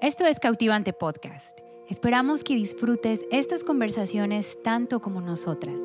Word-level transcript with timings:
Esto 0.00 0.26
es 0.26 0.38
Cautivante 0.38 0.92
Podcast. 0.92 1.58
Esperamos 1.88 2.44
que 2.44 2.54
disfrutes 2.54 3.26
estas 3.32 3.64
conversaciones 3.64 4.56
tanto 4.62 5.00
como 5.00 5.20
nosotras. 5.20 5.80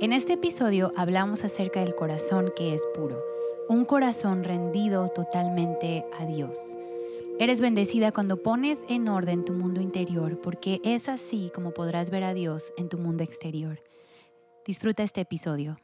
En 0.00 0.12
este 0.12 0.34
episodio 0.34 0.92
hablamos 0.96 1.42
acerca 1.42 1.80
del 1.80 1.96
corazón 1.96 2.52
que 2.54 2.74
es 2.74 2.86
puro, 2.94 3.20
un 3.68 3.84
corazón 3.84 4.44
rendido 4.44 5.08
totalmente 5.08 6.04
a 6.16 6.26
Dios. 6.26 6.78
Eres 7.40 7.60
bendecida 7.60 8.12
cuando 8.12 8.40
pones 8.40 8.84
en 8.88 9.08
orden 9.08 9.44
tu 9.44 9.52
mundo 9.52 9.80
interior, 9.80 10.40
porque 10.40 10.80
es 10.84 11.08
así 11.08 11.50
como 11.52 11.72
podrás 11.72 12.10
ver 12.10 12.22
a 12.22 12.34
Dios 12.34 12.72
en 12.76 12.88
tu 12.88 12.98
mundo 12.98 13.24
exterior. 13.24 13.82
Disfruta 14.64 15.02
este 15.02 15.22
episodio. 15.22 15.76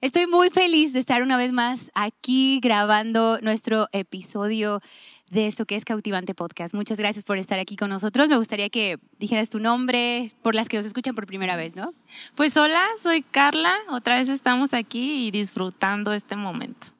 Estoy 0.00 0.28
muy 0.28 0.50
feliz 0.50 0.92
de 0.92 1.00
estar 1.00 1.24
una 1.24 1.36
vez 1.36 1.52
más 1.52 1.90
aquí 1.92 2.60
grabando 2.62 3.40
nuestro 3.42 3.88
episodio 3.90 4.80
de 5.28 5.48
esto 5.48 5.66
que 5.66 5.74
es 5.74 5.84
Cautivante 5.84 6.36
Podcast. 6.36 6.72
Muchas 6.72 6.98
gracias 6.98 7.24
por 7.24 7.36
estar 7.36 7.58
aquí 7.58 7.74
con 7.74 7.90
nosotros. 7.90 8.28
Me 8.28 8.36
gustaría 8.36 8.70
que 8.70 9.00
dijeras 9.18 9.50
tu 9.50 9.58
nombre 9.58 10.32
por 10.40 10.54
las 10.54 10.68
que 10.68 10.76
nos 10.76 10.86
escuchan 10.86 11.16
por 11.16 11.26
primera 11.26 11.56
vez, 11.56 11.74
¿no? 11.74 11.94
Pues 12.36 12.56
hola, 12.56 12.86
soy 13.02 13.22
Carla. 13.22 13.74
Otra 13.90 14.18
vez 14.18 14.28
estamos 14.28 14.72
aquí 14.72 15.26
y 15.26 15.30
disfrutando 15.32 16.12
este 16.12 16.36
momento. 16.36 16.97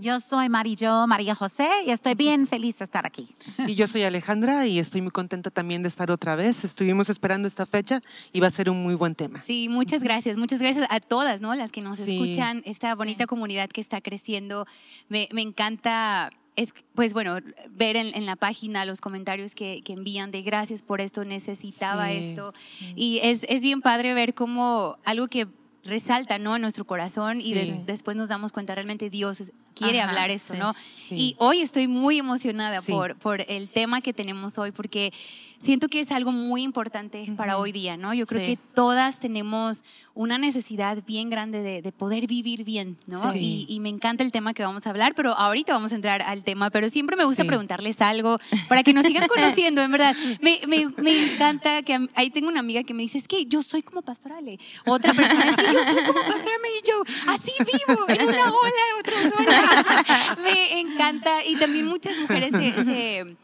Yo 0.00 0.18
soy 0.20 0.48
Marillo 0.48 1.06
María 1.06 1.34
José 1.34 1.68
y 1.86 1.90
estoy 1.90 2.14
bien 2.14 2.46
feliz 2.46 2.78
de 2.78 2.84
estar 2.84 3.06
aquí. 3.06 3.28
Y 3.66 3.74
yo 3.74 3.86
soy 3.86 4.02
Alejandra 4.02 4.66
y 4.66 4.78
estoy 4.78 5.00
muy 5.00 5.12
contenta 5.12 5.50
también 5.50 5.82
de 5.82 5.88
estar 5.88 6.10
otra 6.10 6.34
vez. 6.34 6.64
Estuvimos 6.64 7.08
esperando 7.08 7.46
esta 7.46 7.66
fecha 7.66 8.00
y 8.32 8.40
va 8.40 8.48
a 8.48 8.50
ser 8.50 8.68
un 8.68 8.82
muy 8.82 8.94
buen 8.94 9.14
tema. 9.14 9.42
Sí, 9.42 9.68
muchas 9.68 10.02
gracias. 10.02 10.36
Muchas 10.36 10.60
gracias 10.60 10.86
a 10.90 10.98
todas, 10.98 11.40
¿no? 11.40 11.54
Las 11.54 11.70
que 11.70 11.82
nos 11.82 12.00
escuchan, 12.00 12.62
esta 12.64 12.94
bonita 12.94 13.26
comunidad 13.26 13.68
que 13.68 13.80
está 13.80 14.00
creciendo. 14.00 14.66
Me, 15.08 15.28
me 15.32 15.42
encanta 15.42 16.30
es, 16.56 16.74
pues 16.94 17.12
bueno, 17.12 17.38
ver 17.70 17.96
en, 17.96 18.26
la 18.26 18.36
página 18.36 18.84
los 18.84 19.00
comentarios 19.00 19.54
que, 19.54 19.82
envían 19.86 20.30
de 20.30 20.42
gracias 20.42 20.82
por 20.82 21.00
esto, 21.00 21.24
necesitaba 21.24 22.12
esto. 22.12 22.52
Y 22.96 23.20
es, 23.22 23.46
es, 23.48 23.60
bien 23.60 23.80
padre 23.80 24.14
ver 24.14 24.34
cómo 24.34 24.98
algo 25.04 25.28
que 25.28 25.46
resalta, 25.84 26.38
¿no? 26.38 26.56
En 26.56 26.62
nuestro 26.62 26.84
corazón 26.84 27.40
y 27.40 27.54
después 27.86 28.16
nos 28.16 28.28
damos 28.28 28.52
cuenta 28.52 28.74
realmente 28.74 29.10
Dios 29.10 29.52
quiere 29.74 30.00
hablar 30.00 30.30
eso, 30.30 30.54
¿no? 30.54 30.74
Y 31.10 31.34
hoy 31.38 31.60
estoy 31.60 31.88
muy 31.88 32.18
emocionada 32.18 32.82
por, 32.82 33.16
por 33.16 33.44
el 33.48 33.68
tema 33.68 34.00
que 34.00 34.12
tenemos 34.12 34.58
hoy 34.58 34.72
porque 34.72 35.12
siento 35.60 35.88
que 35.88 36.00
es 36.00 36.10
algo 36.10 36.32
muy 36.32 36.62
importante 36.62 37.30
para 37.36 37.58
hoy 37.58 37.70
día, 37.70 37.96
¿no? 37.96 38.14
Yo 38.14 38.26
creo 38.26 38.44
que 38.44 38.58
todas 38.74 39.20
tenemos 39.20 39.84
una 40.14 40.38
necesidad 40.38 41.04
bien 41.06 41.30
grande 41.30 41.62
de, 41.62 41.92
poder 41.92 42.26
vivir 42.26 42.64
bien, 42.64 42.96
¿no? 43.06 43.20
Y, 43.34 43.78
me 43.80 43.88
encanta 43.88 44.22
el 44.22 44.32
tema 44.32 44.54
que 44.54 44.62
vamos 44.62 44.86
a 44.86 44.90
hablar, 44.90 45.14
pero 45.14 45.32
ahorita 45.32 45.72
vamos 45.72 45.92
a 45.92 45.94
entrar 45.94 46.22
al 46.22 46.44
tema, 46.44 46.70
pero 46.70 46.88
siempre 46.88 47.16
me 47.16 47.24
gusta 47.24 47.44
preguntarles 47.44 48.00
algo 48.00 48.38
para 48.68 48.82
que 48.82 48.92
nos 48.92 49.06
sigan 49.06 49.28
conociendo, 49.28 49.82
en 49.82 49.90
verdad. 49.90 50.14
Me, 50.40 50.60
me, 50.66 50.88
me, 50.96 51.32
encanta 51.32 51.82
que 51.82 52.08
ahí 52.14 52.30
tengo 52.30 52.48
una 52.48 52.60
amiga 52.60 52.82
que 52.82 52.94
me 52.94 53.02
dice, 53.02 53.18
es 53.18 53.28
que 53.28 53.46
yo 53.46 53.62
soy 53.62 53.82
como 53.82 54.02
pastorale. 54.02 54.58
Otra 54.86 55.12
persona, 55.12 55.50
es 55.50 55.56
que 55.56 55.72
yo 55.72 55.84
soy 55.84 56.04
como 56.04 56.20
pastora 56.20 56.56
Mary 56.62 56.80
Jo, 56.86 57.32
así 57.32 57.52
vivo, 57.58 58.04
en 58.08 58.28
una 58.28 58.52
ola, 58.52 58.82
otra 58.98 59.30
zona. 59.30 59.59
me 60.42 60.80
encanta. 60.80 61.44
Y 61.44 61.56
también 61.56 61.86
muchas 61.86 62.18
mujeres 62.18 62.52
se 62.52 63.36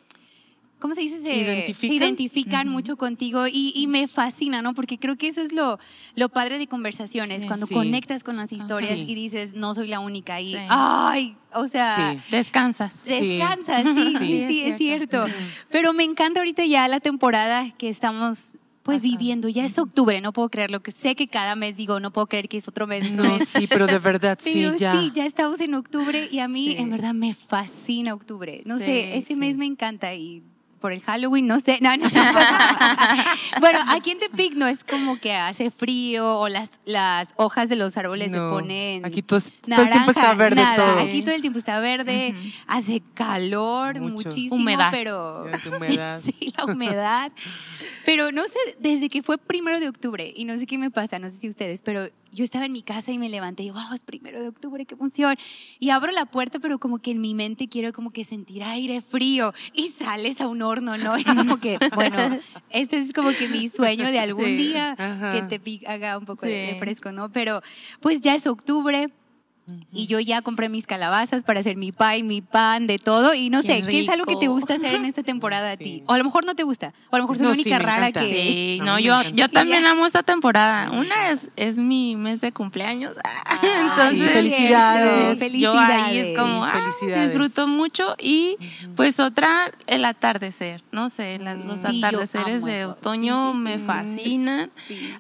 ¿cómo 0.79 0.95
se 0.95 1.01
dice? 1.01 1.21
Se 1.21 1.87
identifican, 1.87 2.69
mucho 2.69 2.97
contigo 2.97 3.47
y, 3.51 3.87
me 3.89 4.09
fascina, 4.09 4.63
¿no? 4.63 4.75
Porque 4.75 4.99
creo 4.99 5.17
que 5.17 5.29
eso 5.29 5.41
es 5.41 5.53
lo, 5.53 5.79
lo 6.15 6.29
padre 6.29 6.59
de 6.59 6.67
conversaciones, 6.67 7.45
cuando 7.47 7.67
conectas 7.67 8.23
con 8.23 8.37
las 8.37 8.53
historias 8.53 8.99
y 8.99 9.15
dices, 9.15 9.55
no 9.55 9.75
soy 9.75 9.89
la 9.89 10.01
única 10.01 10.41
y, 10.41 10.57
ay, 10.69 11.37
o 11.53 11.67
sea, 11.67 12.17
descansas. 12.31 13.05
Descansas, 13.05 13.85
sí, 13.95 14.17
sí, 14.19 14.47
sí, 14.47 14.63
es 14.63 14.79
cierto. 14.79 15.25
Pero 15.71 15.93
me 15.93 16.05
encanta 16.05 16.41
ahorita 16.41 16.65
ya 16.67 16.87
la 16.89 17.01
temporada 17.01 17.71
que 17.77 17.89
estamos 17.89 18.57
pues 18.87 19.03
viviendo, 19.03 19.49
ya 19.49 19.65
es 19.65 19.79
octubre, 19.79 20.21
no 20.21 20.33
puedo 20.33 20.49
creerlo, 20.49 20.81
que 20.81 20.93
sé 20.93 21.15
que 21.15 21.29
cada 21.29 21.57
mes 21.57 21.77
digo, 21.77 22.01
no 22.01 22.13
puedo 22.13 22.29
creer 22.29 22.49
que 22.49 22.57
es 22.59 22.69
otro 22.69 22.87
mes. 22.87 23.11
No, 23.11 23.39
sí, 23.41 23.67
pero 23.67 23.87
de 23.87 23.99
verdad 23.99 24.39
sí, 24.41 24.65
ya. 24.79 24.93
Sí, 24.93 25.13
ya 25.13 25.27
estamos 25.27 25.61
en 25.61 25.75
octubre 25.75 26.29
y 26.31 26.39
a 26.39 26.49
mí 26.49 26.77
en 26.77 26.91
verdad 26.91 27.13
me 27.13 27.35
fascina 27.35 28.15
octubre. 28.15 28.63
No 28.65 28.79
sé, 28.79 29.17
ese 29.17 29.37
mes 29.37 29.59
me 29.59 29.67
encanta 29.67 30.15
y 30.15 30.43
por 30.81 30.93
el 30.93 31.01
Halloween, 31.01 31.47
no 31.47 31.61
sé. 31.61 31.79
No, 31.81 31.97
no, 31.97 32.09
bueno, 33.61 33.79
aquí 33.89 34.11
en 34.11 34.19
Tepic 34.19 34.55
no 34.55 34.67
es 34.67 34.85
como 34.85 35.19
que 35.19 35.35
hace 35.35 35.71
frío 35.71 36.39
o 36.39 36.49
las, 36.49 36.73
las 36.85 37.33
hojas 37.37 37.69
de 37.69 37.77
los 37.77 37.97
árboles 37.97 38.33
se 38.33 38.39
ponen. 38.39 39.05
Aquí 39.05 39.23
todo, 39.23 39.39
el 39.39 39.91
tiempo 39.91 40.11
está 40.11 40.35
verde. 40.35 40.63
todo. 40.77 40.99
Aquí 41.01 41.23
todo 41.23 41.35
el 41.35 41.41
tiempo 41.41 41.59
está 41.59 41.81
verde, 41.81 42.35
hace 42.67 43.03
calor, 43.15 44.01
muchísimo, 44.01 44.57
humedad. 44.57 44.89
pero. 44.91 45.47
humedad. 45.77 46.21
sí, 46.23 46.53
la 46.57 46.65
humedad. 46.65 47.33
Pero 48.05 48.33
no 48.33 48.45
sé, 48.45 48.77
desde 48.79 49.09
que 49.09 49.23
fue 49.23 49.39
primero 49.39 49.81
de 49.81 49.89
octubre, 49.89 50.33
y 50.35 50.45
no 50.45 50.59
sé 50.59 50.67
qué 50.67 50.79
me 50.79 50.91
pasa, 50.91 51.19
no 51.19 51.31
sé 51.31 51.39
si 51.39 51.49
ustedes, 51.49 51.83
pero 51.83 52.09
yo 52.37 52.45
estaba 52.45 52.67
en 52.67 52.73
mi 52.73 52.83
casa 52.83 53.13
y 53.13 53.19
me 53.19 53.29
levanté 53.31 53.63
y, 53.63 53.71
wow, 53.71 53.95
es 53.95 54.03
primero 54.03 54.41
de 54.41 54.49
octubre, 54.49 54.85
qué 54.85 54.95
emoción. 54.95 55.37
Y 55.79 55.91
abro 55.91 56.13
la 56.13 56.27
puerta, 56.27 56.59
pero 56.59 56.79
como 56.79 56.99
que 56.99 57.13
en 57.13 57.21
mi 57.21 57.35
mente 57.35 57.67
quiero 57.67 57.93
como 57.93 58.11
que 58.11 58.25
sentir 58.25 58.63
aire 58.63 59.01
frío 59.01 59.55
y 59.73 59.89
sales 59.89 60.41
a 60.43 60.47
un 60.47 60.61
horno, 60.67 60.97
¿no? 60.97 61.19
Y 61.19 61.25
como 61.25 61.59
que, 61.59 61.79
bueno, 61.95 62.39
este 62.71 62.99
es 62.99 63.13
como 63.13 63.31
que 63.31 63.49
mi 63.49 63.69
sueño 63.69 64.07
de 64.07 64.19
algún 64.19 64.57
día 64.57 64.97
que 65.33 65.59
te 65.59 65.87
haga 65.87 66.19
un 66.19 66.25
poco 66.25 66.47
de 66.47 66.77
fresco, 66.79 67.13
¿no? 67.13 67.31
Pero 67.31 67.63
pues 68.01 68.21
ya 68.21 68.35
es 68.35 68.47
octubre, 68.47 69.11
y 69.93 70.07
yo 70.07 70.21
ya 70.21 70.43
compré 70.43 70.69
mis 70.69 70.87
calabazas 70.87 71.43
para 71.43 71.61
hacer 71.61 71.77
mi 71.77 71.91
pie, 71.91 72.23
mi 72.23 72.41
pan, 72.41 72.87
de 72.87 72.99
todo. 72.99 73.35
Y 73.35 73.51
no 73.51 73.63
sé, 73.63 73.83
¿qué 73.83 74.03
es 74.03 74.09
algo 74.09 74.25
que 74.25 74.37
te 74.37 74.49
gusta 74.49 74.75
hacer 74.75 74.95
en 74.95 75.05
esta 75.05 75.23
temporada 75.23 75.73
a 75.73 75.77
ti? 75.77 76.05
O 76.07 76.13
a 76.13 76.19
lo 76.19 76.25
mejor 76.25 76.45
no 76.45 76.55
te 76.55 76.63
gusta. 76.63 76.93
O 77.11 77.17
a 77.17 77.19
lo 77.19 77.25
mejor 77.25 77.39
soy 77.39 77.47
la 77.47 77.53
única 77.53 77.79
rara 77.79 78.13
que. 78.13 78.21
Sí, 78.21 78.79
no, 78.85 78.99
yo, 78.99 79.23
yo 79.35 79.49
también 79.49 79.87
amo 79.87 80.07
esta 80.07 80.23
temporada. 80.23 80.91
Una 80.91 81.31
es, 81.31 81.51
es 81.57 81.79
mi 81.79 82.15
mes 82.15 82.41
de 82.41 82.53
cumpleaños. 82.53 83.17
Entonces, 83.63 84.31
felicidades. 84.31 85.39
felicidades. 85.39 85.61
Yo 85.61 85.79
ahí 85.79 86.19
es 86.19 86.39
como, 86.39 86.65
ah, 86.65 86.91
disfruto 87.23 87.67
mucho. 87.67 88.15
Y 88.21 88.57
pues 88.95 89.19
otra, 89.19 89.73
el 89.87 90.05
atardecer. 90.05 90.83
No 90.93 91.11
sé, 91.11 91.39
los 91.39 91.85
atardeceres 91.85 92.63
de 92.63 92.85
otoño 92.85 93.55
me 93.55 93.79
fascinan. 93.79 94.71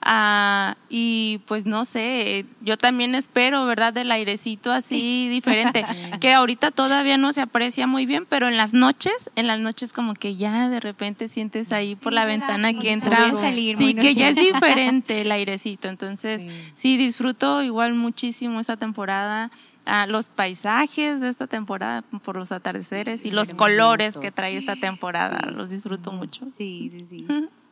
Ah, 0.02 0.76
y 0.88 1.40
pues 1.46 1.66
no 1.66 1.84
sé, 1.84 2.46
yo 2.60 2.76
también 2.76 3.14
espero, 3.14 3.64
¿verdad? 3.66 3.92
Del 3.92 4.12
aire 4.12 4.35
así 4.72 5.28
diferente, 5.30 5.84
que 6.20 6.32
ahorita 6.32 6.70
todavía 6.70 7.18
no 7.18 7.32
se 7.32 7.40
aprecia 7.40 7.86
muy 7.86 8.06
bien, 8.06 8.26
pero 8.28 8.48
en 8.48 8.56
las 8.56 8.72
noches, 8.72 9.30
en 9.36 9.46
las 9.46 9.60
noches 9.60 9.92
como 9.92 10.14
que 10.14 10.36
ya 10.36 10.68
de 10.68 10.80
repente 10.80 11.28
sientes 11.28 11.72
ahí 11.72 11.96
por 11.96 12.12
la 12.12 12.24
ventana 12.24 12.74
que 12.74 12.92
entra, 12.92 13.32
sí, 13.76 13.94
que 13.94 14.14
ya 14.14 14.28
es 14.28 14.36
diferente 14.52 15.22
el 15.22 15.32
airecito, 15.32 15.88
entonces 15.88 16.46
sí. 16.74 16.96
disfruto 16.96 17.62
igual 17.62 17.94
muchísimo 17.94 18.60
esta 18.60 18.76
temporada. 18.76 19.50
a 19.88 20.06
los 20.06 20.28
paisajes 20.28 21.20
de 21.20 21.28
esta 21.28 21.46
temporada 21.46 22.02
por 22.02 22.34
los 22.34 22.50
atardeceres 22.50 23.24
y 23.24 23.30
los 23.30 23.54
colores 23.54 24.16
que 24.16 24.32
trae 24.32 24.56
esta 24.56 24.74
temporada, 24.74 25.50
los 25.52 25.70
disfruto 25.70 26.10
mucho. 26.10 26.44
Sí, 26.56 26.90
sí, 26.90 27.04
sí. 27.04 27.26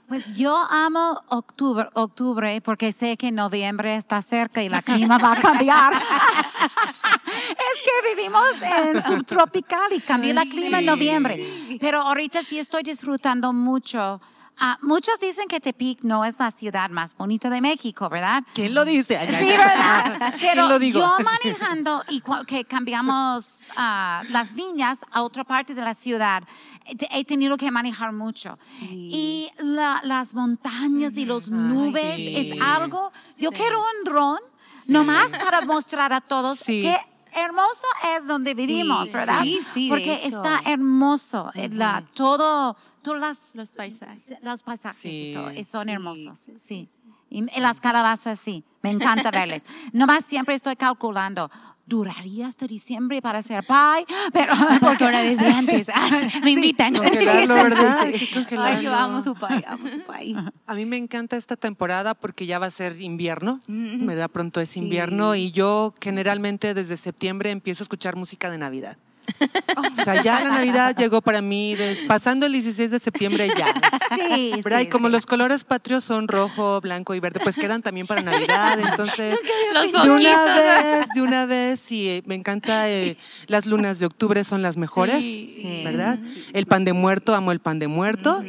Pues 0.08 0.34
yo 0.36 0.54
amo 0.56 1.22
octubre, 1.28 1.88
octubre 1.94 2.60
porque 2.60 2.92
sé 2.92 3.16
que 3.16 3.32
noviembre 3.32 3.96
está 3.96 4.20
cerca 4.20 4.62
y 4.62 4.68
la 4.68 4.82
clima 4.82 5.16
va 5.18 5.32
a 5.32 5.40
cambiar. 5.40 5.94
es 5.94 6.02
que 7.82 8.14
vivimos 8.14 8.44
en 8.60 9.02
subtropical 9.02 9.92
y 9.92 10.00
cambia 10.00 10.34
la 10.34 10.42
clima 10.42 10.80
en 10.80 10.86
noviembre. 10.86 11.78
Pero 11.80 12.02
ahorita 12.02 12.42
sí 12.42 12.58
estoy 12.58 12.82
disfrutando 12.82 13.52
mucho. 13.52 14.20
Ah, 14.58 14.78
muchos 14.82 15.18
dicen 15.18 15.48
que 15.48 15.58
Tepic 15.58 16.02
no 16.02 16.24
es 16.24 16.38
la 16.38 16.50
ciudad 16.50 16.88
más 16.90 17.16
bonita 17.16 17.50
de 17.50 17.60
México, 17.60 18.08
¿verdad? 18.08 18.44
¿Quién 18.54 18.74
lo 18.74 18.84
dice? 18.84 19.18
sí, 19.26 19.46
¿verdad? 19.56 20.34
Pero 20.40 20.68
lo 20.68 20.78
digo? 20.78 21.00
yo 21.00 21.16
manejando 21.24 22.02
y 22.08 22.22
que 22.46 22.64
cambiamos 22.64 23.46
a 23.76 24.22
las 24.30 24.54
niñas 24.54 25.00
a 25.10 25.22
otra 25.22 25.44
parte 25.44 25.74
de 25.74 25.82
la 25.82 25.94
ciudad, 25.94 26.44
he 26.86 27.24
tenido 27.24 27.56
que 27.56 27.70
manejar 27.70 28.12
mucho. 28.12 28.58
Y 28.80 29.50
las 29.58 30.34
montañas 30.34 31.16
y 31.16 31.24
las 31.24 31.50
nubes 31.50 32.18
es 32.18 32.60
algo, 32.60 33.12
yo 33.36 33.50
quiero 33.50 33.80
un 33.80 34.04
dron, 34.04 34.38
nomás 34.88 35.30
para 35.30 35.62
mostrar 35.62 36.12
a 36.12 36.20
todos 36.20 36.62
que 36.62 36.96
hermoso 37.34 37.86
es 38.16 38.26
donde 38.26 38.54
vivimos, 38.54 39.12
¿verdad? 39.12 39.42
Sí, 39.42 39.60
sí. 39.72 39.88
Porque 39.88 40.20
está 40.24 40.60
hermoso, 40.64 41.50
la, 41.54 42.04
todo, 42.14 42.76
todos 43.02 43.38
los 43.54 43.70
paisajes. 43.70 44.22
Los 44.42 44.62
paisajes 44.62 45.04
y 45.04 45.32
todo, 45.32 45.50
son 45.64 45.88
hermosos, 45.88 46.40
sí. 46.56 46.88
Y 47.30 47.42
las 47.60 47.80
calabazas, 47.80 48.38
sí, 48.38 48.64
me 48.82 48.90
encanta 48.90 49.30
verles. 49.30 49.64
Nomás 49.92 50.24
siempre 50.24 50.54
estoy 50.54 50.76
calculando, 50.76 51.50
duraría 51.86 52.46
hasta 52.46 52.66
diciembre 52.66 53.20
para 53.20 53.40
hacer 53.40 53.64
pie, 53.64 54.06
pero 54.32 54.54
porque 54.80 55.04
ahora 55.04 55.20
desde 55.20 55.46
antes 55.46 55.86
me 56.42 56.50
invitan. 56.52 56.94
Congelarlo, 56.94 57.54
¿verdad? 57.62 58.12
Ay, 58.58 58.84
yo 58.84 58.94
amo 58.94 59.20
su 59.20 59.34
pie, 59.34 59.64
amo 59.66 59.88
su 59.88 60.00
pie. 60.00 60.36
A 60.66 60.74
mí 60.74 60.86
me 60.86 60.96
encanta 60.96 61.36
esta 61.36 61.56
temporada 61.56 62.14
porque 62.14 62.46
ya 62.46 62.58
va 62.58 62.66
a 62.66 62.70
ser 62.70 63.00
invierno, 63.00 63.60
¿verdad? 63.66 64.30
Pronto 64.30 64.60
es 64.60 64.76
invierno 64.76 65.34
y 65.34 65.50
yo 65.50 65.94
generalmente 66.00 66.74
desde 66.74 66.96
septiembre 66.96 67.50
empiezo 67.50 67.82
a 67.82 67.84
escuchar 67.84 68.16
música 68.16 68.50
de 68.50 68.58
Navidad. 68.58 68.96
O 69.98 70.04
sea, 70.04 70.22
ya 70.22 70.40
la 70.40 70.50
Navidad 70.50 70.96
llegó 70.96 71.20
para 71.20 71.40
mí, 71.40 71.76
pasando 72.06 72.46
el 72.46 72.52
16 72.52 72.90
de 72.90 72.98
septiembre 72.98 73.48
ya. 73.56 73.66
Sí, 74.14 74.52
¿verdad? 74.64 74.80
y 74.80 74.88
como 74.88 75.08
los 75.08 75.26
colores 75.26 75.64
patrios 75.64 76.04
son 76.04 76.28
rojo, 76.28 76.80
blanco 76.80 77.14
y 77.14 77.20
verde, 77.20 77.40
pues 77.42 77.56
quedan 77.56 77.82
también 77.82 78.06
para 78.06 78.22
Navidad. 78.22 78.78
Entonces, 78.90 79.38
de 80.02 80.10
una 80.10 80.44
vez, 80.44 81.08
de 81.14 81.22
una 81.22 81.46
vez, 81.46 81.80
sí, 81.80 82.22
me 82.26 82.34
encanta. 82.34 82.88
Eh, 82.88 83.16
las 83.46 83.66
lunas 83.66 83.98
de 83.98 84.06
octubre 84.06 84.44
son 84.44 84.62
las 84.62 84.76
mejores, 84.76 85.24
¿verdad? 85.84 86.18
El 86.52 86.66
pan 86.66 86.84
de 86.84 86.92
muerto, 86.92 87.34
amo 87.34 87.52
el 87.52 87.60
pan 87.60 87.78
de 87.78 87.88
muerto. 87.88 88.42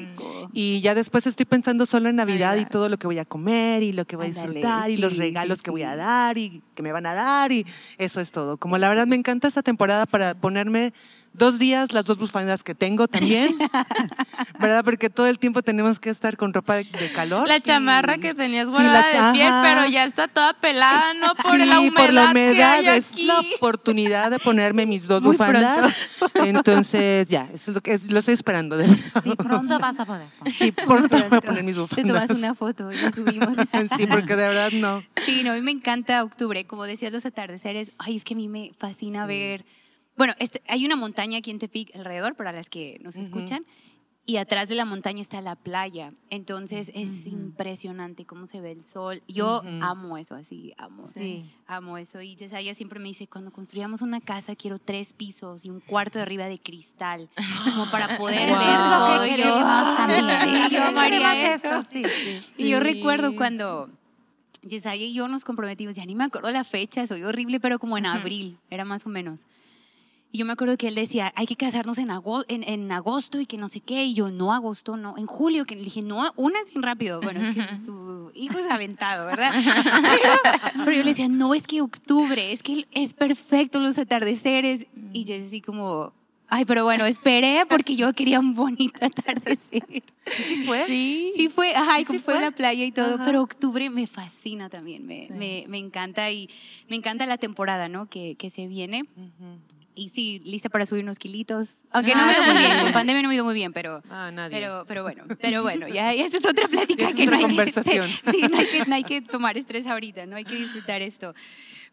Y 0.57 0.79
ya 0.79 0.95
después 0.95 1.27
estoy 1.27 1.45
pensando 1.45 1.85
solo 1.85 2.07
en 2.07 2.15
Navidad 2.15 2.55
y 2.55 2.63
todo 2.63 2.87
lo 2.87 2.97
que 2.97 3.07
voy 3.07 3.19
a 3.19 3.25
comer 3.25 3.83
y 3.83 3.91
lo 3.91 4.05
que 4.05 4.15
voy 4.15 4.27
a 4.27 4.29
disfrutar 4.29 4.89
y 4.89 4.95
los 4.95 5.17
regalos 5.17 5.61
que 5.61 5.69
voy 5.69 5.83
a 5.83 5.97
dar 5.97 6.37
y 6.37 6.63
que 6.75 6.81
me 6.81 6.93
van 6.93 7.05
a 7.05 7.13
dar 7.13 7.51
y 7.51 7.65
eso 7.97 8.21
es 8.21 8.31
todo. 8.31 8.55
Como 8.55 8.77
la 8.77 8.87
verdad 8.87 9.05
me 9.05 9.17
encanta 9.17 9.49
esta 9.49 9.63
temporada 9.63 10.05
para 10.05 10.33
ponerme 10.33 10.93
dos 11.37 11.59
días 11.59 11.91
las 11.91 12.05
dos 12.05 12.17
bufandas 12.17 12.63
que 12.63 12.75
tengo 12.75 13.07
también, 13.07 13.55
¿verdad? 14.59 14.83
Porque 14.83 15.09
todo 15.09 15.27
el 15.27 15.39
tiempo 15.39 15.61
tenemos 15.61 15.99
que 15.99 16.09
estar 16.09 16.37
con 16.37 16.53
ropa 16.53 16.75
de, 16.75 16.85
calor. 17.13 17.47
La 17.47 17.59
chamarra 17.59 18.17
que 18.17 18.33
tenías 18.33 18.67
guardada 18.67 19.31
de 19.31 19.37
piel, 19.37 19.53
pero 19.63 19.87
ya 19.87 20.05
está 20.05 20.27
toda 20.27 20.53
pelada, 20.53 21.13
¿no? 21.13 21.35
Por 21.35 21.59
la 21.59 21.79
humedad. 21.79 22.03
por 22.03 22.13
la 22.13 22.31
humedad 22.31 22.95
es 22.95 23.17
la 23.23 23.39
oportunidad 23.39 24.31
de 24.31 24.39
ponerme 24.39 24.85
mis 24.85 25.07
dos 25.07 25.21
bufandas. 25.21 25.93
Entonces, 26.35 27.27
ya, 27.29 27.47
eso 27.53 27.71
es 27.71 27.75
lo 27.75 27.81
que 27.81 27.97
lo 28.09 28.19
estoy 28.19 28.33
esperando. 28.33 28.77
Sí, 29.23 29.35
pronto 29.37 29.79
vas 29.79 29.99
a 29.99 30.05
poder. 30.05 30.27
Sí, 30.51 30.71
pronto 30.71 31.17
voy 31.29 31.37
a 31.37 31.41
poner 31.41 31.63
mis 31.63 31.77
bufandas. 31.77 32.05
Te 32.05 32.27
tomas 32.27 32.29
una 32.37 32.55
foto 32.55 32.91
y 32.91 32.97
la 32.97 33.11
subimos. 33.11 33.55
sí, 33.97 34.07
porque 34.07 34.35
de 34.35 34.47
verdad 34.47 34.71
no. 34.73 35.03
Sí, 35.25 35.43
no, 35.43 35.51
a 35.51 35.55
mí 35.55 35.61
me 35.61 35.71
encanta 35.71 36.23
octubre. 36.23 36.65
Como 36.65 36.83
decías, 36.83 37.11
los 37.11 37.25
atardeceres. 37.25 37.91
Ay, 37.97 38.17
es 38.17 38.23
que 38.23 38.33
a 38.33 38.37
mí 38.37 38.47
me 38.47 38.73
fascina 38.77 39.25
ver 39.25 39.65
bueno, 40.17 40.33
este, 40.39 40.61
hay 40.67 40.85
una 40.85 40.95
montaña 40.95 41.39
aquí 41.39 41.51
en 41.51 41.59
Tepic 41.59 41.95
alrededor, 41.95 42.35
para 42.35 42.51
las 42.51 42.69
que 42.69 42.99
nos 43.01 43.15
escuchan, 43.15 43.65
y 44.27 44.37
atrás 44.37 44.69
de 44.69 44.75
la 44.75 44.85
montaña 44.85 45.21
está 45.21 45.39
la 45.41 45.55
playa. 45.55 46.13
Entonces 46.31 46.89
es 46.95 47.27
impresionante 47.27 48.25
cómo 48.25 48.47
se 48.47 48.59
ve 48.59 48.71
el 48.71 48.83
sol. 48.83 49.21
Yo 49.27 49.61
amo 49.81 50.17
eso, 50.17 50.33
así, 50.33 50.73
amo. 50.77 51.05
Sí. 51.05 51.53
Amo 51.67 51.99
eso. 51.99 52.21
Y 52.21 52.35
Yesaya 52.35 52.73
siempre 52.73 52.99
me 52.99 53.09
dice, 53.09 53.27
cuando 53.27 53.51
construyamos 53.51 54.01
una 54.01 54.21
casa 54.21 54.55
quiero 54.55 54.79
tres 54.79 55.13
pisos 55.13 55.63
y 55.63 55.69
un 55.69 55.79
cuarto 55.79 56.17
de 56.17 56.23
arriba 56.23 56.47
de 56.47 56.57
cristal, 56.57 57.29
como 57.65 57.91
para 57.91 58.17
poder 58.17 58.47
ver 58.47 58.57
todo. 58.57 59.25
Y 59.27 59.37
yo, 59.37 59.59
también. 59.95 60.25
yo 60.71 60.83
amaría 60.83 61.53
esto. 61.53 61.83
Sí, 61.83 62.03
y 62.57 62.69
yo 62.69 62.79
recuerdo 62.79 63.35
cuando... 63.35 63.89
Yesaya 64.63 65.05
y 65.05 65.13
yo 65.13 65.27
nos 65.27 65.45
comprometimos, 65.45 65.95
ya 65.95 66.03
ni 66.07 66.15
me 66.15 66.23
acuerdo 66.23 66.49
la 66.49 66.63
fecha, 66.63 67.05
soy 67.05 67.21
horrible, 67.21 67.59
pero 67.59 67.77
como 67.77 67.99
en 67.99 68.07
abril, 68.07 68.57
era 68.71 68.83
más 68.83 69.05
o 69.05 69.09
menos. 69.09 69.45
Y 70.35 70.37
yo 70.37 70.45
me 70.45 70.51
acuerdo 70.51 70.75
que 70.75 70.89
él 70.89 70.95
decía, 70.95 71.31
hay 71.37 71.45
que 71.45 71.55
casarnos 71.55 71.97
en, 71.97 72.11
agosto, 72.11 72.53
en, 72.53 72.91
agosto 72.91 73.39
y 73.39 73.45
que 73.45 73.55
no 73.55 73.69
sé 73.69 73.79
qué. 73.79 74.03
Y 74.03 74.15
yo, 74.15 74.31
no, 74.31 74.51
agosto, 74.51 74.97
no. 74.97 75.17
En 75.17 75.27
julio, 75.27 75.65
que 75.65 75.77
le 75.77 75.83
dije, 75.83 76.01
no, 76.01 76.29
una 76.35 76.59
es 76.59 76.67
bien 76.73 76.83
rápido. 76.83 77.21
Bueno, 77.21 77.39
es 77.39 77.55
que 77.55 77.85
su 77.85 78.33
hijo 78.35 78.59
es 78.59 78.69
aventado, 78.69 79.27
¿verdad? 79.27 79.53
Pero, 80.83 80.91
yo 80.91 81.03
le 81.03 81.11
decía, 81.11 81.29
no, 81.29 81.53
es 81.53 81.65
que 81.65 81.79
octubre, 81.79 82.51
es 82.51 82.63
que 82.63 82.85
es 82.91 83.13
perfecto 83.13 83.79
los 83.79 83.97
atardeceres. 83.97 84.87
Y 85.13 85.23
yo 85.23 85.37
así 85.37 85.61
como, 85.61 86.11
ay, 86.49 86.65
pero 86.65 86.83
bueno, 86.83 87.05
esperé 87.05 87.65
porque 87.69 87.95
yo 87.95 88.11
quería 88.11 88.41
un 88.41 88.55
bonito 88.55 89.05
atardecer. 89.05 90.03
¿Sí 90.25 90.65
fue? 90.65 90.83
Sí. 90.83 91.31
Sí 91.37 91.47
fue, 91.47 91.73
ajá, 91.73 92.01
y 92.01 92.03
como 92.03 92.19
fue? 92.19 92.41
la 92.41 92.51
playa 92.51 92.83
y 92.83 92.91
todo. 92.91 93.19
Pero 93.23 93.41
octubre 93.41 93.89
me 93.89 94.05
fascina 94.05 94.69
también, 94.69 95.07
me, 95.07 95.29
me, 95.29 95.63
me, 95.69 95.77
encanta 95.77 96.29
y 96.29 96.49
me 96.89 96.97
encanta 96.97 97.25
la 97.25 97.37
temporada, 97.37 97.87
¿no? 97.87 98.09
Que, 98.09 98.35
que 98.35 98.49
se 98.49 98.67
viene 98.67 99.05
y 99.95 100.09
sí, 100.09 100.41
lista 100.43 100.69
para 100.69 100.85
subir 100.85 101.03
unos 101.03 101.17
kilitos. 101.17 101.81
Aunque 101.91 102.13
no 102.13 102.25
me 102.25 102.33
ido 102.33 102.43
muy 102.43 102.57
bien, 102.57 102.79
con 102.81 102.91
pandemia 102.93 103.21
no 103.21 103.29
me 103.29 103.35
ido 103.35 103.45
muy 103.45 103.53
bien, 103.53 103.73
pero, 103.73 104.01
ah, 104.09 104.31
pero, 104.49 104.85
pero 104.87 105.03
bueno, 105.03 105.23
pero 105.39 105.63
bueno, 105.63 105.87
ya, 105.87 106.13
esa 106.13 106.37
es 106.37 106.45
otra 106.45 106.67
plática 106.67 107.13
que 107.13 107.25
no 107.25 107.35
hay 107.35 107.41
conversación. 107.41 108.07
Que, 108.23 108.31
sí, 108.31 108.41
no 108.41 108.57
hay, 108.57 108.65
que, 108.65 108.85
no 108.85 108.95
hay 108.95 109.03
que 109.03 109.21
tomar 109.21 109.57
estrés 109.57 109.87
ahorita, 109.87 110.25
no 110.25 110.35
hay 110.35 110.43
que 110.43 110.55
disfrutar 110.55 111.01
esto. 111.01 111.33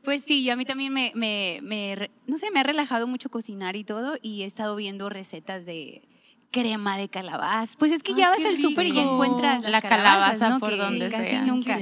Pues 0.02 0.22
sí, 0.24 0.50
a 0.50 0.56
mí 0.56 0.64
también 0.64 0.92
me, 0.92 1.12
me, 1.14 1.60
me, 1.62 2.10
no 2.26 2.36
sé, 2.36 2.50
me 2.50 2.60
ha 2.60 2.64
relajado 2.64 3.06
mucho 3.06 3.30
cocinar 3.30 3.76
y 3.76 3.84
todo 3.84 4.16
y 4.20 4.42
he 4.42 4.46
estado 4.46 4.74
viendo 4.74 5.08
recetas 5.08 5.64
de 5.64 6.02
crema 6.50 6.98
de 6.98 7.08
calabaza. 7.08 7.74
Pues 7.78 7.92
es 7.92 8.02
que 8.02 8.14
ya 8.14 8.30
vas 8.30 8.44
al 8.44 8.58
súper 8.58 8.86
y 8.86 8.92
ya 8.92 9.02
encuentras 9.02 9.62
la 9.62 9.80
calabaza 9.80 10.48
¿no? 10.50 10.60
por 10.60 10.76
donde 10.76 11.08
sea. 11.08 11.44
nunca. 11.44 11.78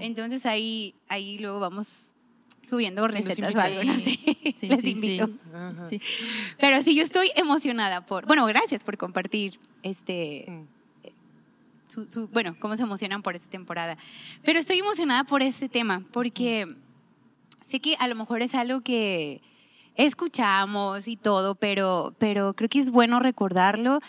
Entonces 0.00 0.46
ahí, 0.46 0.94
ahí 1.08 1.38
luego 1.38 1.60
vamos 1.60 2.15
subiendo 2.68 3.06
recetas 3.06 3.54
o 3.54 3.60
algo, 3.60 3.84
no 3.84 3.94
sé. 3.94 4.18
Les 4.62 4.84
invito. 4.84 5.30
Pero 6.58 6.82
sí, 6.82 6.94
yo 6.94 7.02
estoy 7.02 7.30
emocionada 7.36 8.04
por, 8.04 8.26
bueno, 8.26 8.46
gracias 8.46 8.82
por 8.82 8.96
compartir 8.96 9.58
este, 9.82 10.46
mm. 10.48 12.08
su, 12.08 12.28
bueno, 12.28 12.56
cómo 12.58 12.76
se 12.76 12.82
emocionan 12.82 13.22
por 13.22 13.36
esta 13.36 13.50
temporada. 13.50 13.96
Pero 14.44 14.58
estoy 14.58 14.78
emocionada 14.78 15.24
por 15.24 15.42
este 15.42 15.68
tema, 15.68 16.02
porque 16.12 16.74
sé 17.64 17.80
que 17.80 17.96
a 17.98 18.08
lo 18.08 18.14
mejor 18.14 18.42
es 18.42 18.54
algo 18.54 18.80
que 18.80 19.40
escuchamos 19.94 21.08
y 21.08 21.16
todo, 21.16 21.54
pero, 21.54 22.14
pero 22.18 22.54
creo 22.54 22.68
que 22.68 22.80
es 22.80 22.90
bueno 22.90 23.18
recordarlo 23.20 24.00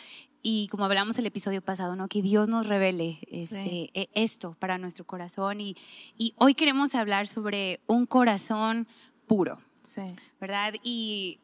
y 0.42 0.68
como 0.70 0.86
hablamos 0.86 1.18
el 1.18 1.26
episodio 1.26 1.62
pasado, 1.62 1.96
¿no? 1.96 2.08
Que 2.08 2.22
Dios 2.22 2.48
nos 2.48 2.68
revele 2.68 3.20
este, 3.30 3.90
e, 3.94 4.10
esto 4.14 4.56
para 4.60 4.78
nuestro 4.78 5.06
corazón. 5.06 5.62
Y, 5.62 5.76
y, 6.18 6.34
hoy 6.38 6.54
queremos 6.54 6.96
hablar 6.96 7.28
sobre 7.28 7.80
un 7.88 8.06
corazón 8.06 8.88
puro. 9.28 9.60
Sí. 9.82 10.04
¿Verdad? 10.40 10.76
Y 10.84 11.40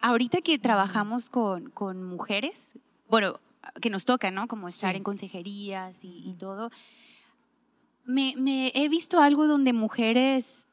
ahorita 0.00 0.40
que 0.42 0.58
trabajamos 0.58 1.30
con, 1.30 1.70
con 1.70 2.02
mujeres, 2.02 2.78
bueno, 3.08 3.40
que 3.80 3.90
nos 3.90 4.04
toca, 4.04 4.30
¿no? 4.30 4.48
Como 4.48 4.68
estar 4.68 4.96
en 4.96 5.02
consejerías 5.02 6.00
y, 6.02 6.34
todo, 6.38 6.70
me, 8.04 8.34
me, 8.36 8.72
he 8.74 8.88
visto 8.88 9.20
algo 9.20 9.46
donde 9.46 9.72
mujeres, 9.72 10.68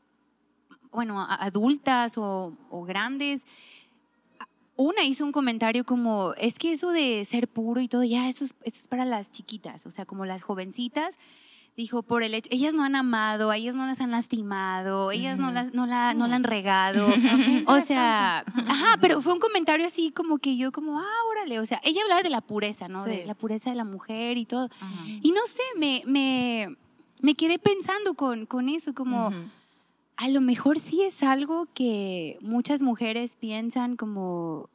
bueno, 0.92 1.26
adultas 1.30 2.18
o, 2.18 2.58
o 2.70 2.84
grandes, 2.84 3.46
una 4.82 5.04
hizo 5.04 5.26
un 5.26 5.32
comentario 5.32 5.86
como, 5.86 6.34
es 6.38 6.58
que 6.60 6.72
eso 6.72 6.92
de 6.92 7.24
ser 7.26 7.48
puro 7.48 7.82
y 7.82 7.88
todo, 7.88 8.04
ya, 8.04 8.30
eso 8.30 8.46
es, 8.46 8.56
eso 8.64 8.78
es 8.78 8.88
para 8.88 9.06
las 9.06 9.32
chiquitas, 9.32 9.86
o 9.86 9.92
sea, 9.92 10.06
como 10.06 10.26
las 10.26 10.44
jovencitas. 10.44 11.18
Dijo, 11.78 12.04
por 12.04 12.22
el 12.22 12.34
hecho, 12.34 12.50
ellas 12.52 12.74
no 12.74 12.84
han 12.84 12.98
amado, 12.98 13.50
a 13.50 13.56
ellas 13.56 13.76
no 13.76 13.86
las 13.88 14.02
han 14.02 14.12
lastimado, 14.12 15.12
ellas 15.12 15.40
no, 15.40 15.52
las, 15.52 15.74
no, 15.74 15.86
la, 15.86 16.14
no 16.14 16.28
la 16.28 16.36
han 16.36 16.44
regado. 16.44 17.08
o 17.66 17.80
sea, 17.80 18.40
ajá, 18.40 18.98
pero 19.00 19.22
fue 19.22 19.34
un 19.34 19.40
comentario 19.40 19.88
así 19.88 20.12
como 20.12 20.38
que 20.38 20.58
yo 20.58 20.74
como, 20.74 21.00
ah, 21.00 21.24
órale, 21.32 21.60
o 21.60 21.66
sea, 21.66 21.80
ella 21.86 22.02
hablaba 22.02 22.24
de 22.24 22.30
la 22.30 22.42
pureza, 22.42 22.90
¿no? 22.90 23.06
De 23.06 23.26
la 23.26 23.36
pureza 23.36 23.70
de 23.70 23.78
la 23.78 23.86
mujer 23.86 24.38
y 24.38 24.46
todo. 24.46 24.70
Y 25.22 25.32
no 25.32 25.48
sé, 25.48 25.64
me, 25.78 26.04
me, 26.06 26.76
me 27.22 27.36
quedé 27.36 27.58
pensando 27.58 28.16
con, 28.16 28.46
con 28.46 28.68
eso, 28.68 28.94
como 28.94 29.32
a 30.22 30.30
lo 30.30 30.40
mejor 30.40 30.78
sí 30.78 31.02
es 31.02 31.24
algo 31.24 31.68
que 31.74 32.38
muchas 32.42 32.84
mujeres 32.84 33.36
piensan 33.36 33.96
como, 33.96 34.70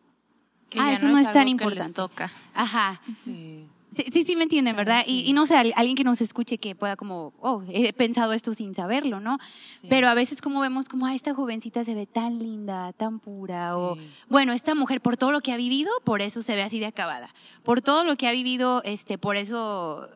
que 0.68 0.80
ah, 0.80 0.92
eso 0.94 1.06
no 1.06 1.18
es, 1.18 1.30
tan 1.30 1.46
importante. 1.46 1.92
toca. 1.92 2.32
Ajá. 2.52 3.00
Sí. 3.14 3.64
Sí, 4.12 4.24
sí, 4.24 4.36
me 4.36 4.42
entienden, 4.42 4.76
¿verdad? 4.76 5.04
Y, 5.06 5.32
no 5.32 5.46
sé, 5.46 5.56
alguien 5.56 5.96
que 5.96 6.04
nos 6.04 6.20
escuche 6.20 6.58
que 6.58 6.74
pueda 6.74 6.96
como, 6.96 7.32
oh, 7.40 7.62
he 7.66 7.94
pensado 7.94 8.34
esto 8.34 8.52
sin 8.52 8.74
saberlo, 8.74 9.20
¿no? 9.20 9.38
Pero 9.88 10.08
a 10.08 10.14
veces 10.14 10.42
como 10.42 10.60
vemos 10.60 10.88
como, 10.90 11.06
ah, 11.06 11.14
esta 11.14 11.32
jovencita 11.32 11.82
se 11.82 11.94
ve 11.94 12.04
tan 12.04 12.38
linda, 12.38 12.92
tan 12.92 13.20
pura, 13.20 13.78
o, 13.78 13.96
bueno, 14.28 14.52
esta 14.52 14.74
mujer 14.74 15.00
por 15.00 15.16
todo 15.16 15.32
lo 15.32 15.40
que 15.40 15.52
ha 15.52 15.56
vivido, 15.56 15.90
por 16.04 16.20
eso 16.20 16.42
se 16.42 16.56
ve 16.56 16.62
así 16.62 16.78
de 16.78 16.86
acabada. 16.86 17.30
Por 17.62 17.80
todo 17.80 18.04
lo 18.04 18.16
que 18.16 18.28
ha 18.28 18.32
vivido, 18.32 18.82
este, 18.84 19.16
por 19.16 19.36
eso, 19.36 20.10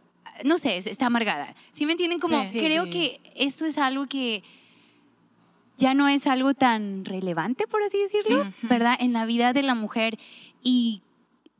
no 0.45 0.59
sé, 0.59 0.77
está 0.77 1.07
amargada. 1.07 1.55
¿Sí 1.71 1.87
me 1.87 1.93
entienden? 1.93 2.19
Como, 2.19 2.37
creo 2.51 2.85
que 2.91 3.21
esto 3.35 3.65
es 3.65 3.79
algo 3.79 4.09
que 4.09 4.43
ya 5.81 5.95
no 5.95 6.09
es 6.09 6.27
algo 6.27 6.53
tan 6.53 7.05
relevante, 7.07 7.67
por 7.67 7.83
así 7.83 7.97
decirlo, 7.99 8.53
¿verdad? 8.63 8.97
En 9.01 9.15
la 9.15 9.25
vida 9.25 9.53
de 9.53 9.63
la 9.63 9.75
mujer. 9.75 10.19
Y, 10.63 11.03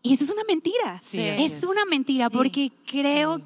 eso 0.03 0.25
es 0.25 0.31
una 0.31 0.45
mentira. 0.47 1.01
es, 1.13 1.65
una 1.65 1.85
mentira 1.87 2.31
porque 2.31 2.71
creo 2.87 3.41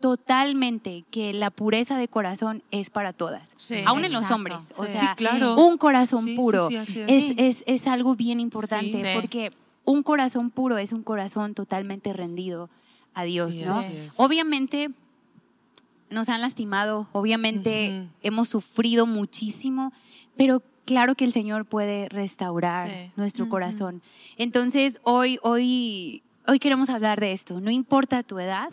totalmente 0.00 1.04
que 1.10 1.32
la 1.32 1.50
pureza 1.50 1.98
de 1.98 2.08
corazón 2.08 2.62
es 2.70 2.90
para 2.90 3.12
todas, 3.12 3.54
aún 3.86 4.04
en 4.04 4.12
los 4.12 4.30
hombres. 4.30 4.58
O 4.76 4.84
sea, 4.84 5.14
claro. 5.16 5.56
un 5.56 5.76
corazón 5.78 6.34
puro 6.34 6.68
es, 6.70 7.62
es, 7.66 7.86
algo 7.86 8.16
bien 8.16 8.40
importante 8.40 9.14
porque 9.14 9.52
un 9.84 10.02
corazón 10.02 10.50
puro 10.50 10.78
es 10.78 10.92
un 10.92 11.02
corazón 11.02 11.54
totalmente 11.54 12.12
rendido 12.12 12.70
a 13.14 13.24
Dios, 13.24 13.54
¿no? 13.54 13.82
Obviamente 14.16 14.90
nos 16.10 16.28
han 16.28 16.40
lastimado, 16.40 17.08
obviamente 17.12 18.08
hemos 18.22 18.48
sufrido 18.48 19.06
muchísimo, 19.06 19.92
pero 20.36 20.62
claro 20.84 21.14
que 21.14 21.24
el 21.24 21.32
Señor 21.32 21.64
puede 21.64 22.08
restaurar 22.08 23.12
nuestro 23.16 23.48
corazón. 23.48 24.02
Entonces, 24.38 25.00
hoy, 25.02 25.38
hoy, 25.42 26.22
hoy 26.46 26.58
queremos 26.58 26.88
hablar 26.90 27.20
de 27.20 27.32
esto. 27.32 27.60
No 27.60 27.70
importa 27.70 28.22
tu 28.22 28.38
edad, 28.38 28.70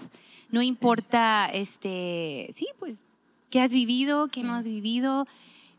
no 0.52 0.62
importa, 0.62 1.48
este, 1.52 2.50
sí, 2.56 2.68
pues, 2.80 3.04
qué 3.50 3.62
has 3.62 3.74
vivido, 3.74 4.28
qué 4.28 4.44
no 4.44 4.54
has 4.54 4.66
vivido. 4.66 5.28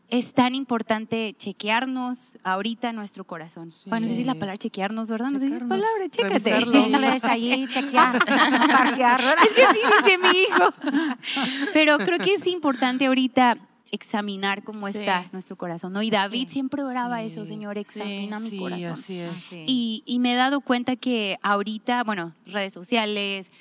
Es 0.09 0.33
tan 0.33 0.53
importante 0.53 1.35
chequearnos 1.37 2.37
ahorita 2.43 2.93
nuestro 2.93 3.23
corazón. 3.23 3.71
Bueno, 3.87 4.05
no 4.05 4.07
sé 4.07 4.15
si 4.15 4.21
es 4.21 4.27
la 4.27 4.35
palabra 4.35 4.57
chequearnos, 4.57 5.09
¿verdad? 5.09 5.29
No 5.29 5.39
sé 5.39 5.49
si 5.49 5.55
es 5.55 5.63
palabra, 5.63 6.09
chécate. 6.09 6.53
allí, 7.27 7.67
chequear, 7.69 8.15
Es 9.43 9.53
que 9.53 9.63
así 9.63 9.79
dice 9.99 10.17
mi 10.17 10.39
hijo. 10.39 10.73
Pero 11.73 11.97
creo 11.97 12.19
que 12.19 12.33
es 12.33 12.45
importante 12.47 13.07
ahorita 13.07 13.57
examinar 13.91 14.63
cómo 14.63 14.87
está 14.87 15.25
nuestro 15.31 15.55
corazón, 15.55 15.93
¿no? 15.93 16.01
Y 16.01 16.11
David 16.11 16.49
siempre 16.49 16.83
oraba 16.83 17.23
eso, 17.23 17.45
Señor, 17.45 17.77
examina 17.77 18.39
mi 18.39 18.57
corazón. 18.57 18.91
Así 18.91 19.19
es. 19.19 19.53
Y, 19.53 20.03
y 20.05 20.19
me 20.19 20.33
he 20.33 20.35
dado 20.35 20.61
cuenta 20.61 20.95
que 20.95 21.39
ahorita, 21.41 22.03
bueno, 22.03 22.33
redes 22.45 22.73
sociales, 22.73 23.51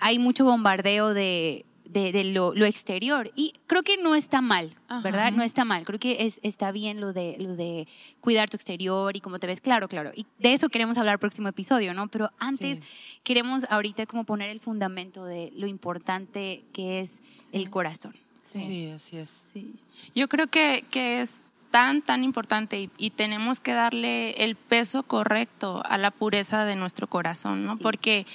hay 0.00 0.18
mucho 0.18 0.44
bombardeo 0.44 1.14
de 1.14 1.64
de, 1.92 2.24
lo, 2.24 2.54
exterior. 2.64 3.30
Y 3.34 3.54
creo 3.66 3.82
que 3.82 3.96
no 3.96 4.14
está 4.14 4.40
mal, 4.40 4.74
¿verdad? 5.02 5.32
No 5.32 5.42
está 5.42 5.64
mal. 5.64 5.84
Creo 5.84 5.98
que 5.98 6.26
es, 6.26 6.40
está 6.42 6.72
bien 6.72 7.00
lo 7.00 7.12
de, 7.12 7.36
lo 7.38 7.54
de 7.56 7.86
cuidar 8.20 8.48
tu 8.48 8.56
exterior 8.56 9.16
y 9.16 9.20
cómo 9.20 9.38
te 9.38 9.46
ves. 9.46 9.60
Claro, 9.60 9.88
claro. 9.88 10.12
Y 10.14 10.26
de 10.38 10.52
eso 10.52 10.68
queremos 10.68 10.98
hablar 10.98 11.18
próximo 11.18 11.48
episodio, 11.48 11.94
¿no? 11.94 12.08
Pero 12.08 12.30
antes 12.38 12.80
queremos 13.22 13.64
ahorita 13.70 14.06
como 14.06 14.24
poner 14.24 14.50
el 14.50 14.60
fundamento 14.60 15.24
de 15.24 15.52
lo 15.56 15.66
importante 15.66 16.64
que 16.72 17.00
es 17.00 17.22
el 17.52 17.70
corazón. 17.70 18.14
Sí. 18.42 18.90
así 18.90 19.18
es. 19.18 19.30
Sí. 19.30 19.74
Yo 20.14 20.28
creo 20.28 20.48
que, 20.48 20.84
que 20.90 21.20
es 21.20 21.44
tan, 21.72 22.02
tan 22.02 22.22
importante 22.22 22.90
y, 22.96 23.10
tenemos 23.10 23.60
que 23.60 23.72
darle 23.72 24.32
el 24.44 24.56
peso 24.56 25.02
correcto 25.02 25.82
a 25.86 25.98
la 25.98 26.10
pureza 26.10 26.64
de 26.64 26.76
nuestro 26.76 27.08
corazón, 27.08 27.64
¿no? 27.64 27.78
Porque 27.78 28.26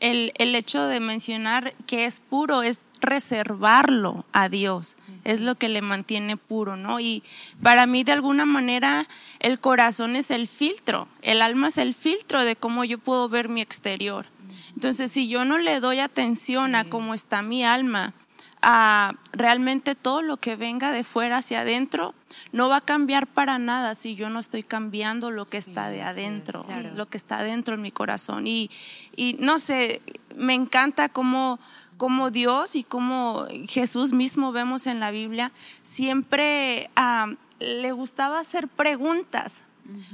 el, 0.00 0.32
el, 0.36 0.54
hecho 0.54 0.86
de 0.86 0.98
mencionar 1.00 1.74
que 1.86 2.06
es 2.06 2.20
puro 2.20 2.62
es 2.62 2.84
reservarlo 3.00 4.24
a 4.32 4.48
Dios, 4.48 4.96
es 5.24 5.40
lo 5.40 5.54
que 5.54 5.68
le 5.68 5.82
mantiene 5.82 6.36
puro, 6.36 6.76
¿no? 6.76 7.00
Y 7.00 7.22
para 7.62 7.86
mí 7.86 8.04
de 8.04 8.12
alguna 8.12 8.46
manera 8.46 9.06
el 9.38 9.60
corazón 9.60 10.16
es 10.16 10.30
el 10.30 10.48
filtro, 10.48 11.08
el 11.22 11.42
alma 11.42 11.68
es 11.68 11.78
el 11.78 11.94
filtro 11.94 12.44
de 12.44 12.56
cómo 12.56 12.84
yo 12.84 12.98
puedo 12.98 13.28
ver 13.28 13.48
mi 13.48 13.60
exterior. 13.60 14.26
Entonces, 14.74 15.12
si 15.12 15.28
yo 15.28 15.44
no 15.44 15.58
le 15.58 15.80
doy 15.80 16.00
atención 16.00 16.74
a 16.74 16.88
cómo 16.88 17.14
está 17.14 17.42
mi 17.42 17.64
alma, 17.64 18.14
a 18.62 19.14
realmente 19.32 19.94
todo 19.94 20.22
lo 20.22 20.36
que 20.36 20.56
venga 20.56 20.92
de 20.92 21.04
fuera 21.04 21.38
hacia 21.38 21.60
adentro 21.60 22.14
no 22.52 22.68
va 22.68 22.76
a 22.76 22.80
cambiar 22.80 23.26
para 23.26 23.58
nada 23.58 23.94
si 23.94 24.14
yo 24.14 24.30
no 24.30 24.40
estoy 24.40 24.62
cambiando 24.62 25.30
lo 25.30 25.44
que 25.44 25.56
está 25.56 25.88
de 25.88 26.02
adentro, 26.02 26.64
lo 26.94 27.06
que 27.06 27.16
está 27.16 27.42
dentro 27.42 27.74
en 27.74 27.82
mi 27.82 27.90
corazón. 27.90 28.46
Y, 28.46 28.70
y 29.16 29.36
no 29.40 29.58
sé, 29.58 30.02
me 30.36 30.54
encanta 30.54 31.08
cómo, 31.08 31.58
cómo, 31.96 32.30
Dios 32.30 32.76
y 32.76 32.84
cómo 32.84 33.46
Jesús 33.66 34.12
mismo 34.12 34.52
vemos 34.52 34.86
en 34.86 35.00
la 35.00 35.10
Biblia, 35.10 35.52
siempre 35.82 36.90
ah, 36.96 37.34
le 37.58 37.92
gustaba 37.92 38.38
hacer 38.38 38.68
preguntas, 38.68 39.64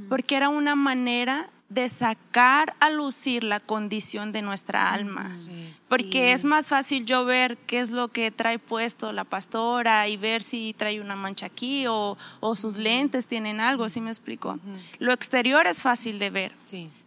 porque 0.09 0.37
era 0.37 0.49
una 0.49 0.75
manera 0.75 1.51
de 1.69 1.89
sacar 1.89 2.77
a 2.79 2.91
lucir 2.91 3.43
la 3.43 3.59
condición 3.59 4.31
de 4.31 4.43
nuestra 4.43 4.93
alma. 4.93 5.29
Porque 5.89 6.33
es 6.33 6.45
más 6.45 6.69
fácil 6.69 7.05
yo 7.07 7.25
ver 7.25 7.57
qué 7.59 7.81
es 7.81 7.91
lo 7.91 8.09
que 8.09 8.31
trae 8.31 8.59
puesto 8.59 9.13
la 9.13 9.25
pastora 9.25 10.07
y 10.09 10.17
ver 10.17 10.43
si 10.43 10.75
trae 10.77 11.01
una 11.01 11.17
mancha 11.17 11.47
aquí 11.47 11.87
o, 11.89 12.17
sus 12.55 12.77
lentes 12.77 13.27
tienen 13.27 13.61
algo, 13.61 13.89
¿sí 13.89 14.01
me 14.01 14.11
explico? 14.11 14.59
Lo 14.99 15.13
exterior 15.13 15.67
es 15.67 15.83
fácil 15.83 16.19
de 16.19 16.31
ver, 16.31 16.53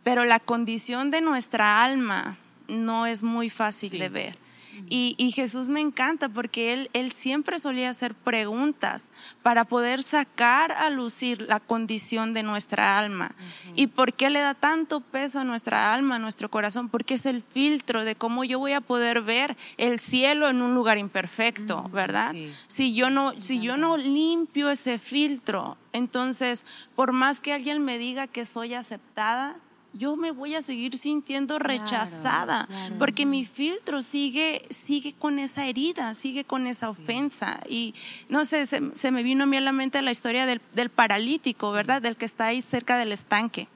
pero 0.03 0.25
la 0.25 0.39
condición 0.39 1.09
de 1.11 1.21
nuestra 1.21 1.83
alma 1.83 2.37
no 2.67 3.05
es 3.05 3.23
muy 3.23 3.49
fácil 3.49 3.97
de 3.97 4.09
ver. 4.09 4.49
Y, 4.88 5.31
Jesús 5.31 5.69
me 5.69 5.79
encanta 5.79 6.27
porque 6.27 6.74
él, 6.74 6.89
él 6.93 7.12
siempre 7.12 7.59
solía 7.59 7.89
hacer 7.89 8.15
preguntas 8.15 9.09
para 9.41 9.63
poder 9.63 10.01
sacar 10.01 10.71
a 10.71 10.89
lucir 10.89 11.41
la 11.43 11.59
condición 11.59 12.33
de 12.33 12.43
nuestra 12.43 12.98
alma. 12.98 13.36
¿Y 13.75 13.88
por 13.88 14.13
qué 14.13 14.29
le 14.29 14.39
da 14.39 14.53
tanto 14.53 15.01
peso 15.01 15.39
a 15.39 15.43
nuestra 15.43 15.93
alma, 15.93 16.15
a 16.15 16.19
nuestro 16.19 16.50
corazón? 16.50 16.89
Porque 16.89 17.13
es 17.13 17.25
el 17.25 17.41
filtro 17.41 18.03
de 18.03 18.15
cómo 18.15 18.43
yo 18.43 18.59
voy 18.59 18.74
a 18.74 18.81
poder 18.81 19.21
ver 19.21 19.55
el 19.77 20.00
cielo 20.00 20.50
en 20.50 20.62
un 20.62 20.74
lugar 20.74 20.98
imperfecto, 20.98 21.83
¿verdad? 21.89 22.36
Si, 22.67 22.93
yo 22.93 23.09
no, 23.09 23.33
si 23.39 23.59
yo 23.62 23.77
no 23.77 23.98
limpio 23.98 24.69
ese 24.69 25.00
filtro, 25.00 25.77
entonces, 25.93 26.65
por 26.95 27.12
más 27.12 27.41
que 27.41 27.53
alguien 27.53 27.83
me 27.83 27.98
diga 27.98 28.27
que 28.27 28.45
soy 28.45 28.74
aceptada, 28.74 29.57
yo 29.93 30.15
me 30.15 30.31
voy 30.31 30.55
a 30.55 30.62
seguir 30.62 30.98
sintiendo 30.98 31.58
rechazada, 31.60 32.67
porque 32.98 33.25
mi 33.25 33.46
filtro 33.46 34.01
sigue, 34.01 34.65
sigue 34.69 35.13
con 35.13 35.39
esa 35.39 35.65
herida, 35.65 36.13
sigue 36.13 36.43
con 36.43 36.67
esa 36.67 36.89
ofensa. 36.89 37.62
Y 37.67 37.96
no 38.29 38.46
sé, 38.46 38.65
se, 38.67 39.12
me 39.12 39.24
vino 39.24 39.46
a 39.46 39.48
mí 39.48 39.58
a 39.58 39.62
la 39.62 39.72
mente 39.72 40.01
la 40.01 40.12
historia 40.12 40.46
del, 40.46 40.89
paralítico, 40.89 41.72
¿verdad? 41.72 42.01
Del 42.01 42.15
que 42.17 42.25
está 42.25 42.48
ahí 42.48 42.62
cerca 42.62 42.98
del 42.98 43.12
estanque. 43.12 43.67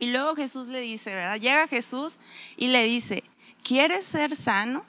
Y 0.00 0.10
luego 0.10 0.36
Jesús 0.36 0.66
le 0.66 0.80
dice, 0.80 1.14
¿verdad? 1.14 1.40
Llega 1.40 1.68
Jesús 1.68 2.18
y 2.56 2.68
le 2.68 2.84
dice, 2.84 3.24
¿quieres 3.62 4.04
ser 4.04 4.36
sano? 4.36 4.84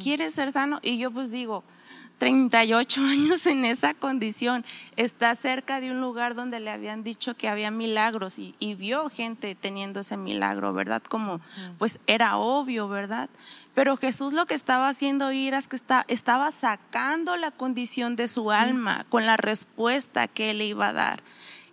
¿Quieres 0.00 0.34
ser 0.34 0.52
sano? 0.52 0.78
Y 0.82 0.98
yo 0.98 1.10
pues 1.10 1.30
digo, 1.30 1.64
38 2.18 3.02
años 3.02 3.46
en 3.46 3.64
esa 3.64 3.92
condición, 3.92 4.64
está 4.96 5.34
cerca 5.34 5.80
de 5.80 5.90
un 5.90 6.00
lugar 6.00 6.34
donde 6.34 6.60
le 6.60 6.70
habían 6.70 7.02
dicho 7.02 7.34
que 7.34 7.48
había 7.48 7.70
milagros 7.70 8.38
y, 8.38 8.54
vio 8.76 9.08
gente 9.10 9.54
teniendo 9.54 10.00
ese 10.00 10.16
milagro, 10.16 10.72
¿verdad? 10.72 11.02
Como 11.02 11.40
pues 11.78 11.98
era 12.06 12.36
obvio, 12.36 12.88
¿verdad? 12.88 13.28
Pero 13.74 13.96
Jesús 13.96 14.32
lo 14.32 14.46
que 14.46 14.54
estaba 14.54 14.88
haciendo 14.88 15.32
ir 15.32 15.54
es 15.54 15.68
que 15.68 15.78
estaba 16.08 16.50
sacando 16.50 17.36
la 17.36 17.50
condición 17.50 18.16
de 18.16 18.28
su 18.28 18.50
alma 18.50 19.06
con 19.08 19.26
la 19.26 19.36
respuesta 19.36 20.28
que 20.28 20.50
él 20.50 20.58
le 20.58 20.66
iba 20.66 20.88
a 20.88 20.92
dar. 20.92 21.22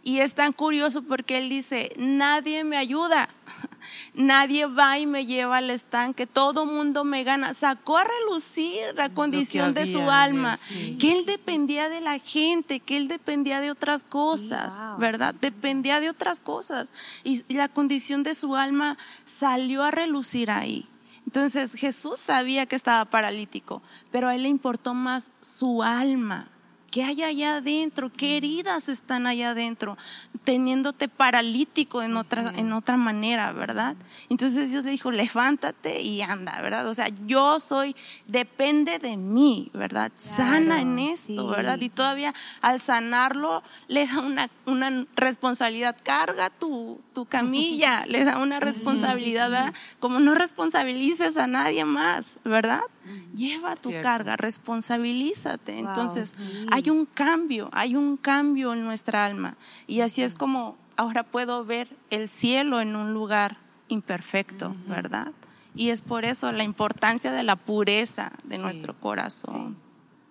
Y 0.04 0.20
es 0.20 0.34
tan 0.34 0.52
curioso 0.52 1.02
porque 1.04 1.38
él 1.38 1.50
dice, 1.50 1.94
nadie 1.98 2.64
me 2.64 2.78
ayuda. 2.78 3.30
Nadie 4.14 4.66
va 4.66 4.98
y 4.98 5.06
me 5.06 5.26
lleva 5.26 5.58
al 5.58 5.70
estanque, 5.70 6.26
todo 6.26 6.66
mundo 6.66 7.04
me 7.04 7.24
gana. 7.24 7.54
Sacó 7.54 7.98
a 7.98 8.06
relucir 8.06 8.96
la 8.96 9.10
condición 9.10 9.74
de 9.74 9.86
su 9.86 10.10
alma, 10.10 10.56
que 11.00 11.12
él 11.12 11.26
dependía 11.26 11.90
de 11.90 12.00
la 12.00 12.18
gente, 12.20 12.80
que 12.80 12.96
él 12.96 13.08
dependía 13.08 13.60
de 13.60 13.72
otras 13.72 14.06
cosas, 14.06 14.82
¿verdad? 15.00 15.36
Dependía 15.40 16.00
de 16.00 16.10
otras 16.10 16.40
cosas. 16.40 16.94
Y 17.24 17.44
la 17.54 17.68
condición 17.68 18.24
de 18.24 18.36
su 18.36 18.56
alma 18.56 18.98
salió 19.26 19.84
a 19.84 19.92
relucir 19.92 20.50
ahí. 20.50 20.88
Entonces 21.26 21.74
Jesús 21.74 22.20
sabía 22.20 22.66
que 22.66 22.76
estaba 22.76 23.04
paralítico, 23.06 23.82
pero 24.12 24.28
a 24.30 24.36
él 24.36 24.44
le 24.44 24.50
importó 24.50 24.94
más 24.94 25.32
su 25.42 25.84
alma 25.84 26.53
¿Qué 26.94 27.04
hay 27.04 27.24
allá 27.24 27.56
adentro? 27.56 28.12
¿Qué 28.16 28.38
heridas 28.38 28.88
están 28.88 29.26
allá 29.26 29.50
adentro? 29.50 29.98
Teniéndote 30.44 31.08
paralítico 31.08 32.04
en 32.04 32.16
otra, 32.18 32.54
en 32.56 32.72
otra 32.72 32.98
manera, 32.98 33.52
¿verdad? 33.52 33.96
Entonces 34.30 34.72
Dios 34.72 34.84
le 34.84 34.92
dijo, 34.92 35.10
levántate 35.10 36.04
y 36.04 36.22
anda, 36.22 36.62
¿verdad? 36.62 36.88
O 36.88 36.94
sea, 36.94 37.08
yo 37.26 37.60
soy, 37.60 37.96
depende 38.28 39.00
de 39.00 39.18
mí, 39.18 39.72
¿verdad? 39.74 40.12
Sana 40.14 40.82
en 40.82 41.00
esto, 41.00 41.48
¿verdad? 41.48 41.82
Y 41.82 41.90
todavía 41.90 42.36
al 42.62 42.80
sanarlo 42.80 43.64
le 43.88 44.06
da 44.06 44.20
una, 44.20 44.52
una 44.68 45.08
responsabilidad, 45.16 45.98
carga 46.04 46.52
tu, 46.52 47.02
tu 47.16 47.26
camilla, 47.26 48.06
le 48.08 48.24
da 48.24 48.38
una 48.38 48.60
responsabilidad, 48.60 49.50
¿verdad? 49.50 49.74
Como 50.00 50.20
no 50.20 50.36
responsabilices 50.36 51.38
a 51.38 51.48
nadie 51.48 51.86
más, 51.86 52.38
¿verdad? 52.44 52.82
Lleva 53.36 53.76
tu 53.76 53.92
carga, 54.02 54.38
responsabilízate. 54.38 55.78
Entonces, 55.78 56.42
hay 56.72 56.83
un 56.92 57.06
cambio, 57.06 57.70
hay 57.72 57.96
un 57.96 58.18
cambio 58.18 58.74
en 58.74 58.84
nuestra 58.84 59.26
alma. 59.26 59.56
Y 59.88 60.02
así 60.02 60.22
es 60.24 60.36
como 60.36 60.78
ahora 60.96 61.24
puedo 61.24 61.66
ver 61.66 61.90
el 62.10 62.30
cielo 62.30 62.82
en 62.82 62.96
un 62.96 63.14
lugar 63.14 63.58
imperfecto, 63.88 64.76
¿verdad? 64.88 65.32
Y 65.76 65.90
es 65.90 66.02
por 66.02 66.26
eso 66.26 66.52
la 66.52 66.64
importancia 66.64 67.32
de 67.32 67.44
la 67.44 67.56
pureza 67.56 68.32
de 68.44 68.58
nuestro 68.58 68.94
corazón. 69.00 69.78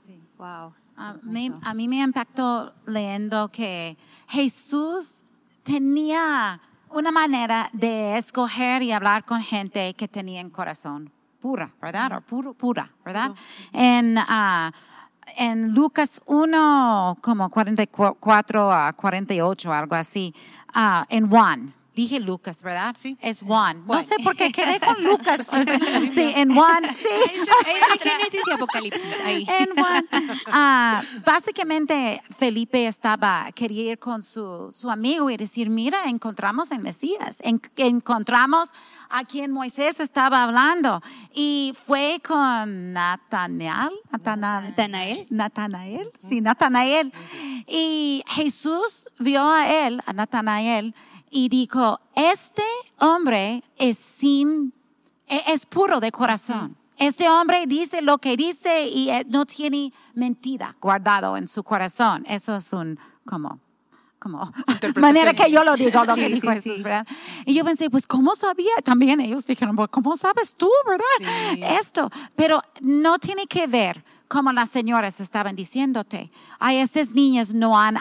Sí. 0.07 0.19
Wow. 0.39 0.75
A 0.97 1.15
mí, 1.23 1.51
a 1.63 1.75
mí, 1.75 1.89
me 1.89 2.01
impactó 2.01 2.73
leyendo 2.87 3.49
que 3.49 3.97
Jesús 4.29 5.25
tenía 5.63 6.61
una 6.91 7.11
manera 7.11 7.71
de 7.73 8.19
escoger 8.19 8.83
y 8.83 8.93
hablar 8.93 9.25
con 9.25 9.41
gente 9.43 9.95
que 9.95 10.07
tenía 10.07 10.41
en 10.41 10.51
corazón 10.51 11.11
pura, 11.41 11.73
¿verdad? 11.81 12.19
O 12.19 12.21
puro, 12.21 12.55
pura, 12.55 12.89
¿verdad? 13.05 13.33
En, 13.73 14.17
uh, 14.17 14.71
en 15.37 15.75
Lucas 15.75 16.21
1, 16.27 17.19
como 17.21 17.51
44 17.51 18.73
a 18.73 18.93
48, 18.93 19.73
algo 19.73 19.95
así, 19.95 20.35
uh, 20.75 21.05
en 21.09 21.29
Juan, 21.29 21.75
Dije 21.95 22.21
Lucas, 22.21 22.63
¿verdad? 22.63 22.95
Sí. 22.99 23.17
Es 23.21 23.43
Juan. 23.43 23.85
No 23.87 24.03
sé 24.03 24.17
por 24.25 24.35
qué 24.37 24.51
quedé 24.51 24.81
con 24.81 25.03
Lucas. 25.05 25.47
sí, 26.13 26.33
en 26.37 26.55
Juan. 26.55 26.85
Sí. 26.95 27.07
En 27.35 27.99
Génesis 27.99 28.41
y 28.47 28.53
Apocalipsis. 28.53 29.05
Ahí. 29.25 29.47
En 29.49 29.69
Juan. 29.77 30.07
Ah, 30.47 31.03
básicamente, 31.25 32.23
Felipe 32.39 32.87
estaba, 32.87 33.49
quería 33.55 33.93
ir 33.93 33.99
con 33.99 34.23
su, 34.23 34.73
su 34.73 34.91
amigo 34.91 35.29
y 35.31 35.37
decir, 35.37 35.69
mira, 35.69 36.05
encontramos 36.07 36.71
el 36.71 36.81
Mesías. 36.81 37.39
encontramos 37.77 38.71
a 39.11 39.25
quien 39.25 39.51
Moisés 39.53 40.01
estaba 40.01 40.43
hablando. 40.45 41.03
Y 41.35 41.75
fue 41.87 42.21
con 42.27 42.95
Natanael. 42.95 43.91
Natanael. 44.11 45.27
Natanael. 45.29 46.11
Sí, 46.19 46.41
Natanael. 46.41 47.13
Y 47.67 48.23
Jesús 48.27 49.11
vio 49.19 49.47
a 49.47 49.69
él, 49.87 50.01
a 50.07 50.13
Natanael, 50.15 50.95
y 51.33 51.49
dijo, 51.49 51.99
este 52.15 52.63
hombre 52.99 53.65
es 53.79 53.97
sin, 53.97 54.73
e, 55.27 55.43
es 55.49 55.67
puro 55.67 55.99
de 55.99 56.13
corazón. 56.13 56.77
Este 56.99 57.29
hombre 57.29 57.65
dice 57.67 58.03
lo 58.03 58.19
que 58.19 58.37
dice 58.37 58.87
y 58.87 59.09
eh, 59.09 59.25
no 59.29 59.47
tiene 59.47 59.93
mentira 60.15 60.77
guardado 60.81 61.37
en 61.39 61.49
su 61.49 61.65
corazón. 61.65 62.25
Eso 62.29 62.55
es 62.55 62.73
un, 62.75 62.99
como, 63.25 63.59
como 64.19 64.53
manera 64.97 65.33
que 65.33 65.51
yo 65.51 65.65
lo 65.65 65.75
digo, 65.75 66.05
lo 66.07 66.15
que 66.15 66.29
dijo 66.29 66.51
Jesús, 66.53 66.83
¿verdad? 66.83 67.07
Y 67.47 67.55
yo 67.55 67.65
pensé, 67.65 67.89
pues, 67.89 68.07
¿cómo 68.07 68.35
sabía? 68.35 68.75
También 68.85 69.19
ellos 69.21 69.47
dijeron, 69.47 69.75
pues, 69.75 69.89
¿cómo 69.89 70.15
sabes 70.17 70.55
tú, 70.55 70.71
verdad? 70.87 71.79
Esto, 71.81 72.11
pero 72.37 72.63
no 72.83 73.19
tiene 73.19 73.47
que 73.47 73.67
ver 73.67 74.05
como 74.33 74.51
las 74.51 74.71
señoras 74.71 75.21
estaban 75.21 75.55
diciéndote, 75.55 76.31
ay, 76.59 76.79
estas 76.79 77.13
niñas 77.13 77.53
no 77.53 77.79
han 77.79 77.99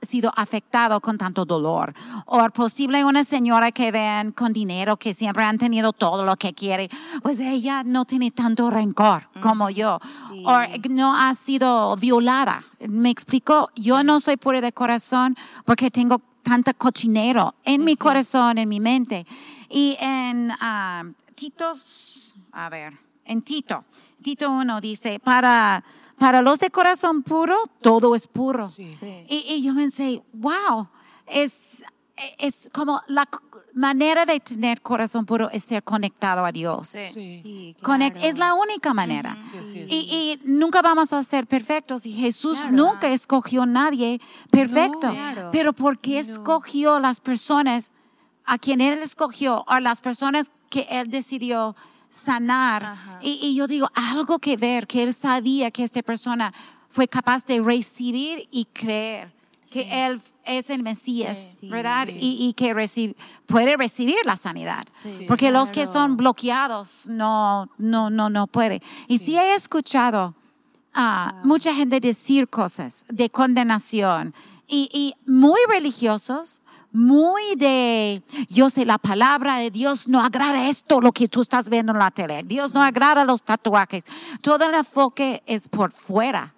sido 0.00 0.32
afectados 0.34 0.98
con 1.02 1.18
tanto 1.18 1.44
dolor. 1.44 1.92
O 2.24 2.42
posible 2.48 3.04
una 3.04 3.22
señora 3.22 3.70
que 3.70 3.90
ven 3.90 4.32
con 4.32 4.54
dinero, 4.54 4.96
que 4.96 5.12
siempre 5.12 5.44
han 5.44 5.58
tenido 5.58 5.92
todo 5.92 6.24
lo 6.24 6.36
que 6.36 6.54
quiere, 6.54 6.88
pues 7.22 7.38
ella 7.38 7.84
no 7.84 8.06
tiene 8.06 8.30
tanto 8.30 8.70
rencor 8.70 9.28
como 9.42 9.68
yo. 9.68 9.98
O 10.46 10.58
no 10.88 11.14
ha 11.14 11.34
sido 11.34 11.94
violada. 11.96 12.64
Me 12.88 13.10
explicó, 13.10 13.68
yo 13.74 14.02
no 14.02 14.20
soy 14.20 14.38
pura 14.38 14.62
de 14.62 14.72
corazón 14.72 15.36
porque 15.66 15.90
tengo 15.90 16.22
tanta 16.42 16.72
cochinero 16.72 17.56
en 17.64 17.84
mi 17.84 17.96
corazón, 17.96 18.56
en 18.56 18.70
mi 18.70 18.80
mente. 18.80 19.26
Y 19.68 19.98
en 20.00 20.50
ah, 20.60 21.04
Titos, 21.34 22.34
a 22.52 22.70
ver, 22.70 22.94
en 23.26 23.42
Tito 23.42 23.84
Tito 24.22 24.50
1 24.50 24.80
dice, 24.80 25.20
para, 25.20 25.84
para 26.18 26.42
los 26.42 26.58
de 26.58 26.70
corazón 26.70 27.22
puro, 27.22 27.56
todo 27.80 28.14
es 28.14 28.26
puro. 28.26 28.66
Y, 29.28 29.62
yo 29.62 29.74
pensé, 29.74 30.22
wow, 30.32 30.88
es, 31.26 31.84
es 32.38 32.70
como 32.72 33.00
la 33.06 33.28
manera 33.78 34.26
de 34.26 34.40
tener 34.40 34.80
corazón 34.80 35.24
puro 35.24 35.50
es 35.50 35.62
ser 35.62 35.84
conectado 35.84 36.44
a 36.44 36.50
Dios. 36.50 36.88
Sí. 36.88 37.76
es 38.20 38.36
la 38.36 38.54
única 38.54 38.92
manera. 38.92 39.38
y, 39.88 40.38
nunca 40.44 40.82
vamos 40.82 41.12
a 41.12 41.22
ser 41.22 41.46
perfectos. 41.46 42.04
Y 42.04 42.12
Jesús 42.12 42.58
nunca 42.70 43.08
escogió 43.08 43.62
a 43.62 43.66
nadie 43.66 44.20
perfecto. 44.50 45.14
Pero 45.52 45.72
porque 45.72 46.18
escogió 46.18 46.98
las 46.98 47.20
personas 47.20 47.92
a 48.44 48.58
quien 48.58 48.80
Él 48.80 48.98
escogió, 49.00 49.64
a 49.68 49.80
las 49.80 50.00
personas 50.00 50.50
que 50.70 50.86
Él 50.90 51.08
decidió 51.08 51.76
sanar. 52.08 53.20
Y, 53.22 53.54
yo 53.54 53.66
digo, 53.66 53.88
algo 53.94 54.38
que 54.38 54.56
ver, 54.56 54.86
que 54.86 55.02
él 55.02 55.14
sabía 55.14 55.70
que 55.70 55.84
esta 55.84 56.02
persona 56.02 56.52
fue 56.88 57.08
capaz 57.08 57.44
de 57.46 57.60
recibir 57.60 58.48
y 58.50 58.64
creer 58.66 59.32
que 59.70 60.06
él 60.06 60.22
es 60.44 60.70
el 60.70 60.82
Mesías, 60.82 61.58
¿verdad? 61.62 62.08
Y, 62.10 62.54
que 62.54 62.74
puede 63.46 63.76
recibir 63.76 64.16
la 64.24 64.36
sanidad. 64.36 64.86
Porque 65.26 65.50
los 65.50 65.68
que 65.68 65.86
son 65.86 66.16
bloqueados 66.16 67.06
no, 67.06 67.68
no, 67.76 68.08
no, 68.08 68.30
no 68.30 68.46
puede. 68.46 68.82
Y 69.08 69.18
si 69.18 69.36
he 69.36 69.54
escuchado 69.54 70.34
a 70.94 71.42
mucha 71.44 71.74
gente 71.74 72.00
decir 72.00 72.48
cosas 72.48 73.04
de 73.10 73.28
condenación 73.28 74.34
y, 74.66 74.88
y 74.92 75.14
muy 75.30 75.60
religiosos, 75.68 76.62
muy 76.92 77.54
de, 77.56 78.22
yo 78.48 78.70
sé, 78.70 78.86
la 78.86 78.98
palabra 78.98 79.56
de 79.56 79.70
Dios 79.70 80.08
no 80.08 80.20
agrada 80.20 80.68
esto, 80.68 81.00
lo 81.00 81.12
que 81.12 81.28
tú 81.28 81.42
estás 81.42 81.68
viendo 81.68 81.92
en 81.92 81.98
la 81.98 82.10
tele. 82.10 82.42
Dios 82.44 82.74
no 82.74 82.82
agrada 82.82 83.24
los 83.24 83.42
tatuajes. 83.42 84.04
Todo 84.40 84.64
el 84.64 84.74
enfoque 84.74 85.42
es 85.46 85.68
por 85.68 85.92
fuera. 85.92 86.54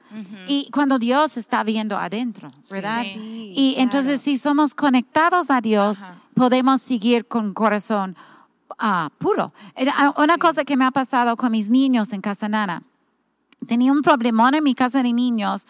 Y 0.48 0.68
cuando 0.72 0.98
Dios 0.98 1.36
está 1.36 1.62
viendo 1.62 1.96
adentro, 1.96 2.48
¿verdad? 2.68 3.04
y 3.04 3.76
entonces 3.78 4.20
si 4.20 4.36
somos 4.36 4.74
conectados 4.74 5.50
a 5.50 5.60
Dios, 5.60 6.08
podemos 6.34 6.82
seguir 6.82 7.26
con 7.26 7.54
corazón 7.54 8.16
ah, 8.78 9.10
puro. 9.18 9.52
Una 10.16 10.38
cosa 10.38 10.64
que 10.64 10.76
me 10.76 10.84
ha 10.84 10.90
pasado 10.90 11.36
con 11.36 11.52
mis 11.52 11.70
niños 11.70 12.12
en 12.12 12.20
Casa 12.20 12.48
Nana. 12.48 12.82
Tenía 13.66 13.92
un 13.92 14.02
problemón 14.02 14.54
en 14.54 14.64
mi 14.64 14.74
casa 14.74 15.02
de 15.02 15.12
niños, 15.12 15.66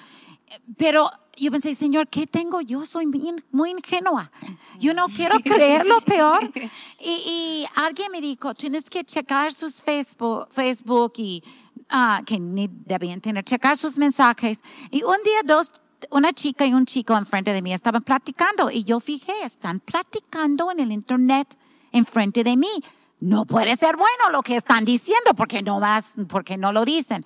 pero 0.79 1.11
yo 1.45 1.51
pensé, 1.51 1.75
Señor, 1.75 2.09
¿qué 2.09 2.27
tengo? 2.27 2.61
Yo 2.61 2.85
soy 2.85 3.07
muy 3.07 3.71
ingenua. 3.71 4.31
Yo 4.79 4.95
no 4.95 5.09
quiero 5.09 5.41
creer 5.41 5.87
lo 5.87 6.01
peor. 6.01 6.51
Y, 7.03 7.65
alguien 7.77 8.13
me 8.13 8.21
dijo, 8.21 8.55
tienes 8.55 8.91
que 8.91 9.05
checar 9.05 9.55
sus 9.55 9.81
Facebook, 9.81 10.49
Facebook 10.51 11.15
y 11.17 11.43
uh, 11.91 12.23
que 12.27 12.39
ni 12.39 12.69
debían 12.69 13.23
tener, 13.23 13.43
checar 13.43 13.79
sus 13.79 13.97
mensajes. 13.97 14.63
Y 14.91 15.03
un 15.03 15.17
día 15.25 15.41
dos, 15.43 15.73
una 16.11 16.35
chica 16.35 16.67
y 16.67 16.75
un 16.75 16.85
chico 16.85 17.17
enfrente 17.17 17.55
de 17.55 17.63
mí 17.63 17.73
estaban 17.73 18.03
platicando 18.03 18.71
y 18.71 18.85
yo 18.85 19.01
fijé, 19.01 19.33
están 19.43 19.81
platicando 19.81 20.71
en 20.71 20.81
el 20.81 20.93
internet 20.93 21.57
enfrente 21.91 22.45
de 22.45 22.59
mí. 22.59 22.83
No 23.21 23.47
puede 23.47 23.77
ser 23.77 23.97
bueno 23.97 24.31
lo 24.31 24.43
que 24.43 24.57
están 24.57 24.85
diciendo 24.85 25.33
porque 25.35 25.63
no 25.63 25.81
más, 25.81 26.17
porque 26.29 26.59
no 26.59 26.73
lo 26.73 26.85
dicen. 26.85 27.25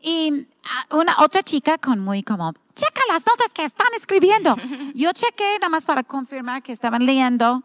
Y 0.00 0.46
ah, 0.64 0.96
una 0.96 1.16
otra 1.20 1.42
chica 1.42 1.78
con 1.78 2.00
muy 2.00 2.22
como, 2.22 2.52
checa 2.74 3.00
las 3.08 3.26
notas 3.26 3.52
que 3.52 3.64
están 3.64 3.88
escribiendo. 3.96 4.56
Yo 4.94 5.12
chequé 5.12 5.58
nada 5.60 5.68
más 5.68 5.84
para 5.84 6.02
confirmar 6.02 6.62
que 6.62 6.72
estaban 6.72 7.04
leyendo, 7.04 7.62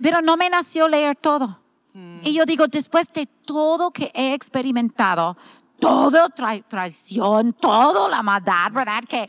pero 0.00 0.22
no 0.22 0.36
me 0.36 0.48
nació 0.48 0.88
leer 0.88 1.16
todo. 1.16 1.60
Y 2.22 2.34
yo 2.34 2.44
digo, 2.44 2.66
después 2.66 3.12
de 3.12 3.26
todo 3.26 3.92
que 3.92 4.10
he 4.14 4.34
experimentado, 4.34 5.36
todo 5.78 6.28
traición, 6.68 7.52
todo 7.52 8.08
la 8.08 8.20
maldad, 8.20 8.72
¿verdad? 8.72 9.04
Que 9.08 9.28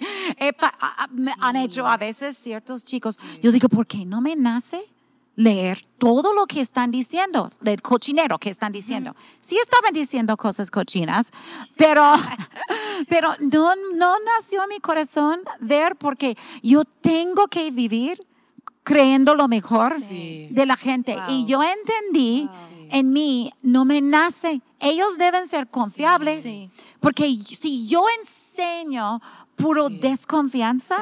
me 1.12 1.32
han 1.40 1.58
hecho 1.58 1.86
a 1.86 1.96
veces 1.98 2.36
ciertos 2.36 2.84
chicos. 2.84 3.20
Yo 3.44 3.52
digo, 3.52 3.70
¿por 3.70 3.86
qué 3.86 4.04
no 4.04 4.20
me 4.20 4.36
nace 4.36 4.95
leer 5.36 5.86
todo 5.98 6.34
lo 6.34 6.46
que 6.46 6.62
están 6.62 6.92
diciendo, 6.92 7.52
del 7.62 7.82
cochinero 7.82 8.40
que 8.40 8.50
están 8.50 8.72
diciendo. 8.72 9.16
Sí 9.40 9.58
estaban 9.58 9.94
diciendo 9.94 10.38
cosas 10.38 10.72
cochinas, 10.72 11.32
pero, 11.78 12.14
pero 13.10 13.36
no, 13.40 13.74
no 13.94 14.16
nació 14.20 14.64
en 14.64 14.70
mi 14.70 14.80
corazón 14.80 15.42
ver 15.60 15.96
porque 15.96 16.38
yo 16.62 16.84
tengo 17.02 17.48
que 17.48 17.72
vivir 17.72 18.26
creyendo 18.84 19.34
lo 19.36 19.48
mejor 19.48 19.98
de 19.98 20.66
la 20.66 20.78
gente. 20.78 21.18
Y 21.28 21.46
yo 21.46 21.62
entendí 21.64 22.48
en 22.92 23.12
mí, 23.12 23.52
no 23.62 23.84
me 23.84 24.00
nace. 24.00 24.62
Ellos 24.80 25.18
deben 25.18 25.48
ser 25.48 25.68
confiables, 25.68 26.46
porque 27.02 27.36
si 27.46 27.88
yo 27.88 28.06
enseño 28.20 29.22
puro 29.56 29.90
desconfianza, 29.90 30.98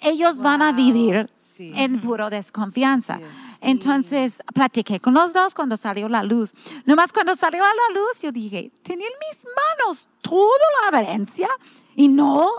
ellos 0.00 0.38
van 0.38 0.62
a 0.62 0.72
vivir 0.72 1.30
en 1.58 2.00
puro 2.00 2.30
desconfianza. 2.30 3.18
Entonces, 3.60 4.42
platiqué 4.54 5.00
con 5.00 5.14
los 5.14 5.32
dos 5.32 5.54
cuando 5.54 5.76
salió 5.76 6.08
la 6.08 6.22
luz. 6.22 6.54
Nomás 6.84 7.12
cuando 7.12 7.34
salió 7.34 7.64
a 7.64 7.68
la 7.68 7.98
luz, 8.00 8.20
yo 8.22 8.30
dije, 8.30 8.70
tenía 8.82 9.06
en 9.06 9.12
mis 9.30 9.44
manos 9.44 10.08
toda 10.20 10.48
la 10.90 10.98
evidencia 10.98 11.48
y 11.94 12.08
no 12.08 12.50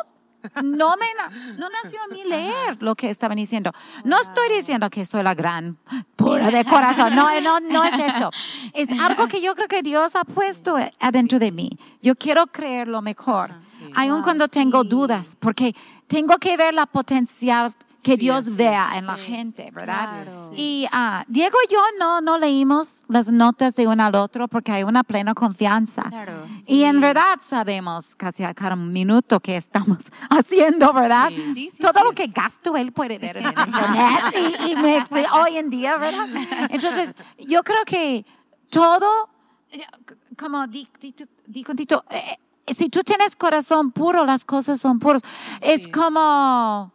no 0.64 0.96
me 0.98 1.08
no 1.58 1.70
nació 1.70 2.02
a 2.04 2.08
mí 2.08 2.24
leer 2.24 2.82
lo 2.82 2.96
que 2.96 3.10
estaban 3.10 3.38
diciendo. 3.38 3.72
No 4.04 4.20
estoy 4.20 4.50
diciendo 4.50 4.90
que 4.90 5.06
soy 5.06 5.24
la 5.24 5.34
gran 5.34 5.78
pura 6.16 6.50
de 6.52 6.66
corazón. 6.66 7.16
No, 7.16 7.28
no, 7.42 7.60
no 7.60 7.84
es 7.84 7.94
esto. 7.94 8.32
Es 8.74 8.90
algo 9.00 9.28
que 9.28 9.42
yo 9.42 9.56
creo 9.56 9.68
que 9.68 9.82
Dios 9.82 10.16
ha 10.16 10.24
puesto 10.24 10.78
adentro 11.00 11.40
de 11.40 11.52
mí. 11.52 11.78
Yo 12.02 12.16
quiero 12.16 12.48
creer 12.48 12.88
lo 12.88 13.02
mejor, 13.02 13.52
aun 13.96 14.24
cuando 14.24 14.48
tengo 14.48 14.84
dudas, 14.84 15.36
porque 15.40 15.76
tengo 16.08 16.38
que 16.38 16.56
ver 16.58 16.74
la 16.74 16.86
potencial 16.86 17.74
que 18.04 18.18
Dios 18.18 18.56
vea 18.56 18.98
en 18.98 19.06
la 19.06 19.16
gente, 19.16 19.70
¿verdad? 19.72 20.26
Y 20.54 20.88
uh, 20.92 21.24
Diego 21.28 21.58
y 21.68 21.74
yo 21.74 21.80
no, 22.00 22.22
no 22.22 22.38
leímos 22.38 23.04
las 23.08 23.32
notas 23.32 23.76
de 23.76 23.88
uno 23.88 24.04
al 24.04 24.16
otro 24.16 24.48
porque 24.48 24.72
hay 24.72 24.84
una 24.84 25.04
plena 25.04 25.34
confianza. 25.34 26.04
Y 26.68 26.84
en 26.84 27.02
verdad 27.02 27.40
sabemos 27.42 28.16
casi 28.16 28.44
a 28.44 28.54
cada 28.54 28.76
minuto 28.76 29.40
que 29.40 29.58
estamos 29.58 29.98
haciendo, 30.30 30.94
¿verdad? 30.94 31.32
Todo 31.80 32.04
lo 32.04 32.12
que 32.12 32.28
gasto 32.28 32.76
él 32.78 32.92
puede 32.92 33.18
ver 33.18 33.38
en 33.38 33.46
internet 33.48 34.68
y, 34.68 34.76
me 34.76 34.98
explica 34.98 35.34
hoy 35.34 35.58
en 35.58 35.70
día, 35.70 35.98
¿verdad? 35.98 36.28
Entonces, 36.70 37.14
yo 37.40 37.64
creo 37.64 37.84
que 37.86 38.26
todo, 38.70 39.30
como 40.38 40.68
dijo 40.68 41.76
Tito, 41.76 42.04
eh, 42.10 42.38
si 42.74 42.90
tú 42.90 43.02
tienes 43.04 43.36
corazón 43.36 43.92
puro, 43.92 44.26
las 44.26 44.46
cosas 44.46 44.80
son 44.80 45.00
puras. 45.00 45.22
Es 45.62 45.88
como 45.88 46.92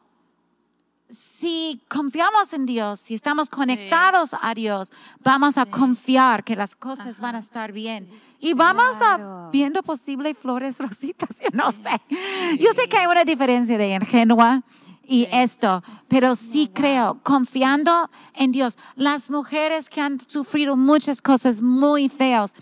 si 1.13 1.81
confiamos 1.89 2.53
en 2.55 2.65
Dios, 2.65 3.01
si 3.01 3.15
estamos 3.15 3.51
conectados 3.51 4.31
a 4.41 4.55
Dios, 4.55 4.93
vamos 5.23 5.59
a 5.59 5.67
confiar 5.67 6.43
que 6.43 6.57
las 6.57 6.75
cosas 6.75 7.21
van 7.21 7.37
a 7.37 7.39
estar 7.39 7.71
bien. 7.73 8.09
Y 8.41 8.55
vamos 8.55 8.97
a 9.01 9.51
viendo 9.53 9.83
posible 9.83 10.35
flores 10.35 10.79
rositas, 10.81 11.41
yo 11.41 11.49
no 11.53 11.71
sé. 11.71 11.91
Yo 12.59 12.73
sé 12.73 12.89
que 12.89 12.97
hay 12.97 13.07
una 13.07 13.25
diferencia 13.25 13.77
de 13.77 13.95
ingenua 13.95 14.63
y 15.07 15.29
esto, 15.31 15.83
pero 16.09 16.35
sí 16.35 16.71
creo, 16.73 17.21
confiando 17.23 18.11
en 18.35 18.51
Dios. 18.51 18.79
Las 18.97 19.31
mujeres 19.31 19.91
que 19.91 20.01
han 20.01 20.19
sufrido 20.27 20.77
muchas 20.77 21.21
cosas 21.21 21.61
muy 21.61 22.09
feas 22.09 22.55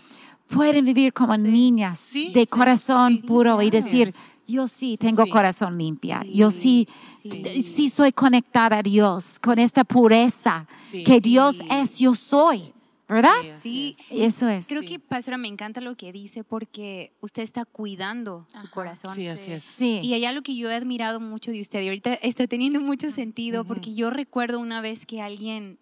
pueden 0.49 0.83
vivir 0.83 1.13
como 1.13 1.37
niñas 1.37 2.11
de 2.33 2.45
corazón 2.47 3.21
puro 3.21 3.61
y 3.61 3.69
decir, 3.69 4.13
yo 4.51 4.67
sí 4.67 4.97
tengo 4.97 5.25
corazón 5.27 5.77
limpia, 5.77 6.23
yo 6.31 6.51
sí, 6.51 6.87
sí, 7.23 7.89
soy 7.89 8.11
conectada 8.11 8.79
a 8.79 8.83
Dios 8.83 9.39
con 9.39 9.59
esta 9.59 9.83
pureza 9.83 10.67
que 11.05 11.19
Dios 11.19 11.61
es, 11.69 11.97
yo 11.97 12.13
soy. 12.13 12.73
¿Verdad? 13.07 13.59
Sí, 13.59 13.97
eso 14.09 14.47
es. 14.47 14.67
Creo 14.67 14.83
que, 14.83 14.97
pastora, 14.97 15.37
me 15.37 15.49
encanta 15.49 15.81
lo 15.81 15.97
que 15.97 16.13
dice 16.13 16.45
porque 16.45 17.11
usted 17.19 17.43
está 17.43 17.65
cuidando 17.65 18.47
su 18.61 18.69
corazón. 18.69 19.13
Sí, 19.13 19.27
así 19.27 19.51
es. 19.51 19.63
Sí. 19.63 19.99
Y 20.01 20.13
hay 20.13 20.23
algo 20.23 20.43
que 20.43 20.55
yo 20.55 20.69
he 20.69 20.75
admirado 20.75 21.19
mucho 21.19 21.51
de 21.51 21.59
usted 21.59 21.81
y 21.81 21.89
ahorita 21.89 22.13
está 22.13 22.47
teniendo 22.47 22.79
mucho 22.79 23.11
sentido 23.11 23.65
porque 23.65 23.93
yo 23.93 24.11
recuerdo 24.11 24.59
una 24.59 24.79
vez 24.79 25.05
que 25.05 25.21
alguien 25.21 25.77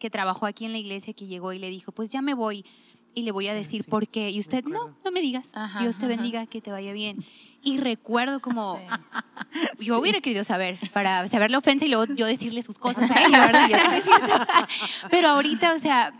que 0.00 0.10
trabajó 0.10 0.46
aquí 0.46 0.64
en 0.64 0.72
la 0.72 0.78
iglesia 0.78 1.14
que 1.14 1.26
llegó 1.26 1.52
y 1.52 1.60
le 1.60 1.70
dijo, 1.70 1.92
pues 1.92 2.10
ya 2.10 2.22
me 2.22 2.34
voy 2.34 2.64
y 3.18 3.22
le 3.22 3.32
voy 3.32 3.48
a 3.48 3.54
decir 3.54 3.84
por 3.84 4.08
qué. 4.08 4.30
Y 4.30 4.40
usted, 4.40 4.64
no, 4.64 4.94
no 5.04 5.10
me 5.10 5.20
digas. 5.20 5.50
Dios 5.80 5.98
te 5.98 6.06
bendiga, 6.06 6.46
que 6.46 6.60
te 6.60 6.70
vaya 6.70 6.92
bien. 6.92 7.24
Y 7.62 7.78
recuerdo 7.78 8.40
como, 8.40 8.80
yo 9.78 9.98
hubiera 9.98 10.20
querido 10.20 10.44
saber, 10.44 10.78
para 10.92 11.26
saber 11.28 11.50
la 11.50 11.58
ofensa 11.58 11.84
y 11.84 11.88
luego 11.88 12.12
yo 12.14 12.26
decirle 12.26 12.62
sus 12.62 12.78
cosas 12.78 13.10
a 13.16 13.24
ella, 13.24 13.40
¿verdad? 13.40 14.68
Pero 15.10 15.28
ahorita, 15.28 15.74
o 15.74 15.78
sea, 15.78 16.14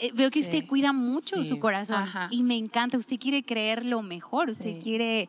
eh, 0.00 0.10
veo 0.14 0.30
que 0.30 0.40
usted 0.40 0.66
cuida 0.66 0.92
mucho 0.92 1.44
su 1.44 1.58
corazón 1.58 2.08
y 2.30 2.42
me 2.42 2.56
encanta, 2.56 2.96
usted 2.96 3.18
quiere 3.18 3.44
creer 3.44 3.84
lo 3.84 4.02
mejor, 4.02 4.50
usted 4.50 4.80
quiere 4.80 5.28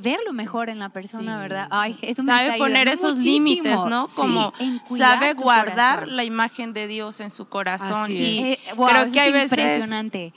ver 0.00 0.18
lo 0.26 0.32
mejor 0.32 0.70
en 0.70 0.78
la 0.78 0.88
persona, 0.88 1.38
¿verdad? 1.38 1.68
Ay, 1.70 1.98
eso 2.02 2.22
me 2.22 2.32
sabe 2.32 2.58
poner 2.58 2.88
esos 2.88 3.18
límites, 3.18 3.80
¿no? 3.88 4.06
Como 4.14 4.52
sabe 4.84 5.34
guardar 5.34 6.08
la 6.08 6.24
imagen 6.24 6.72
de 6.72 6.86
Dios 6.86 7.20
en 7.20 7.30
su 7.30 7.48
corazón. 7.48 8.10
Y 8.10 8.52
eh, 8.52 8.58
creo 8.74 9.12
que 9.12 9.20
hay 9.20 9.32
veces 9.32 9.58
impresionante. 9.58 10.32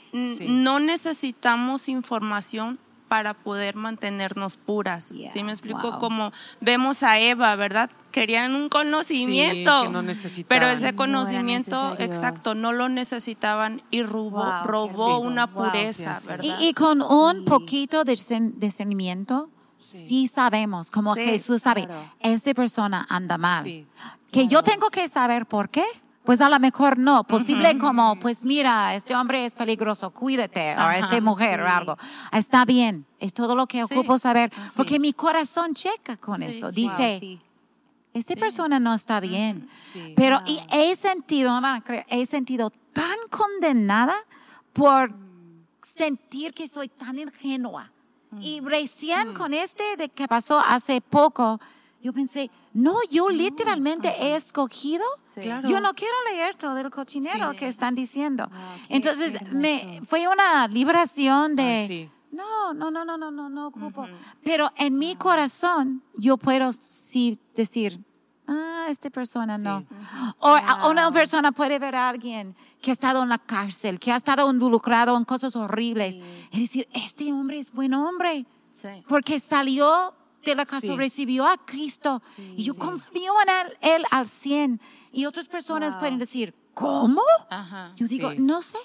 no 0.48 0.80
necesitamos 0.80 1.88
información 1.88 2.78
para 3.12 3.34
poder 3.34 3.76
mantenernos 3.76 4.56
puras. 4.56 5.12
¿Sí 5.26 5.42
me 5.42 5.52
explico? 5.52 5.98
Como 5.98 6.32
vemos 6.62 7.02
a 7.02 7.18
Eva, 7.18 7.54
¿verdad? 7.56 7.90
Querían 8.10 8.54
un 8.54 8.70
conocimiento, 8.70 9.90
no 9.90 10.02
pero 10.48 10.70
ese 10.70 10.94
conocimiento, 10.94 11.94
exacto, 11.98 12.54
no 12.54 12.72
lo 12.72 12.88
necesitaban 12.88 13.82
y 13.90 14.02
robó, 14.02 14.42
robó 14.64 15.18
una 15.20 15.52
pureza, 15.52 16.18
¿verdad? 16.26 16.56
Y, 16.58 16.72
con 16.72 17.02
un 17.02 17.44
poquito 17.44 18.04
de 18.04 18.16
discernimiento, 18.56 19.50
sí, 19.76 20.26
sabemos, 20.26 20.90
como 20.90 21.14
Jesús 21.14 21.60
sabe, 21.60 21.86
esta 22.18 22.54
persona 22.54 23.06
anda 23.10 23.36
mal. 23.36 23.86
Que 24.30 24.48
yo 24.48 24.62
tengo 24.62 24.88
que 24.88 25.06
saber 25.06 25.44
por 25.44 25.68
qué. 25.68 25.84
Pues 26.24 26.40
a 26.40 26.48
lo 26.48 26.58
mejor 26.60 26.98
no, 26.98 27.24
posible 27.24 27.76
como, 27.78 28.16
pues 28.16 28.44
mira, 28.44 28.94
este 28.94 29.14
hombre 29.14 29.44
es 29.44 29.54
peligroso, 29.54 30.10
cuídate, 30.10 30.76
o 30.76 30.90
esta 30.90 31.20
mujer 31.20 31.60
o 31.60 31.68
algo. 31.68 31.96
Está 32.30 32.64
bien, 32.64 33.06
es 33.18 33.34
todo 33.34 33.56
lo 33.56 33.66
que 33.66 33.82
ocupo 33.82 34.18
saber, 34.18 34.52
porque 34.76 35.00
mi 35.00 35.12
corazón 35.12 35.74
checa 35.74 36.16
con 36.16 36.42
eso. 36.42 36.70
Dice, 36.70 37.40
esta 38.14 38.36
persona 38.36 38.78
no 38.78 38.94
está 38.94 39.18
bien. 39.20 39.68
Pero 40.14 40.40
y 40.46 40.60
he 40.70 40.94
sentido, 40.94 41.50
no 41.50 41.60
van 41.60 41.76
a 41.76 41.80
creer, 41.80 42.06
he 42.08 42.24
sentido 42.26 42.70
tan 42.92 43.16
condenada 43.30 44.14
por 44.72 45.12
sentir 45.82 46.54
que 46.54 46.68
soy 46.68 46.88
tan 46.88 47.18
ingenua. 47.18 47.90
Y 48.40 48.60
recién 48.60 49.34
con 49.34 49.52
este 49.52 49.96
de 49.96 50.08
que 50.08 50.26
pasó 50.26 50.58
hace 50.58 51.00
poco, 51.02 51.60
yo 52.02 52.12
pensé, 52.12 52.50
no, 52.74 52.96
yo 53.10 53.28
literalmente 53.28 54.08
he 54.18 54.34
escogido. 54.34 55.04
Yo 55.68 55.80
no 55.80 55.94
quiero 55.94 56.14
leer 56.30 56.54
todo 56.54 56.78
el 56.78 56.90
cochinero 56.90 57.52
que 57.52 57.68
están 57.68 57.94
diciendo. 57.94 58.48
Ah, 58.52 58.76
Entonces, 58.88 59.40
me 59.52 60.00
fue 60.08 60.26
una 60.28 60.66
liberación 60.68 61.54
de... 61.54 62.10
no, 62.30 62.72
no, 62.72 62.90
no, 62.90 63.04
no, 63.04 63.18
no, 63.18 63.30
no, 63.30 63.48
no 63.50 63.66
ocupo. 63.68 64.06
Pero 64.42 64.70
en 64.76 64.98
mi 64.98 65.16
corazón, 65.16 66.02
yo 66.16 66.38
puedo 66.38 66.72
sí 66.72 67.38
decir, 67.54 68.00
ah, 68.48 68.86
esta 68.88 69.10
persona 69.10 69.58
no. 69.58 69.84
O 70.38 70.56
una 70.90 71.12
persona 71.12 71.52
puede 71.52 71.78
ver 71.78 71.94
a 71.94 72.08
alguien 72.08 72.56
que 72.80 72.90
ha 72.90 72.92
estado 72.92 73.22
en 73.22 73.28
la 73.28 73.38
cárcel, 73.38 74.00
que 74.00 74.10
ha 74.12 74.16
estado 74.16 74.50
involucrado 74.50 75.16
en 75.16 75.24
cosas 75.24 75.54
horribles, 75.56 76.18
y 76.50 76.60
decir, 76.60 76.88
este 76.92 77.32
hombre 77.32 77.58
es 77.58 77.70
buen 77.70 77.92
hombre. 77.92 78.46
Porque 79.06 79.38
salió 79.38 80.14
de 80.44 80.54
la 80.54 80.66
casa 80.66 80.94
recibió 80.96 81.46
a 81.46 81.56
Cristo 81.64 82.22
y 82.56 82.64
yo 82.64 82.74
confío 82.74 83.32
en 83.42 83.72
él, 83.80 84.04
al 84.10 84.26
100. 84.26 84.80
Y 85.12 85.26
otras 85.26 85.48
personas 85.48 85.96
pueden 85.96 86.18
decir, 86.18 86.54
¿cómo? 86.74 87.22
Yo 87.96 88.06
digo, 88.06 88.32
no 88.34 88.62
sé. 88.62 88.78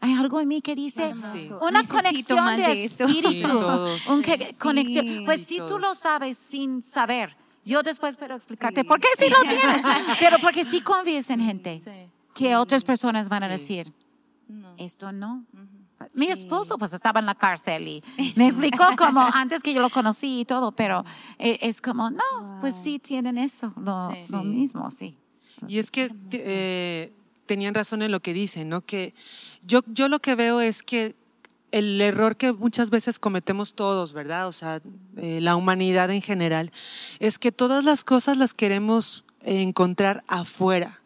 Hay 0.00 0.14
algo 0.14 0.40
en 0.40 0.48
mí 0.48 0.60
que 0.62 0.74
dice 0.74 1.14
una 1.60 1.84
conexión 1.86 2.56
de 2.56 2.84
espíritu. 2.84 3.48
una 3.48 4.36
conexión. 4.60 5.22
Pues 5.24 5.42
si 5.46 5.58
tú 5.58 5.78
lo 5.78 5.94
sabes 5.94 6.38
sin 6.38 6.82
saber, 6.82 7.36
yo 7.64 7.82
después 7.84 8.16
puedo 8.16 8.34
explicarte 8.34 8.84
por 8.84 8.98
qué 9.00 9.06
sí 9.16 9.30
lo 9.30 9.40
tienes. 9.48 9.82
Pero 10.18 10.38
porque 10.40 10.64
sí 10.64 10.80
confías 10.80 11.30
en 11.30 11.40
gente 11.40 11.80
que 12.34 12.56
otras 12.56 12.82
personas 12.82 13.28
van 13.28 13.44
a 13.44 13.48
decir, 13.48 13.92
esto 14.76 15.12
no. 15.12 15.44
Mi 16.14 16.26
esposo 16.26 16.78
pues 16.78 16.92
estaba 16.92 17.20
en 17.20 17.26
la 17.26 17.34
cárcel 17.34 17.88
y 17.88 18.04
me 18.36 18.46
explicó 18.46 18.84
como 18.98 19.20
antes 19.20 19.62
que 19.62 19.72
yo 19.72 19.80
lo 19.80 19.90
conocí 19.90 20.40
y 20.40 20.44
todo, 20.44 20.72
pero 20.72 21.04
eh, 21.38 21.58
es 21.62 21.80
como, 21.80 22.10
no, 22.10 22.58
pues 22.60 22.74
sí 22.74 22.98
tienen 22.98 23.38
eso, 23.38 23.72
lo, 23.76 24.44
mismo, 24.44 24.90
sí. 24.90 25.16
y 25.66 25.78
es 25.78 25.90
que 25.90 26.10
eh, 26.32 27.12
tenían 27.46 27.74
razón 27.74 28.02
en 28.02 28.12
lo 28.12 28.20
que 28.20 28.32
dicen, 28.32 28.68
¿no? 28.68 28.82
Que 28.82 29.14
yo, 29.64 29.80
yo 29.86 30.08
lo 30.08 30.20
que 30.20 30.34
veo 30.34 30.60
es 30.60 30.82
que 30.82 31.16
el 31.72 32.00
error 32.00 32.36
que 32.36 32.52
muchas 32.52 32.90
veces 32.90 33.18
cometemos 33.18 33.74
todos, 33.74 34.12
¿verdad? 34.12 34.46
O 34.46 34.52
sea, 34.52 34.82
eh, 35.16 35.40
la 35.40 35.56
humanidad 35.56 36.10
en 36.10 36.22
general, 36.22 36.70
es 37.18 37.38
que 37.38 37.50
todas 37.50 37.82
las 37.84 38.04
cosas 38.04 38.36
las 38.36 38.54
queremos 38.54 39.24
encontrar 39.44 40.24
afuera. 40.26 40.98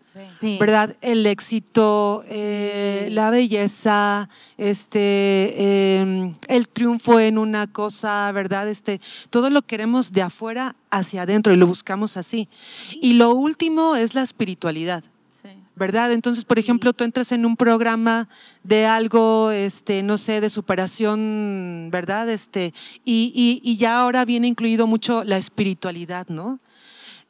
¿Verdad? 0.59 0.96
El 1.03 1.27
éxito, 1.27 2.25
eh, 2.29 3.09
la 3.12 3.29
belleza, 3.29 4.31
este, 4.57 5.99
em, 5.99 6.35
el 6.49 6.68
triunfo 6.68 7.20
en 7.20 7.37
una 7.37 7.66
cosa, 7.66 8.31
¿verdad? 8.33 8.68
Este, 8.68 9.01
todo 9.29 9.51
lo 9.51 9.62
queremos 9.62 10.12
de 10.12 10.22
afuera 10.22 10.75
hacia 10.90 11.22
adentro 11.22 11.53
y 11.53 11.57
lo 11.57 11.66
buscamos 11.66 12.16
así. 12.16 12.49
Y 13.03 13.14
lo 13.14 13.35
último 13.35 13.96
es 13.96 14.14
la 14.14 14.22
espiritualidad. 14.22 15.05
¿verdad? 15.77 16.11
Entonces, 16.12 16.46
por 16.46 16.59
ejemplo, 16.59 16.94
tú 16.94 17.05
entras 17.05 17.33
en 17.33 17.44
un 17.44 17.55
programa 17.55 18.31
de 18.64 18.87
algo, 18.87 19.51
este, 19.51 20.03
no 20.03 20.16
sé, 20.16 20.40
de 20.40 20.49
superación, 20.49 21.90
¿verdad? 21.92 22.31
Este, 22.31 22.72
y, 23.05 23.61
y 23.62 23.77
ya 23.77 24.01
ahora 24.01 24.25
viene 24.25 24.49
incluido 24.49 24.87
mucho 24.87 25.22
la 25.22 25.37
espiritualidad, 25.37 26.29
¿no? 26.29 26.61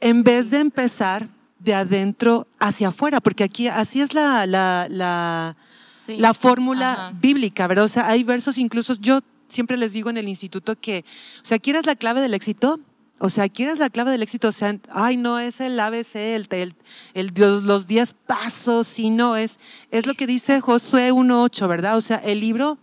En 0.00 0.22
vez 0.22 0.50
de 0.50 0.60
empezar 0.60 1.28
de 1.58 1.74
adentro 1.74 2.46
hacia 2.58 2.88
afuera, 2.88 3.20
porque 3.20 3.44
aquí 3.44 3.68
así 3.68 4.00
es 4.00 4.14
la, 4.14 4.46
la, 4.46 4.86
la, 4.88 6.34
fórmula 6.34 7.12
bíblica, 7.20 7.66
¿verdad? 7.66 7.86
O 7.86 7.88
sea, 7.88 8.08
hay 8.08 8.22
versos 8.22 8.58
incluso, 8.58 8.94
yo 8.94 9.20
siempre 9.48 9.76
les 9.76 9.92
digo 9.92 10.10
en 10.10 10.16
el 10.16 10.28
instituto 10.28 10.78
que, 10.78 11.04
o 11.42 11.44
sea, 11.44 11.58
¿quieres 11.58 11.86
la 11.86 11.96
clave 11.96 12.20
del 12.20 12.34
éxito? 12.34 12.78
O 13.18 13.30
sea, 13.30 13.48
¿quieres 13.48 13.78
la 13.78 13.88
clave 13.88 14.10
del 14.10 14.22
éxito? 14.22 14.48
O 14.48 14.52
sea, 14.52 14.78
ay, 14.90 15.16
no 15.16 15.38
es 15.38 15.60
el 15.60 15.80
ABC, 15.80 16.16
el, 16.16 16.46
el, 16.50 16.74
el 17.14 17.32
los 17.36 17.86
10 17.86 18.14
pasos, 18.26 18.86
sino 18.86 19.36
es, 19.36 19.58
es 19.90 20.06
lo 20.06 20.14
que 20.14 20.26
dice 20.26 20.60
Josué 20.60 21.12
1.8, 21.12 21.66
¿verdad? 21.66 21.96
O 21.96 22.02
sea, 22.02 22.18
el 22.18 22.40
libro 22.40 22.78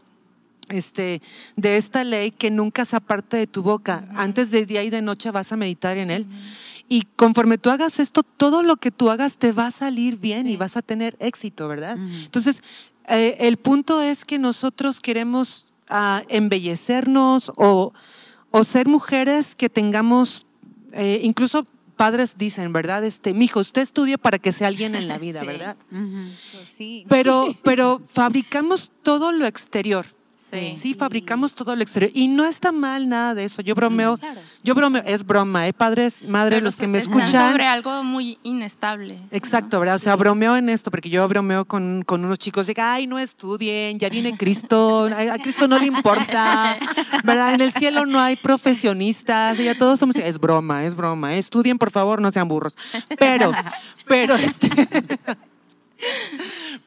este, 0.70 1.22
de 1.56 1.78
esta 1.78 2.04
ley 2.04 2.32
que 2.32 2.50
nunca 2.50 2.84
se 2.86 2.96
aparte 2.96 3.38
de 3.38 3.48
tu 3.48 3.62
boca. 3.62 4.08
Antes 4.16 4.50
de 4.50 4.66
día 4.66 4.84
y 4.84 4.90
de 4.90 5.04
noche 5.04 5.30
vas 5.30 5.52
a 5.52 5.58
meditar 5.58 5.98
en 5.98 6.10
él. 6.10 6.26
Y 6.90 7.04
conforme 7.16 7.58
tú 7.58 7.70
hagas 7.70 8.00
esto, 8.00 8.24
todo 8.24 8.62
lo 8.62 8.76
que 8.78 8.92
tú 8.92 9.10
hagas 9.10 9.38
te 9.38 9.52
va 9.52 9.68
a 9.68 9.72
salir 9.72 10.18
bien 10.18 10.48
y 10.48 10.58
vas 10.58 10.78
a 10.78 10.82
tener 10.82 11.16
éxito, 11.20 11.68
¿verdad? 11.68 11.98
Entonces, 11.98 12.62
eh, 13.08 13.38
el 13.40 13.58
punto 13.58 14.02
es 14.02 14.26
que 14.26 14.38
nosotros 14.38 15.00
queremos 15.00 15.66
ah, 15.90 16.24
embellecernos 16.30 17.52
o, 17.56 17.94
o, 18.52 18.64
ser 18.64 18.88
mujeres 18.88 19.56
que 19.56 19.70
tengamos, 19.70 20.46
eh, 20.92 21.22
incluso 21.24 21.66
padres 21.96 22.38
dicen, 22.38 22.74
¿verdad? 22.74 23.04
Este, 23.04 23.34
mijo, 23.34 23.60
usted 23.60 23.82
estudie 23.82 24.18
para 24.18 24.40
que 24.40 24.52
sea 24.52 24.68
alguien 24.68 24.96
en 24.96 25.08
la 25.08 25.18
vida, 25.26 25.44
¿verdad? 25.44 25.78
Pues 25.90 26.70
sí. 26.70 27.06
Pero, 27.10 27.56
pero 27.64 28.02
fabricamos 28.08 28.92
todo 29.04 29.32
lo 29.32 29.46
exterior. 29.46 30.06
Sí. 30.76 30.94
fabricamos 30.94 31.56
todo 31.56 31.76
lo 31.76 31.82
exterior. 31.82 32.12
Y 32.14 32.28
no 32.28 32.46
está 32.46 32.72
mal 32.72 33.10
nada 33.10 33.36
de 33.36 33.46
eso. 33.46 33.62
Yo 33.62 33.76
bromeo, 33.76 34.20
yo 34.64 34.76
bromeo, 34.76 35.04
es 35.06 35.26
broma, 35.26 35.68
¿eh? 35.68 35.74
Padres, 35.74 36.28
madres, 36.28 36.62
los 36.62 36.76
que 36.76 36.88
me 36.88 37.00
escuchan. 37.00 37.52
sobre 37.52 37.66
algo 37.66 38.04
muy 38.04 38.38
inestable. 38.44 39.20
Exacto, 39.32 39.80
¿verdad? 39.80 39.96
O 39.96 40.00
sea, 40.00 40.16
bromeo 40.16 40.56
en 40.56 40.70
esto, 40.70 40.92
porque 40.92 41.10
yo 41.10 41.28
bromeo 41.28 41.66
con, 41.66 42.04
con 42.06 42.24
unos 42.24 42.38
chicos 42.38 42.68
de, 42.68 42.74
ay, 42.78 43.08
no 43.08 43.20
estudien, 43.20 44.00
ya 44.00 44.10
viene 44.10 44.38
Cristo, 44.38 45.06
a 45.06 45.38
Cristo 45.40 45.68
no 45.68 45.78
le 45.80 45.88
importa, 45.88 46.78
¿verdad? 47.24 47.54
En 47.54 47.62
el 47.62 47.72
cielo 47.72 48.06
no 48.06 48.20
hay 48.20 48.36
profesionistas, 48.36 49.58
ya 49.58 49.78
todos 49.78 50.00
somos, 50.00 50.16
es 50.18 50.40
broma, 50.40 50.86
es 50.86 50.96
broma, 50.96 51.36
estudien 51.36 51.78
por 51.78 51.92
favor, 51.92 52.22
no 52.22 52.32
sean 52.32 52.48
burros. 52.48 52.76
Pero, 53.18 53.52
pero, 54.08 54.36
este... 54.36 54.70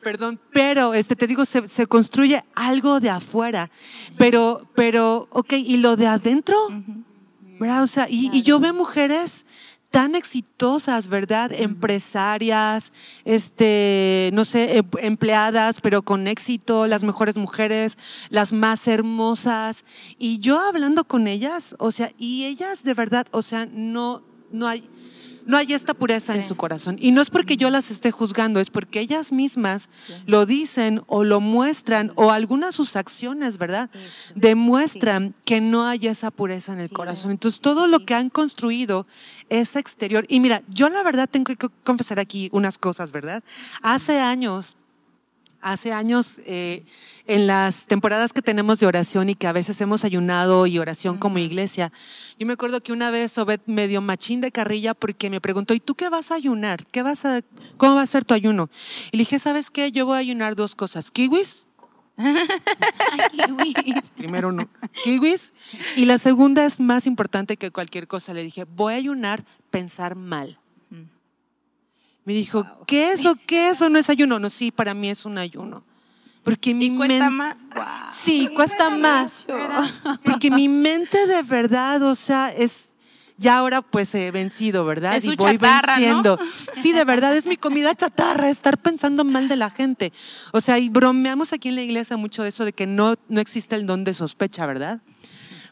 Perdón, 0.02 0.40
pero 0.52 0.94
este 0.94 1.16
te 1.16 1.26
digo, 1.26 1.44
se, 1.44 1.86
construye 1.86 2.44
algo 2.54 3.00
de 3.00 3.10
afuera, 3.10 3.70
pero, 4.16 4.68
pero, 4.74 5.28
ok, 5.30 5.54
¿y 5.54 5.78
lo 5.78 5.96
de 5.96 6.06
adentro? 6.06 6.56
¿Verdad? 7.58 7.82
O 7.82 7.86
sea, 7.86 8.06
y, 8.08 8.42
yo 8.42 8.60
veo 8.60 8.74
mujeres 8.74 9.46
tan 9.90 10.14
exitosas, 10.14 11.08
¿verdad? 11.08 11.52
Empresarias, 11.52 12.92
este, 13.24 14.30
no 14.34 14.44
sé, 14.44 14.78
em, 14.78 14.86
empleadas, 14.98 15.80
pero 15.80 16.02
con 16.02 16.26
éxito, 16.28 16.86
las 16.86 17.02
mejores 17.02 17.36
mujeres, 17.38 17.96
las 18.28 18.52
más 18.52 18.86
hermosas. 18.88 19.84
Y 20.18 20.38
yo 20.38 20.60
hablando 20.60 21.04
con 21.04 21.28
ellas, 21.28 21.74
o 21.78 21.92
sea, 21.92 22.12
y 22.18 22.44
ellas 22.44 22.84
de 22.84 22.94
verdad, 22.94 23.26
o 23.30 23.40
sea, 23.42 23.66
no, 23.72 24.22
no 24.52 24.68
hay, 24.68 24.88
no 25.46 25.56
hay 25.56 25.72
esta 25.72 25.94
pureza 25.94 26.34
en 26.34 26.42
su 26.42 26.56
corazón. 26.56 26.96
Y 27.00 27.12
no 27.12 27.22
es 27.22 27.30
porque 27.30 27.56
yo 27.56 27.70
las 27.70 27.90
esté 27.90 28.10
juzgando, 28.10 28.60
es 28.60 28.70
porque 28.70 29.00
ellas 29.00 29.32
mismas 29.32 29.88
lo 30.26 30.44
dicen 30.44 31.02
o 31.06 31.24
lo 31.24 31.40
muestran, 31.40 32.12
o 32.16 32.30
algunas 32.30 32.70
de 32.70 32.76
sus 32.76 32.96
acciones, 32.96 33.56
¿verdad? 33.56 33.88
Demuestran 34.34 35.34
que 35.44 35.60
no 35.60 35.86
hay 35.86 36.08
esa 36.08 36.30
pureza 36.30 36.72
en 36.72 36.80
el 36.80 36.90
corazón. 36.90 37.30
Entonces, 37.30 37.60
todo 37.60 37.86
lo 37.86 38.00
que 38.04 38.14
han 38.14 38.28
construido 38.28 39.06
es 39.48 39.76
exterior. 39.76 40.26
Y 40.28 40.40
mira, 40.40 40.62
yo 40.68 40.88
la 40.88 41.02
verdad 41.02 41.28
tengo 41.30 41.54
que 41.54 41.68
confesar 41.84 42.18
aquí 42.18 42.48
unas 42.52 42.76
cosas, 42.78 43.12
¿verdad? 43.12 43.42
Hace 43.82 44.20
años, 44.20 44.76
hace 45.72 45.92
años... 45.92 46.40
Eh, 46.46 46.84
en 47.26 47.46
las 47.46 47.86
temporadas 47.86 48.32
que 48.32 48.42
tenemos 48.42 48.78
de 48.78 48.86
oración 48.86 49.28
y 49.28 49.34
que 49.34 49.46
a 49.46 49.52
veces 49.52 49.80
hemos 49.80 50.04
ayunado 50.04 50.66
y 50.66 50.78
oración 50.78 51.18
como 51.18 51.38
iglesia. 51.38 51.92
Yo 52.38 52.46
me 52.46 52.52
acuerdo 52.52 52.82
que 52.82 52.92
una 52.92 53.10
vez 53.10 53.36
Obed 53.38 53.60
me 53.66 53.88
dio 53.88 54.00
machín 54.00 54.40
de 54.40 54.52
carrilla 54.52 54.94
porque 54.94 55.28
me 55.28 55.40
preguntó, 55.40 55.74
¿y 55.74 55.80
tú 55.80 55.94
qué 55.94 56.08
vas 56.08 56.30
a 56.30 56.36
ayunar? 56.36 56.86
¿Qué 56.86 57.02
vas 57.02 57.24
a, 57.24 57.42
¿Cómo 57.76 57.96
va 57.96 58.02
a 58.02 58.06
ser 58.06 58.24
tu 58.24 58.34
ayuno? 58.34 58.70
Y 59.10 59.16
le 59.16 59.22
dije, 59.22 59.38
¿sabes 59.38 59.70
qué? 59.70 59.90
Yo 59.90 60.06
voy 60.06 60.16
a 60.16 60.18
ayunar 60.18 60.54
dos 60.54 60.74
cosas, 60.76 61.10
kiwis. 61.10 61.64
kiwis. 62.16 64.10
Primero 64.16 64.48
uno, 64.48 64.68
kiwis. 65.02 65.52
Y 65.96 66.04
la 66.04 66.18
segunda 66.18 66.64
es 66.64 66.78
más 66.78 67.06
importante 67.06 67.56
que 67.56 67.72
cualquier 67.72 68.06
cosa. 68.06 68.34
Le 68.34 68.44
dije, 68.44 68.64
voy 68.64 68.94
a 68.94 68.96
ayunar 68.96 69.44
pensar 69.70 70.14
mal. 70.14 70.60
Me 72.26 72.34
dijo, 72.34 72.66
¿qué 72.86 73.12
es 73.12 73.20
eso? 73.20 73.36
¿Qué 73.46 73.70
eso 73.70 73.88
no 73.88 73.98
es 73.98 74.10
ayuno? 74.10 74.38
No, 74.38 74.50
sí, 74.50 74.70
para 74.70 74.92
mí 74.92 75.08
es 75.08 75.24
un 75.24 75.38
ayuno. 75.38 75.82
Porque 76.42 76.74
mi 76.74 76.86
¿Y 76.86 76.96
cuesta 76.96 77.30
más? 77.30 77.56
Sí, 78.12 78.48
cuesta 78.54 78.90
más. 78.90 79.46
Porque 80.24 80.50
mi 80.50 80.68
mente 80.68 81.26
de 81.26 81.42
verdad, 81.42 82.02
o 82.02 82.14
sea, 82.14 82.52
es 82.52 82.92
ya 83.38 83.58
ahora 83.58 83.82
pues 83.82 84.14
he 84.14 84.30
vencido, 84.30 84.84
¿verdad? 84.84 85.20
y 85.22 85.34
voy 85.36 85.56
venciendo. 85.56 86.38
Sí, 86.72 86.92
de 86.92 87.04
verdad 87.04 87.36
es 87.36 87.46
mi 87.46 87.56
comida 87.56 87.94
chatarra, 87.94 88.48
estar 88.48 88.78
pensando 88.78 89.24
mal 89.24 89.48
de 89.48 89.56
la 89.56 89.70
gente. 89.70 90.12
O 90.52 90.60
sea, 90.60 90.78
y 90.78 90.88
bromeamos 90.88 91.52
aquí 91.52 91.68
en 91.68 91.74
la 91.74 91.82
iglesia 91.82 92.16
mucho 92.16 92.42
de 92.42 92.48
eso 92.48 92.64
de 92.64 92.72
que 92.72 92.86
no, 92.86 93.14
no 93.28 93.40
existe 93.40 93.74
el 93.74 93.86
don 93.86 94.04
de 94.04 94.14
sospecha, 94.14 94.66
¿verdad? 94.66 95.00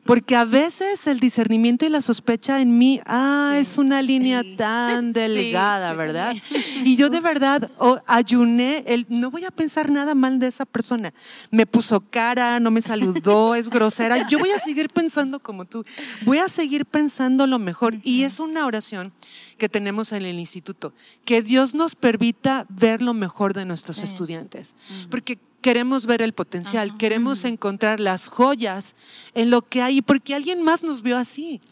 Porque 0.05 0.37
a 0.37 0.45
veces 0.45 1.07
el 1.07 1.19
discernimiento 1.19 1.87
y 1.87 1.89
la 1.89 2.03
sospecha 2.03 2.61
en 2.61 2.77
mí, 2.77 3.01
ah, 3.07 3.55
es 3.59 3.79
una 3.79 4.03
línea 4.03 4.43
tan 4.57 5.13
delgada, 5.15 5.95
¿verdad? 5.95 6.37
Y 6.85 6.97
yo 6.97 7.09
de 7.09 7.21
verdad 7.21 7.71
ayuné, 8.07 8.85
el, 8.87 9.07
no 9.09 9.31
voy 9.31 9.45
a 9.45 9.51
pensar 9.51 9.91
nada 9.91 10.15
mal 10.15 10.39
de 10.39 10.49
esa 10.49 10.67
persona. 10.67 11.15
Me 11.51 11.67
puso 11.67 12.01
cara, 12.01 12.61
no 12.61 12.71
me 12.71 12.83
saludó, 12.83 13.55
es 13.55 13.71
grosera. 13.71 14.29
Yo 14.29 14.39
voy 14.39 14.51
a 14.51 14.59
seguir 14.59 14.89
pensando 14.91 15.41
como 15.41 15.65
tú. 15.65 15.85
Voy 16.25 16.39
a 16.39 16.49
seguir 16.49 16.85
pensando 16.85 17.47
lo 17.47 17.59
mejor. 17.59 17.97
Y 18.03 18.25
es 18.25 18.41
una 18.41 18.67
oración 18.67 19.13
que 19.57 19.69
tenemos 19.69 20.13
en 20.13 20.25
el 20.25 20.39
instituto. 20.39 20.93
Que 21.25 21.43
Dios 21.43 21.75
nos 21.75 21.95
permita 21.95 22.67
ver 22.69 23.01
lo 23.01 23.15
mejor 23.15 23.55
de 23.55 23.65
nuestros 23.65 24.03
estudiantes. 24.03 24.75
Porque 25.11 25.39
queremos 25.65 26.05
ver 26.05 26.21
el 26.21 26.35
potencial, 26.35 26.99
queremos 26.99 27.43
encontrar 27.47 27.99
las 27.99 28.29
joyas 28.29 28.97
en 29.33 29.49
lo 29.49 29.63
que 29.63 29.81
hay, 29.81 30.03
porque 30.03 30.35
alguien 30.35 30.61
más 30.61 30.83
nos 30.83 31.01
vio 31.01 31.17
así, 31.17 31.63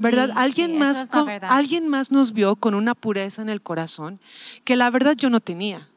¿verdad? 0.00 0.32
alguien, 0.34 0.76
más 0.76 1.08
alguien 1.42 1.86
más 1.86 2.10
nos 2.10 2.32
vio 2.32 2.56
con 2.56 2.74
una 2.74 2.96
pureza 2.96 3.42
en 3.42 3.48
el 3.48 3.62
corazón 3.62 4.18
que 4.64 4.74
la 4.74 4.90
verdad 4.90 5.14
yo 5.16 5.30
no 5.30 5.38
tenía, 5.38 5.88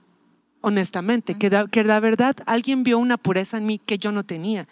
honestamente, 0.62 1.40
que, 1.40 1.50
que 1.72 1.84
la 1.84 2.00
verdad 2.00 2.36
alguien 2.46 2.84
vio 2.84 3.00
una 3.00 3.18
pureza 3.18 3.58
en 3.58 3.66
mí 3.66 3.80
que 3.80 3.98
yo 3.98 4.12
no 4.12 4.24
tenía. 4.24 4.68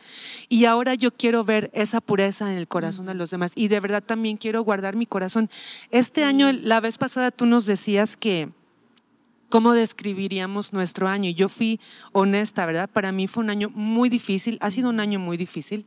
Y 0.47 0.65
ahora 0.65 0.93
yo 0.93 1.09
quiero 1.09 1.43
ver 1.43 1.71
esa 1.73 1.99
pureza 1.99 2.51
en 2.51 2.59
el 2.59 2.67
corazón 2.67 3.07
de 3.07 3.15
los 3.15 3.31
demás. 3.31 3.53
Y 3.55 3.69
de 3.69 3.79
verdad 3.79 4.03
también 4.03 4.37
quiero 4.37 4.61
guardar 4.61 4.95
mi 4.95 5.07
corazón. 5.07 5.49
Este 5.89 6.23
año, 6.23 6.51
la 6.51 6.79
vez 6.79 6.99
pasada 6.99 7.31
tú 7.31 7.47
nos 7.47 7.65
decías 7.65 8.15
que 8.15 8.51
¿Cómo 9.49 9.73
describiríamos 9.73 10.73
nuestro 10.73 11.07
año? 11.07 11.29
Y 11.29 11.33
yo 11.33 11.47
fui 11.47 11.79
honesta, 12.11 12.65
¿verdad? 12.65 12.89
Para 12.89 13.11
mí 13.11 13.27
fue 13.27 13.43
un 13.43 13.49
año 13.49 13.69
muy 13.73 14.09
difícil, 14.09 14.57
ha 14.61 14.71
sido 14.71 14.89
un 14.89 14.99
año 14.99 15.19
muy 15.19 15.37
difícil. 15.37 15.85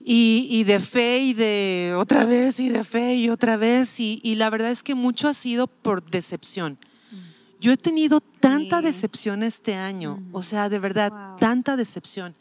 Y, 0.00 0.62
de 0.62 0.78
fe 0.78 1.18
y 1.18 1.34
de 1.34 1.94
otra 1.96 2.24
vez 2.24 2.60
y 2.60 2.68
de 2.68 2.84
fe 2.84 3.16
y 3.16 3.30
otra 3.30 3.56
vez. 3.56 3.98
Y, 3.98 4.34
la 4.36 4.48
verdad 4.48 4.70
es 4.70 4.82
que 4.82 4.94
mucho 4.94 5.28
ha 5.28 5.34
sido 5.34 5.66
por 5.66 6.08
decepción. 6.08 6.78
Mm. 7.10 7.16
Yo 7.60 7.72
he 7.72 7.76
tenido 7.76 8.20
tanta 8.20 8.80
decepción 8.80 9.42
este 9.42 9.74
año, 9.74 10.16
mm. 10.16 10.34
o 10.34 10.42
sea, 10.44 10.68
de 10.68 10.78
verdad, 10.78 11.12
tanta 11.38 11.76
decepción. 11.76 12.36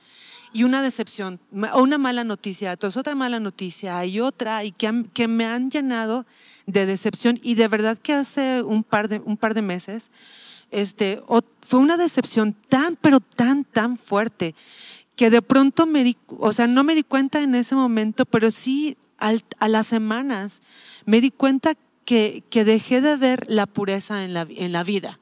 Y 0.54 0.63
una 0.63 0.82
decepción, 0.82 1.39
o 1.73 1.82
una 1.82 1.97
mala 1.97 2.23
noticia, 2.23 2.71
entonces 2.71 2.95
otra 2.97 3.15
mala 3.15 3.39
noticia, 3.39 4.06
y 4.06 4.19
otra, 4.19 4.63
y 4.63 4.71
que, 4.71 5.06
que 5.13 5.28
me 5.28 5.45
han 5.45 5.69
llenado 5.69 6.26
de 6.67 6.86
decepción 6.86 7.39
y 7.41 7.56
de 7.56 7.67
verdad 7.67 7.97
que 7.97 8.13
hace 8.13 8.62
un 8.62 8.84
par 8.84 9.08
de, 9.08 9.19
un 9.19 9.38
par 9.38 9.56
de 9.56 9.63
meses 9.63 10.12
este, 10.69 11.21
fue 11.62 11.80
una 11.80 11.97
decepción 11.97 12.53
tan, 12.69 12.97
pero 12.97 13.21
tan, 13.21 13.63
tan 13.63 13.97
fuerte 13.97 14.53
que 15.15 15.30
de 15.32 15.41
pronto 15.41 15.88
me 15.88 16.03
di, 16.03 16.17
o 16.27 16.53
sea, 16.53 16.67
no 16.67 16.84
me 16.84 16.93
di 16.93 17.03
cuenta 17.03 17.41
en 17.41 17.56
ese 17.56 17.73
momento, 17.73 18.25
pero 18.25 18.51
sí 18.51 18.97
a 19.17 19.67
las 19.67 19.88
semanas 19.88 20.62
me 21.06 21.21
di 21.21 21.32
cuenta 21.32 21.73
que, 22.06 22.43
que, 22.51 22.63
dejé 22.63 23.01
de 23.01 23.15
ver 23.15 23.45
la 23.49 23.65
pureza 23.65 24.23
en 24.23 24.34
la, 24.34 24.45
en 24.47 24.71
la 24.71 24.84
vida. 24.84 25.19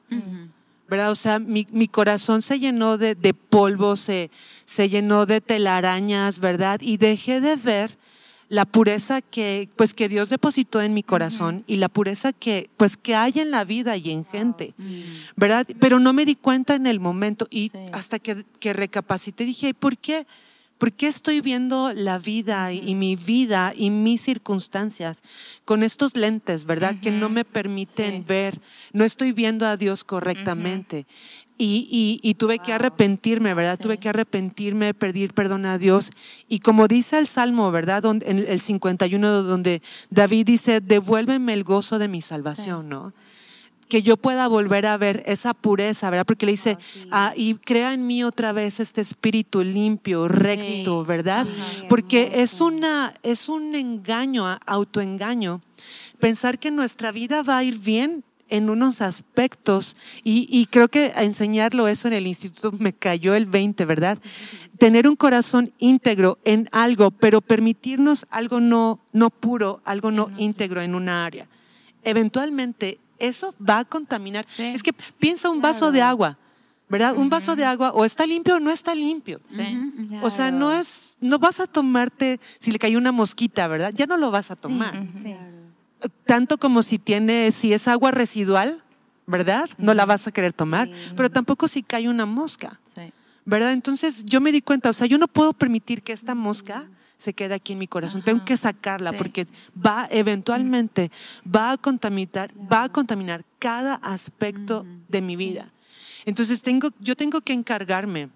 ¿Verdad? 0.88 1.10
O 1.10 1.14
sea, 1.14 1.38
mi, 1.38 1.66
mi, 1.70 1.88
corazón 1.88 2.42
se 2.42 2.60
llenó 2.60 2.98
de, 2.98 3.14
de 3.14 3.34
polvo, 3.34 3.96
se, 3.96 4.30
se 4.66 4.88
llenó 4.88 5.26
de 5.26 5.40
telarañas, 5.40 6.38
¿verdad? 6.40 6.80
Y 6.80 6.98
dejé 6.98 7.40
de 7.40 7.56
ver 7.56 7.98
la 8.48 8.64
pureza 8.64 9.22
que 9.22 9.68
pues 9.76 9.94
que 9.94 10.08
Dios 10.08 10.28
depositó 10.28 10.80
en 10.80 10.94
mi 10.94 11.02
corazón 11.02 11.64
y 11.66 11.76
la 11.76 11.88
pureza 11.88 12.32
que 12.32 12.70
pues 12.76 12.96
que 12.96 13.14
hay 13.14 13.40
en 13.40 13.50
la 13.50 13.64
vida 13.64 13.96
y 13.96 14.10
en 14.10 14.24
gente, 14.24 14.72
¿verdad? 15.34 15.66
Pero 15.80 15.98
no 15.98 16.12
me 16.12 16.24
di 16.24 16.36
cuenta 16.36 16.74
en 16.74 16.86
el 16.86 17.00
momento 17.00 17.48
y 17.50 17.72
hasta 17.92 18.18
que, 18.18 18.44
que 18.60 18.72
recapacité 18.72 19.44
dije, 19.44 19.74
¿por 19.74 19.98
qué? 19.98 20.26
¿Por 20.78 20.92
qué 20.92 21.06
estoy 21.06 21.40
viendo 21.40 21.94
la 21.94 22.18
vida 22.18 22.70
y, 22.72 22.94
mi 22.94 23.16
vida 23.16 23.72
y 23.74 23.88
mis 23.88 24.20
circunstancias 24.20 25.22
con 25.64 25.82
estos 25.82 26.16
lentes, 26.16 26.66
verdad? 26.66 26.96
Que 27.00 27.10
no 27.10 27.30
me 27.30 27.46
permiten 27.46 28.26
ver, 28.26 28.60
no 28.92 29.04
estoy 29.04 29.32
viendo 29.32 29.66
a 29.66 29.78
Dios 29.78 30.04
correctamente. 30.04 31.06
Y, 31.58 32.34
tuve 32.38 32.58
que 32.58 32.72
arrepentirme, 32.72 33.54
¿verdad? 33.54 33.78
Tuve 33.78 33.98
que 33.98 34.08
arrepentirme, 34.08 34.92
pedir 34.92 35.32
perdón 35.32 35.64
a 35.64 35.78
Dios. 35.78 36.10
Y 36.48 36.58
como 36.58 36.86
dice 36.86 37.18
el 37.18 37.26
Salmo, 37.26 37.70
¿verdad? 37.70 38.02
Donde, 38.02 38.30
en 38.30 38.38
el 38.46 38.60
51, 38.60 39.42
donde 39.42 39.82
David 40.10 40.46
dice, 40.46 40.80
devuélveme 40.80 41.54
el 41.54 41.64
gozo 41.64 41.98
de 41.98 42.08
mi 42.08 42.20
salvación, 42.20 42.88
¿no? 42.88 43.14
Que 43.88 44.02
yo 44.02 44.16
pueda 44.16 44.48
volver 44.48 44.84
a 44.84 44.96
ver 44.96 45.22
esa 45.26 45.54
pureza, 45.54 46.10
¿verdad? 46.10 46.26
Porque 46.26 46.44
le 46.44 46.52
dice, 46.52 46.76
ah, 47.10 47.32
y 47.36 47.54
crea 47.54 47.94
en 47.94 48.06
mí 48.06 48.22
otra 48.24 48.52
vez 48.52 48.80
este 48.80 49.00
espíritu 49.00 49.62
limpio, 49.62 50.28
recto, 50.28 51.04
¿verdad? 51.04 51.46
Porque 51.88 52.32
es, 52.42 52.60
una, 52.60 53.14
es 53.22 53.48
un 53.48 53.74
engaño, 53.74 54.44
autoengaño, 54.66 55.62
pensar 56.18 56.58
que 56.58 56.70
nuestra 56.70 57.12
vida 57.12 57.42
va 57.42 57.58
a 57.58 57.64
ir 57.64 57.78
bien 57.78 58.24
en 58.48 58.70
unos 58.70 59.00
aspectos, 59.00 59.96
y, 60.22 60.66
creo 60.70 60.88
que 60.88 61.12
enseñarlo 61.16 61.88
eso 61.88 62.08
en 62.08 62.14
el 62.14 62.26
instituto 62.26 62.72
me 62.78 62.92
cayó 62.92 63.34
el 63.34 63.46
20, 63.46 63.84
¿verdad? 63.84 64.18
Tener 64.78 65.08
un 65.08 65.16
corazón 65.16 65.72
íntegro 65.78 66.38
en 66.44 66.68
algo, 66.72 67.10
pero 67.10 67.40
permitirnos 67.40 68.26
algo 68.30 68.60
no, 68.60 69.00
no 69.12 69.30
puro, 69.30 69.80
algo 69.84 70.10
no 70.10 70.30
íntegro 70.38 70.82
en 70.82 70.94
una 70.94 71.24
área. 71.24 71.48
Eventualmente 72.02 72.98
eso 73.18 73.54
va 73.58 73.80
a 73.80 73.84
contaminar. 73.84 74.44
Es 74.58 74.82
que 74.82 74.92
piensa 74.92 75.50
un 75.50 75.60
vaso 75.60 75.92
de 75.92 76.02
agua. 76.02 76.38
¿verdad? 76.88 77.16
Un 77.16 77.28
vaso 77.28 77.56
de 77.56 77.64
agua 77.64 77.90
o 77.92 78.04
está 78.04 78.26
limpio 78.26 78.56
o 78.56 78.60
no 78.60 78.70
está 78.70 78.94
limpio. 78.94 79.40
Sí. 79.42 79.76
O 80.22 80.30
sea, 80.30 80.50
no 80.50 80.72
es, 80.72 81.16
no 81.20 81.38
vas 81.38 81.58
a 81.58 81.66
tomarte, 81.66 82.38
si 82.58 82.70
le 82.70 82.78
cae 82.78 82.96
una 82.96 83.10
mosquita, 83.12 83.66
¿verdad? 83.66 83.92
Ya 83.94 84.06
no 84.06 84.16
lo 84.16 84.30
vas 84.30 84.50
a 84.50 84.56
tomar. 84.56 84.94
Sí. 85.22 85.34
Tanto 86.24 86.58
como 86.58 86.82
si 86.82 86.98
tiene, 86.98 87.50
si 87.52 87.72
es 87.72 87.88
agua 87.88 88.10
residual, 88.10 88.82
¿verdad? 89.26 89.68
No 89.78 89.94
la 89.94 90.06
vas 90.06 90.26
a 90.26 90.32
querer 90.32 90.52
tomar, 90.52 90.88
pero 91.16 91.30
tampoco 91.30 91.68
si 91.68 91.82
cae 91.82 92.08
una 92.08 92.26
mosca. 92.26 92.80
¿Verdad? 93.44 93.72
Entonces 93.72 94.24
yo 94.24 94.40
me 94.40 94.50
di 94.50 94.60
cuenta, 94.60 94.90
o 94.90 94.92
sea, 94.92 95.06
yo 95.06 95.18
no 95.18 95.28
puedo 95.28 95.52
permitir 95.52 96.02
que 96.02 96.12
esta 96.12 96.34
mosca 96.34 96.88
se 97.16 97.32
quede 97.32 97.54
aquí 97.54 97.72
en 97.72 97.78
mi 97.78 97.86
corazón. 97.86 98.22
Tengo 98.22 98.44
que 98.44 98.56
sacarla 98.56 99.12
porque 99.12 99.46
va 99.74 100.08
eventualmente 100.10 101.10
va 101.46 101.72
a 101.72 101.76
contaminar, 101.76 102.50
va 102.56 102.84
a 102.84 102.88
contaminar 102.88 103.44
cada 103.58 103.94
aspecto 103.96 104.84
de 105.08 105.20
mi 105.20 105.36
vida. 105.36 105.72
Entonces 106.24 106.60
tengo, 106.60 106.90
yo 106.98 107.16
tengo 107.16 107.40
que 107.40 107.52
encargarme 107.52 108.30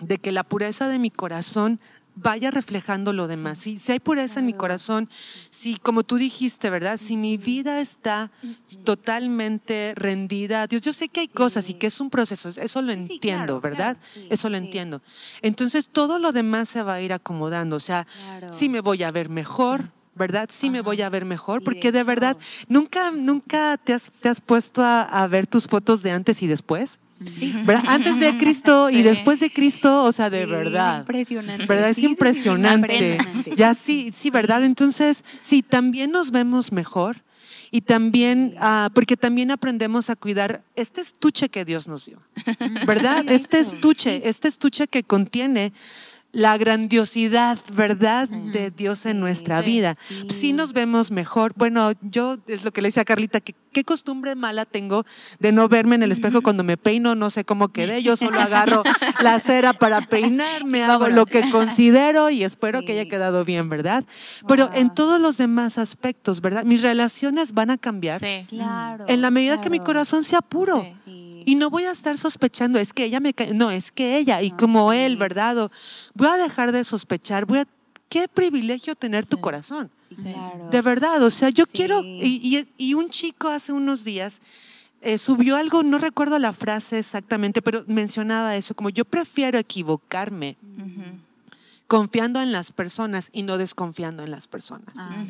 de 0.00 0.18
que 0.18 0.32
la 0.32 0.42
pureza 0.42 0.88
de 0.88 0.98
mi 0.98 1.10
corazón 1.10 1.78
vaya 2.22 2.50
reflejando 2.50 3.12
lo 3.12 3.26
demás. 3.26 3.58
Si, 3.58 3.78
hay 3.88 4.00
pureza 4.00 4.40
en 4.40 4.46
mi 4.46 4.52
corazón, 4.52 5.08
si, 5.50 5.76
como 5.76 6.02
tú 6.02 6.16
dijiste, 6.16 6.70
¿verdad? 6.70 6.98
Si 6.98 7.16
mi 7.16 7.36
vida 7.36 7.80
está 7.80 8.30
totalmente 8.84 9.94
rendida 9.96 10.62
a 10.62 10.66
Dios, 10.66 10.82
yo 10.82 10.92
sé 10.92 11.08
que 11.08 11.20
hay 11.20 11.28
cosas 11.28 11.70
y 11.70 11.74
que 11.74 11.86
es 11.86 12.00
un 12.00 12.10
proceso, 12.10 12.48
eso 12.48 12.82
lo 12.82 12.92
entiendo, 12.92 13.60
¿verdad? 13.60 13.96
eso 14.28 14.48
lo 14.48 14.56
entiendo. 14.56 15.02
Entonces 15.42 15.88
todo 15.88 16.18
lo 16.18 16.32
demás 16.32 16.68
se 16.68 16.82
va 16.82 16.94
a 16.94 17.00
ir 17.00 17.12
acomodando, 17.12 17.76
o 17.76 17.80
sea, 17.80 18.06
si 18.50 18.68
me 18.68 18.80
voy 18.80 19.02
a 19.02 19.10
ver 19.10 19.28
mejor, 19.28 19.90
¿verdad? 20.14 20.48
Sí 20.52 20.68
me 20.68 20.82
voy 20.82 21.00
a 21.02 21.08
ver 21.08 21.24
mejor, 21.24 21.64
porque 21.64 21.92
de, 21.92 22.02
verdad, 22.02 22.36
nunca, 22.68 23.10
nunca 23.10 23.78
te 23.78 23.94
has, 23.94 24.10
te 24.20 24.28
has 24.28 24.40
puesto 24.40 24.82
a, 24.84 25.26
ver 25.28 25.46
tus 25.46 25.66
fotos 25.66 26.02
de 26.02 26.10
antes 26.10 26.42
y 26.42 26.46
después. 26.46 27.00
Antes 27.86 28.18
de 28.18 28.38
Cristo 28.38 28.90
y 28.90 29.02
después 29.02 29.40
de 29.40 29.52
Cristo, 29.52 30.04
o 30.04 30.12
sea, 30.12 30.30
de 30.30 30.46
verdad. 30.46 31.00
Es 31.00 31.06
impresionante. 31.08 31.66
¿Verdad? 31.66 31.90
Es 31.90 31.98
impresionante. 31.98 33.18
Ya 33.56 33.74
sí, 33.74 34.10
sí, 34.14 34.30
¿verdad? 34.30 34.64
Entonces, 34.64 35.24
sí, 35.42 35.62
también 35.62 36.10
nos 36.10 36.30
vemos 36.30 36.72
mejor 36.72 37.22
y 37.70 37.82
también, 37.82 38.54
ah, 38.58 38.90
porque 38.94 39.16
también 39.16 39.50
aprendemos 39.50 40.10
a 40.10 40.16
cuidar 40.16 40.62
este 40.74 41.00
estuche 41.00 41.48
que 41.48 41.64
Dios 41.64 41.86
nos 41.86 42.06
dio, 42.06 42.20
¿verdad? 42.86 43.24
Este 43.28 43.60
estuche, 43.60 44.28
este 44.28 44.48
estuche 44.48 44.88
que 44.88 45.04
contiene 45.04 45.72
la 46.32 46.56
grandiosidad, 46.58 47.58
¿verdad?, 47.72 48.28
de 48.28 48.70
Dios 48.70 49.06
en 49.06 49.20
nuestra 49.20 49.60
vida. 49.60 49.96
Si 50.28 50.52
nos 50.52 50.72
vemos 50.72 51.10
mejor. 51.10 51.52
Bueno, 51.56 51.92
yo 52.02 52.36
es 52.46 52.64
lo 52.64 52.72
que 52.72 52.82
le 52.82 52.88
decía 52.88 53.02
a 53.02 53.04
Carlita, 53.04 53.40
que 53.40 53.54
qué 53.72 53.84
costumbre 53.84 54.34
mala 54.34 54.64
tengo 54.64 55.04
de 55.38 55.52
no 55.52 55.68
verme 55.68 55.94
en 55.94 56.02
el 56.02 56.12
espejo 56.12 56.42
cuando 56.42 56.64
me 56.64 56.76
peino, 56.76 57.14
no 57.14 57.30
sé 57.30 57.44
cómo 57.44 57.68
quedé, 57.68 58.02
yo 58.02 58.16
solo 58.16 58.40
agarro 58.40 58.82
la 59.20 59.38
cera 59.38 59.72
para 59.72 60.02
peinarme, 60.02 60.84
hago 60.84 61.08
lo 61.08 61.26
que 61.26 61.50
considero 61.50 62.30
y 62.30 62.44
espero 62.44 62.82
que 62.82 62.92
haya 62.92 63.08
quedado 63.08 63.44
bien, 63.44 63.68
¿verdad? 63.68 64.04
Pero 64.46 64.70
en 64.74 64.92
todos 64.94 65.20
los 65.20 65.36
demás 65.36 65.78
aspectos, 65.78 66.40
¿verdad? 66.40 66.64
Mis 66.64 66.82
relaciones 66.82 67.52
van 67.52 67.70
a 67.70 67.78
cambiar. 67.78 68.20
Sí, 68.20 68.46
claro. 68.48 69.04
En 69.08 69.20
la 69.20 69.30
medida 69.30 69.60
que 69.60 69.70
mi 69.70 69.80
corazón 69.80 70.24
sea 70.24 70.40
puro. 70.40 70.84
Y 71.44 71.54
no 71.54 71.70
voy 71.70 71.84
a 71.84 71.90
estar 71.90 72.16
sospechando, 72.18 72.78
es 72.78 72.92
que 72.92 73.04
ella 73.04 73.20
me 73.20 73.34
cae, 73.34 73.54
no, 73.54 73.70
es 73.70 73.92
que 73.92 74.16
ella, 74.16 74.42
y 74.42 74.50
como 74.50 74.92
él, 74.92 75.16
¿verdad? 75.16 75.70
voy 76.14 76.28
a 76.28 76.36
dejar 76.36 76.72
de 76.72 76.84
sospechar, 76.84 77.46
voy 77.46 77.58
a, 77.60 77.66
qué 78.08 78.28
privilegio 78.28 78.94
tener 78.94 79.26
tu 79.26 79.40
corazón. 79.40 79.90
De 80.70 80.82
verdad, 80.82 81.22
o 81.22 81.30
sea, 81.30 81.50
yo 81.50 81.66
quiero, 81.66 82.02
y, 82.04 82.94
un 82.94 83.08
chico 83.08 83.48
hace 83.48 83.72
unos 83.72 84.04
días 84.04 84.40
eh, 85.00 85.16
subió 85.16 85.56
algo, 85.56 85.82
no 85.82 85.98
recuerdo 85.98 86.38
la 86.38 86.52
frase 86.52 86.98
exactamente, 86.98 87.62
pero 87.62 87.84
mencionaba 87.86 88.56
eso, 88.56 88.74
como 88.74 88.90
yo 88.90 89.04
prefiero 89.04 89.58
equivocarme. 89.58 90.56
Confiando 91.86 92.40
en 92.40 92.52
las 92.52 92.70
personas 92.70 93.30
y 93.32 93.42
no 93.42 93.58
desconfiando 93.58 94.22
en 94.22 94.30
las 94.30 94.46
personas. 94.46 94.94
Ah, 94.96 95.24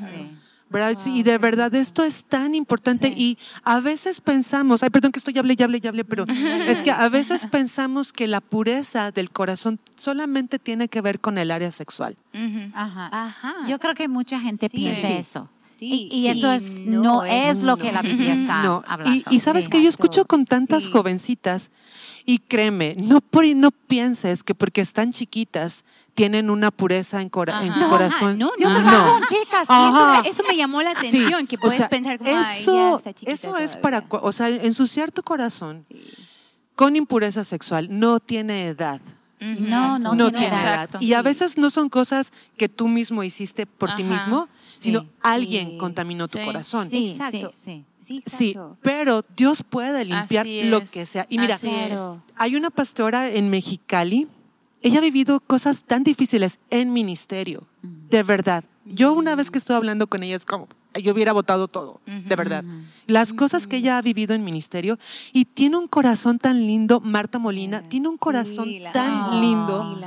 y 1.06 1.22
de 1.24 1.38
verdad 1.38 1.74
esto 1.74 2.04
es 2.04 2.24
tan 2.24 2.54
importante 2.54 3.08
y 3.08 3.38
a 3.64 3.80
veces 3.80 4.20
pensamos, 4.20 4.82
ay, 4.82 4.90
perdón 4.90 5.10
que 5.10 5.18
estoy 5.18 5.36
hable, 5.36 5.56
ya 5.56 5.64
hable, 5.64 5.80
ya 5.80 5.90
hable, 5.90 6.04
pero 6.04 6.24
es 6.28 6.80
que 6.82 6.92
a 6.92 7.08
veces 7.08 7.46
pensamos 7.50 8.12
que 8.12 8.28
la 8.28 8.40
pureza 8.40 9.10
del 9.10 9.30
corazón 9.30 9.80
solamente 9.96 10.58
tiene 10.58 10.88
que 10.88 11.00
ver 11.00 11.18
con 11.18 11.38
el 11.38 11.50
área 11.50 11.72
sexual. 11.72 12.16
Ajá. 12.74 13.66
Yo 13.68 13.78
creo 13.80 13.94
que 13.94 14.08
mucha 14.08 14.38
gente 14.40 14.70
piensa 14.70 15.10
eso. 15.10 15.48
Sí, 15.76 16.08
y, 16.10 16.26
eso 16.26 16.52
es, 16.52 16.84
no, 16.84 17.24
es, 17.24 17.56
lo 17.62 17.78
que 17.78 17.90
la 17.90 18.02
Biblia 18.02 18.34
está 18.34 18.60
hablando. 18.86 19.30
Y, 19.30 19.38
sabes 19.38 19.70
que 19.70 19.82
yo 19.82 19.88
escucho 19.88 20.26
con 20.26 20.44
tantas 20.44 20.86
jovencitas 20.86 21.70
y 22.26 22.38
créeme, 22.38 22.96
no, 22.98 23.22
por, 23.22 23.46
no 23.56 23.70
pienses 23.70 24.44
que 24.44 24.54
porque 24.54 24.82
están 24.82 25.10
chiquitas 25.10 25.86
tienen 26.14 26.50
una 26.50 26.70
pureza 26.70 27.22
en, 27.22 27.30
su 27.30 27.88
corazón. 27.88 28.38
No, 28.38 28.50
no, 28.58 28.80
no. 28.80 29.20
Eso, 29.30 30.22
eso, 30.24 30.42
me 30.48 30.56
llamó 30.56 30.82
la 30.82 30.90
atención, 30.90 31.46
que 31.46 31.58
puedes 31.58 31.88
pensar 31.88 32.18
como, 32.18 32.30
eso, 32.30 33.02
Eso 33.24 33.56
es 33.56 33.76
para, 33.76 34.04
o 34.08 34.32
sea, 34.32 34.48
ensuciar 34.48 35.10
tu 35.10 35.22
corazón 35.22 35.84
con 36.74 36.96
impureza 36.96 37.44
sexual 37.44 37.88
no 37.90 38.20
tiene 38.20 38.66
edad. 38.68 39.00
No, 39.38 39.98
no, 39.98 40.14
no 40.14 40.30
tiene 40.30 40.48
edad. 40.48 40.88
Y 41.00 41.14
a 41.14 41.22
veces 41.22 41.56
no 41.56 41.70
son 41.70 41.88
cosas 41.88 42.32
que 42.56 42.68
tú 42.68 42.88
mismo 42.88 43.22
hiciste 43.22 43.66
por 43.66 43.94
ti 43.94 44.04
mismo, 44.04 44.48
sino 44.78 45.06
alguien 45.22 45.78
contaminó 45.78 46.28
tu 46.28 46.38
corazón. 46.42 46.90
Sí, 46.90 47.12
exacto. 47.12 47.52
Sí, 47.54 47.84
sí. 48.26 48.56
pero 48.82 49.24
Dios 49.36 49.62
puede 49.62 50.04
limpiar 50.04 50.46
lo 50.46 50.80
que 50.84 51.06
sea. 51.06 51.26
Y 51.28 51.38
mira, 51.38 51.58
hay 52.36 52.56
una 52.56 52.70
pastora 52.70 53.28
en 53.28 53.50
Mexicali 53.50 54.26
ella 54.82 54.98
ha 54.98 55.02
vivido 55.02 55.40
cosas 55.40 55.84
tan 55.84 56.04
difíciles 56.04 56.58
en 56.70 56.92
ministerio, 56.92 57.66
de 57.82 58.22
verdad. 58.22 58.64
Yo 58.84 59.12
una 59.12 59.34
vez 59.36 59.50
que 59.50 59.58
estoy 59.58 59.76
hablando 59.76 60.06
con 60.06 60.22
ella 60.22 60.36
es 60.36 60.44
como, 60.44 60.68
yo 61.00 61.12
hubiera 61.12 61.32
votado 61.32 61.68
todo, 61.68 62.00
de 62.06 62.36
verdad. 62.36 62.64
Las 63.06 63.32
cosas 63.32 63.66
que 63.66 63.76
ella 63.76 63.98
ha 63.98 64.02
vivido 64.02 64.34
en 64.34 64.42
ministerio 64.42 64.98
y 65.32 65.44
tiene 65.44 65.76
un 65.76 65.86
corazón 65.86 66.38
tan 66.38 66.66
lindo, 66.66 67.00
Marta 67.00 67.38
Molina, 67.38 67.88
tiene 67.88 68.08
un 68.08 68.16
corazón 68.16 68.68
tan 68.92 69.40
lindo, 69.40 69.98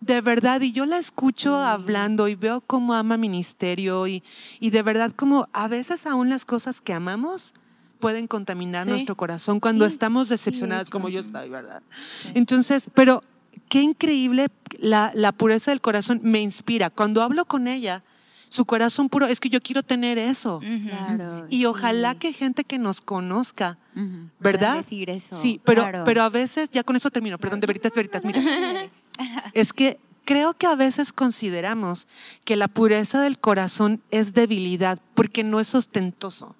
de 0.00 0.20
verdad. 0.20 0.60
Y 0.60 0.72
yo 0.72 0.86
la 0.86 0.98
escucho 0.98 1.56
hablando 1.56 2.28
y 2.28 2.34
veo 2.34 2.60
cómo 2.60 2.94
ama 2.94 3.16
ministerio 3.16 4.06
y, 4.06 4.22
y 4.60 4.70
de 4.70 4.82
verdad 4.82 5.12
como 5.12 5.48
a 5.52 5.68
veces 5.68 6.06
aún 6.06 6.28
las 6.28 6.44
cosas 6.44 6.80
que 6.80 6.92
amamos 6.92 7.54
pueden 7.98 8.28
contaminar 8.28 8.86
nuestro 8.86 9.16
corazón 9.16 9.58
cuando 9.58 9.84
estamos 9.84 10.28
decepcionadas 10.28 10.88
como 10.88 11.08
yo 11.08 11.20
estoy, 11.20 11.48
¿verdad? 11.48 11.82
Entonces, 12.34 12.88
pero 12.94 13.24
qué 13.68 13.82
increíble 13.82 14.48
la, 14.78 15.32
pureza 15.32 15.70
del 15.70 15.80
corazón 15.80 16.20
me 16.22 16.40
inspira. 16.40 16.90
Cuando 16.90 17.22
hablo 17.22 17.44
con 17.44 17.68
ella, 17.68 18.02
su 18.48 18.64
corazón 18.64 19.08
puro, 19.08 19.26
es 19.26 19.40
que 19.40 19.48
yo 19.48 19.60
quiero 19.60 19.82
tener 19.82 20.18
eso. 20.18 20.60
y 21.48 21.64
ojalá 21.66 22.14
que 22.14 22.32
gente 22.32 22.64
que 22.64 22.78
nos 22.78 23.00
conozca, 23.00 23.78
¿verdad? 24.40 24.78
Decir 24.78 25.10
eso. 25.10 25.36
Sí, 25.36 25.60
pero, 25.64 25.86
pero 26.04 26.22
a 26.22 26.28
veces, 26.28 26.70
ya 26.70 26.82
con 26.82 26.96
eso 26.96 27.10
termino, 27.10 27.38
perdón, 27.38 27.60
de 27.60 27.66
veritas, 27.66 27.92
veritas, 27.94 28.24
mira. 28.24 28.40
es 29.52 29.72
que 29.72 29.98
creo 30.24 30.54
que 30.54 30.66
a 30.66 30.74
veces 30.74 31.12
consideramos 31.12 32.06
que 32.44 32.56
la 32.56 32.68
pureza 32.68 33.20
del 33.20 33.38
corazón 33.38 34.02
es 34.10 34.34
debilidad 34.34 35.00
porque 35.14 35.42
no 35.42 35.58
es 35.58 35.74
ostentoso. 35.74 36.54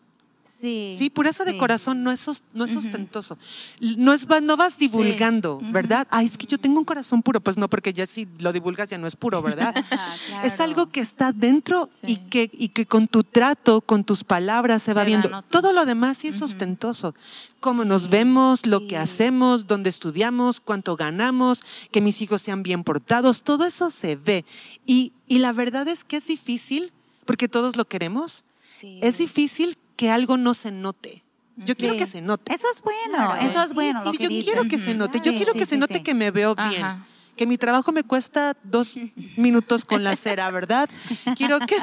Sí. 0.61 0.97
Sí, 0.99 1.09
pureza 1.09 1.45
de 1.45 1.57
corazón 1.57 2.03
no 2.03 2.11
es, 2.11 2.43
no 2.53 2.65
es 2.65 2.75
ostentoso. 2.75 3.39
No, 3.81 4.13
es, 4.13 4.27
no 4.43 4.57
vas 4.57 4.77
divulgando, 4.77 5.61
¿verdad? 5.63 6.09
Ay, 6.11 6.27
es 6.27 6.37
que 6.37 6.47
yo 6.47 6.59
tengo 6.59 6.81
un 6.81 6.85
corazón 6.85 7.23
puro. 7.23 7.41
Pues 7.41 7.57
no, 7.57 7.69
porque 7.69 7.93
ya 7.93 8.07
si 8.07 8.27
lo 8.41 8.53
divulgas 8.53 8.91
ya 8.91 8.99
no 8.99 9.07
es 9.07 9.15
puro, 9.15 9.41
¿verdad? 9.41 9.75
Es 10.43 10.61
algo 10.61 10.91
que 10.91 11.01
está 11.01 11.33
dentro 11.33 11.91
y, 12.03 12.17
que, 12.17 12.51
y 12.53 12.69
que 12.71 12.87
con 12.87 13.09
tu 13.09 13.23
trato, 13.23 13.81
con 13.81 14.05
tus 14.05 14.25
palabras 14.25 14.83
se, 14.83 14.95
va 14.95 15.05
viendo. 15.05 15.43
Todo 15.51 15.73
lo 15.73 15.85
demás 15.85 16.19
sí 16.19 16.29
es 16.29 16.43
ostentoso. 16.43 17.15
Cómo 17.61 17.85
nos 17.85 18.09
vemos, 18.09 18.67
lo 18.67 18.87
que 18.87 18.97
hacemos, 18.97 19.67
dónde 19.67 19.91
estudiamos, 19.91 20.61
cuánto 20.61 20.97
ganamos, 20.97 21.63
que 21.91 22.01
mis 22.01 22.21
hijos 22.21 22.43
sean 22.43 22.63
bien 22.63 22.85
portados, 22.85 23.43
todo 23.43 23.65
eso 23.65 23.91
se 23.91 24.17
ve. 24.17 24.45
Y, 24.87 25.13
y 25.27 25.39
la 25.39 25.53
verdad 25.53 25.89
es 25.89 26.05
que 26.05 26.17
es 26.17 26.27
difícil, 26.27 26.93
porque 27.27 27.49
todos 27.49 27.77
lo 27.77 27.85
queremos. 27.85 28.45
Es 28.83 29.19
difícil 29.19 29.77
que 29.99 30.11
algo 30.11 30.37
no 30.37 30.55
se 30.55 30.71
note. 30.71 31.25
Yo 31.57 31.75
quiero 31.75 31.97
que 31.97 32.07
se 32.07 32.23
note. 32.23 32.55
Eso 32.55 32.69
es 32.73 32.83
bueno, 32.83 33.35
eso 33.35 33.61
es 33.65 33.75
bueno. 33.75 34.13
yo 34.13 34.29
quiero 34.29 34.63
que 34.65 34.79
se 34.79 34.95
note, 34.95 35.21
yo 35.23 35.33
quiero 35.33 35.53
que 35.53 35.67
se 35.67 35.77
note 35.77 36.05
que 36.05 36.15
me 36.15 36.31
veo 36.31 36.55
bien. 36.55 37.05
Que 37.39 37.47
mi 37.47 37.57
trabajo 37.57 37.93
me 37.93 38.03
cuesta 38.03 38.57
dos 38.65 38.97
minutos 39.37 39.85
con 39.85 40.03
la 40.03 40.17
cera, 40.17 40.51
¿verdad? 40.51 40.91
Quiero 41.37 41.61
que, 41.61 41.77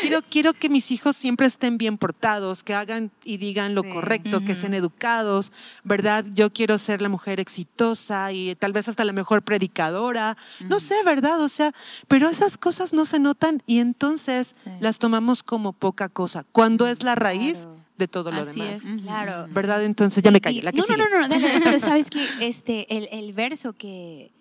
quiero, 0.00 0.20
quiero 0.22 0.52
que 0.52 0.68
mis 0.68 0.92
hijos 0.92 1.16
siempre 1.16 1.48
estén 1.48 1.78
bien 1.78 1.98
portados, 1.98 2.62
que 2.62 2.74
hagan 2.74 3.10
y 3.24 3.38
digan 3.38 3.74
lo 3.74 3.82
correcto, 3.82 4.44
que 4.44 4.54
sean 4.54 4.72
educados, 4.72 5.50
¿verdad? 5.82 6.24
Yo 6.32 6.52
quiero 6.52 6.78
ser 6.78 7.02
la 7.02 7.08
mujer 7.08 7.40
exitosa 7.40 8.30
y 8.30 8.54
tal 8.54 8.72
vez 8.72 8.86
hasta 8.86 9.04
la 9.04 9.12
mejor 9.12 9.42
predicadora. 9.42 10.36
No 10.60 10.78
sé, 10.78 10.94
¿verdad? 11.04 11.40
O 11.40 11.48
sea, 11.48 11.72
pero 12.06 12.28
esas 12.28 12.56
cosas 12.56 12.92
no 12.92 13.04
se 13.04 13.18
notan 13.18 13.64
y 13.66 13.80
entonces 13.80 14.54
las 14.78 15.00
tomamos 15.00 15.42
como 15.42 15.72
poca 15.72 16.08
cosa, 16.08 16.44
cuando 16.52 16.86
es 16.86 17.02
la 17.02 17.16
raíz 17.16 17.66
de 17.96 18.08
todo 18.08 18.30
lo 18.30 18.42
Así 18.42 18.60
demás. 18.60 18.84
Es. 18.84 19.02
Claro. 19.02 19.46
¿Verdad? 19.50 19.84
Entonces 19.84 20.22
ya 20.22 20.30
me 20.30 20.40
callé. 20.40 20.62
La 20.62 20.72
que 20.72 20.78
no, 20.78 20.96
no, 20.96 21.08
no, 21.08 21.20
no, 21.20 21.28
dale, 21.28 21.60
pero 21.62 21.78
sabes 21.80 22.10
que 22.10 22.26
este, 22.40 22.96
el, 22.96 23.08
el 23.10 23.32
verso 23.32 23.72
que, 23.72 24.32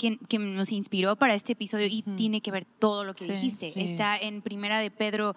que, 0.00 0.18
que, 0.28 0.38
nos 0.38 0.72
inspiró 0.72 1.14
para 1.16 1.34
este 1.34 1.52
episodio 1.52 1.86
y 1.86 2.02
tiene 2.02 2.40
que 2.40 2.50
ver 2.50 2.64
todo 2.64 3.04
lo 3.04 3.12
que 3.14 3.24
Sí, 3.26 3.30
dijiste. 3.32 3.70
sí. 3.70 3.80
Está 3.82 4.16
en 4.16 4.40
Primera 4.42 4.78
de 4.80 4.90
Pedro 4.90 5.36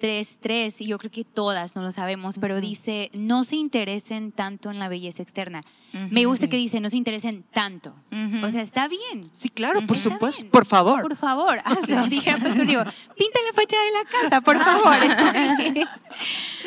3.3 0.00 0.80
y 0.80 0.86
yo 0.88 0.98
creo 0.98 1.12
que 1.12 1.24
todas 1.24 1.76
no 1.76 1.82
lo 1.82 1.92
sabemos, 1.92 2.38
pero 2.38 2.60
dice, 2.60 3.08
no 3.14 3.44
se 3.44 3.54
interesen 3.54 4.32
tanto 4.32 4.72
en 4.72 4.80
la 4.80 4.88
belleza 4.88 5.22
externa. 5.22 5.62
Me 6.10 6.24
gusta 6.24 6.46
Sí. 6.46 6.50
que 6.50 6.56
dice, 6.56 6.80
no 6.80 6.90
se 6.90 6.96
interesen 6.96 7.44
tanto. 7.52 7.94
O 8.42 8.50
sea, 8.50 8.62
está 8.62 8.88
bien. 8.88 9.30
Sí, 9.32 9.48
claro, 9.48 9.80
por 9.86 9.96
supuesto. 9.96 10.42
bien. 10.42 10.50
Por 10.50 10.66
favor. 10.66 11.02
Por 11.02 11.14
favor, 11.14 11.60
hazlo. 11.64 12.04
Dije 12.08 12.30
al 12.30 12.42
pastor, 12.42 12.66
digo, 12.66 12.82
pinta 13.16 13.38
la 13.46 13.52
fachada 13.54 13.84
de 13.84 13.92
la 13.92 14.04
casa, 14.04 14.40
por 14.40 14.58
favor. 14.58 14.96
está 15.04 15.54
bien. 15.56 15.86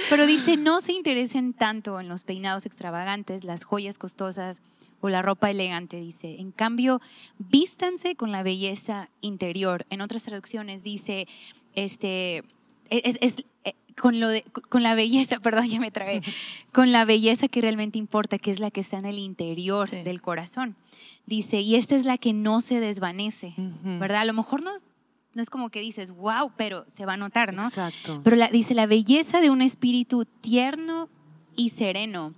Pero 0.09 0.25
dice, 0.25 0.55
no 0.55 0.79
se 0.79 0.93
interesen 0.93 1.51
tanto 1.53 1.99
en 1.99 2.07
los 2.07 2.23
peinados 2.23 2.65
extravagantes, 2.65 3.43
las 3.43 3.65
joyas 3.65 3.97
costosas 3.97 4.61
o 5.05 5.09
la 5.09 5.21
ropa 5.21 5.49
elegante, 5.51 5.99
dice. 5.99 6.39
En 6.39 6.51
cambio, 6.51 6.99
vístanse 7.37 8.15
con 8.15 8.31
la 8.31 8.43
belleza 8.43 9.09
interior. 9.21 9.85
En 9.89 10.01
otras 10.01 10.23
traducciones 10.23 10.83
dice, 10.83 11.27
este, 11.73 12.43
es, 12.89 13.17
es- 13.21 13.45
eh, 13.63 13.73
con, 13.99 14.19
lo 14.19 14.29
de- 14.29 14.43
con 14.69 14.83
la 14.83 14.95
belleza, 14.95 15.39
perdón, 15.41 15.67
ya 15.67 15.79
me 15.79 15.91
trabé, 15.91 16.21
con 16.73 16.91
la 16.91 17.05
belleza 17.05 17.47
que 17.47 17.61
realmente 17.61 17.97
importa, 17.97 18.37
que 18.37 18.51
es 18.51 18.59
la 18.59 18.71
que 18.71 18.81
está 18.81 18.97
en 18.97 19.05
el 19.05 19.19
interior 19.19 19.87
Sí. 19.87 19.97
del 20.03 20.21
corazón. 20.21 20.75
Dice, 21.25 21.61
y 21.61 21.75
esta 21.75 21.95
es 21.95 22.05
la 22.05 22.17
que 22.17 22.33
no 22.33 22.61
se 22.61 22.79
desvanece. 22.79 23.53
¿verdad? 23.57 24.21
A 24.21 24.25
lo 24.25 24.33
mejor 24.33 24.61
no, 24.61 24.75
es- 24.75 24.85
no 25.33 25.41
es 25.41 25.49
como 25.49 25.69
que 25.69 25.81
dices, 25.81 26.11
wow, 26.11 26.51
pero 26.55 26.85
se 26.93 27.05
va 27.05 27.13
a 27.13 27.17
notar, 27.17 27.53
¿no? 27.53 27.63
Exacto. 27.63 28.21
Pero 28.23 28.35
la- 28.35 28.47
dice, 28.49 28.73
la 28.73 28.85
belleza 28.85 29.41
de 29.41 29.49
un 29.49 29.61
espíritu 29.61 30.25
tierno 30.41 31.09
y 31.55 31.69
sereno 31.69 32.33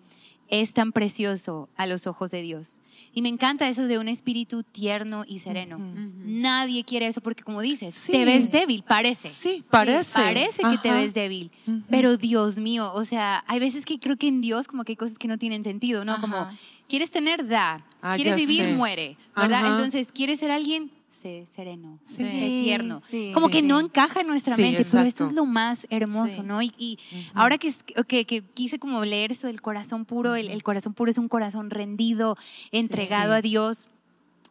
es 0.50 0.74
tan 0.74 0.91
precioso 0.91 1.70
a 1.76 1.86
los 1.88 2.08
ojos 2.08 2.32
de 2.32 2.41
Dios. 2.41 2.82
Y 3.14 3.22
me 3.22 3.30
encanta 3.30 3.68
eso 3.68 3.86
de 3.88 4.00
un 4.00 4.08
espíritu 4.08 4.64
tierno 4.64 5.24
y 5.28 5.39
sereno. 5.39 5.78
Ujú. 5.78 6.12
Nadie 6.26 6.84
quiere 6.84 7.08
eso 7.08 7.22
porque 7.22 7.43
como 7.43 7.62
dices, 7.62 7.93
Sí. 7.95 8.12
te 8.12 8.26
ves 8.26 8.52
débil, 8.52 8.84
parece. 8.84 9.30
Sí, 9.30 9.64
parece. 9.70 10.14
Parece 10.20 10.62
que 10.64 10.78
te 10.78 10.89
Ajá. 10.89 11.00
ves 11.02 11.14
débil. 11.14 11.52
Ujú. 11.68 11.82
Pero 11.89 12.18
Dios 12.18 12.58
mío, 12.58 12.91
o 12.93 13.06
sea, 13.06 13.43
hay 13.48 13.60
veces 13.60 13.86
que 13.86 14.00
creo 14.00 14.18
que 14.18 14.28
en 14.28 14.41
Dios 14.41 14.68
como 14.68 14.84
que 14.84 14.93
hay 14.93 14.98
cosas 14.98 15.18
que 15.18 15.28
no 15.28 15.38
tienen 15.38 15.64
sentido, 15.64 16.06
¿no? 16.06 16.14
Ajá. 16.14 16.22
Como, 16.22 16.48
quieres 16.88 17.12
tener, 17.12 17.48
da. 17.48 17.86
Ah, 18.02 18.16
quieres 18.16 18.36
vivir, 18.38 18.62
sé. 18.64 18.74
muere, 18.74 19.18
¿verdad? 19.36 19.66
Ajá. 19.66 19.76
Entonces, 19.76 20.12
¿quieres 20.12 20.39
ser 20.39 20.52
alguien? 20.52 20.91
Sé 21.22 21.45
sereno, 21.47 21.99
Sí. 22.03 22.15
sé 22.18 22.30
Sí, 22.30 22.61
tierno. 22.63 23.01
sí. 23.09 23.32
Como 23.34 23.47
Sí. 23.47 23.53
que 23.53 23.61
no 23.63 23.80
encaja 23.80 24.22
en 24.22 24.28
nuestra 24.28 24.55
Sí, 24.55 24.61
mente, 24.61 24.78
pero 24.78 24.82
esto 24.88 24.97
exacto. 24.99 25.24
es 25.26 25.34
lo 25.34 25.45
más 25.45 25.88
hermoso, 25.89 26.36
Sí. 26.36 26.41
¿no? 26.43 26.61
Y, 26.61 26.74
y 26.78 26.99
ahora 27.34 27.57
que, 27.57 27.74
que, 28.07 28.26
que 28.26 28.43
quise 28.53 28.78
como 28.78 29.03
leer 29.03 29.32
esto 29.32 29.47
del 29.47 29.59
corazón 29.61 30.05
puro, 30.05 30.36
el, 30.36 30.49
el 30.49 30.61
corazón 30.61 30.93
puro 30.93 31.09
es 31.09 31.18
un 31.18 31.28
corazón 31.28 31.72
rendido, 31.72 32.38
entregado 32.72 33.34
Sí. 33.34 33.38
a 33.38 33.41
Dios. 33.41 33.89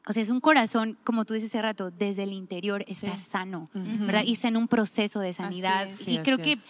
O 0.08 0.12
sea, 0.12 0.22
es 0.22 0.30
un 0.30 0.40
corazón, 0.40 0.98
como 1.04 1.24
tú 1.24 1.34
dices 1.34 1.50
hace 1.50 1.62
rato, 1.62 1.90
desde 1.92 2.24
el 2.24 2.32
interior 2.32 2.84
está 2.88 3.16
Sí. 3.16 3.24
sano, 3.30 3.70
Ujú. 3.74 4.06
¿verdad? 4.06 4.24
Y 4.24 4.32
está 4.32 4.48
en 4.48 4.56
un 4.56 4.66
proceso 4.66 5.20
de 5.20 5.32
sanidad. 5.32 5.86
es. 5.86 5.94
Sí, 5.96 6.14
y 6.14 6.18
creo 6.18 6.34
así 6.34 6.44
que 6.44 6.52
es. 6.52 6.66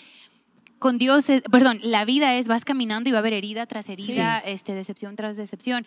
con 0.78 0.98
Dios, 0.98 1.30
es- 1.30 1.40
perdón, 1.50 1.78
la 1.82 2.04
vida 2.04 2.34
es, 2.34 2.48
vas 2.48 2.66
caminando 2.66 3.08
y 3.08 3.12
va 3.12 3.18
a 3.18 3.20
haber 3.20 3.32
herida 3.32 3.64
tras 3.64 3.88
herida, 3.88 4.38
este, 4.40 4.74
decepción 4.74 5.16
tras 5.16 5.36
decepción. 5.38 5.86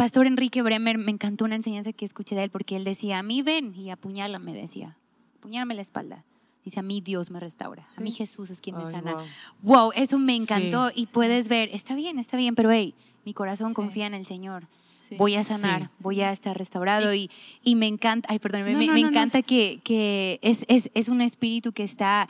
Pastor 0.00 0.26
Enrique 0.26 0.62
Bremer, 0.62 0.98
me 0.98 1.10
encantó 1.10 1.44
una 1.44 1.56
enseñanza 1.56 1.92
que 1.92 2.04
escuché 2.04 2.34
de 2.34 2.44
él 2.44 2.50
porque 2.50 2.76
él 2.76 2.84
decía, 2.84 3.18
a 3.18 3.22
mí 3.22 3.42
ven 3.42 3.74
y 3.74 3.90
apuñálame, 3.90 4.52
decía, 4.54 4.96
apuñálame 5.38 5.74
la 5.74 5.82
espalda. 5.82 6.24
Dice, 6.64 6.80
a 6.80 6.82
mí 6.82 7.00
Dios 7.00 7.30
me 7.30 7.40
restaura, 7.40 7.84
a 7.96 8.00
mí. 8.00 8.10
Jesús 8.10 8.50
es 8.50 8.60
quien 8.60 8.76
me 8.76 8.90
sana. 8.90 9.14
wow. 9.14 9.24
Wow, 9.62 9.92
eso 9.94 10.18
me 10.18 10.36
encantó 10.36 10.88
Sí, 10.90 10.94
y 11.02 11.06
sí. 11.06 11.12
puedes 11.14 11.48
ver, 11.48 11.70
está 11.72 11.94
bien, 11.94 12.18
está 12.18 12.36
bien, 12.36 12.54
pero 12.54 12.70
hey, 12.70 12.94
mi 13.24 13.32
corazón 13.34 13.72
confía 13.74 14.06
en 14.06 14.14
el 14.14 14.26
Señor. 14.26 14.66
Sí. 14.98 15.16
Voy 15.16 15.34
a 15.36 15.44
sanar, 15.44 15.82
Sí. 15.84 15.88
voy 16.02 16.20
a 16.20 16.32
estar 16.32 16.56
restaurado 16.58 17.14
y, 17.14 17.30
y 17.62 17.74
me 17.76 17.86
encanta, 17.86 18.28
ay, 18.30 18.38
perdón, 18.38 18.64
me, 18.64 18.72
No, 18.72 18.78
me- 18.78 18.86
no, 18.88 18.92
me 18.92 19.00
no, 19.00 19.06
no, 19.06 19.10
encanta 19.12 19.40
que, 19.42 19.80
que 19.82 20.38
es, 20.42 20.64
es, 20.68 20.90
es 20.94 21.08
un 21.08 21.22
espíritu 21.22 21.72
que 21.72 21.82
está, 21.82 22.28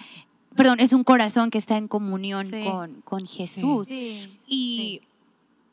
perdón, 0.55 0.79
es 0.79 0.93
un 0.93 1.03
corazón 1.03 1.51
que 1.51 1.59
está 1.59 1.77
en 1.77 1.89
comunión 1.89 2.47
con, 2.65 3.01
con 3.03 3.27
Jesús. 3.27 3.89
Sí. 3.89 4.29
Y 4.47 5.03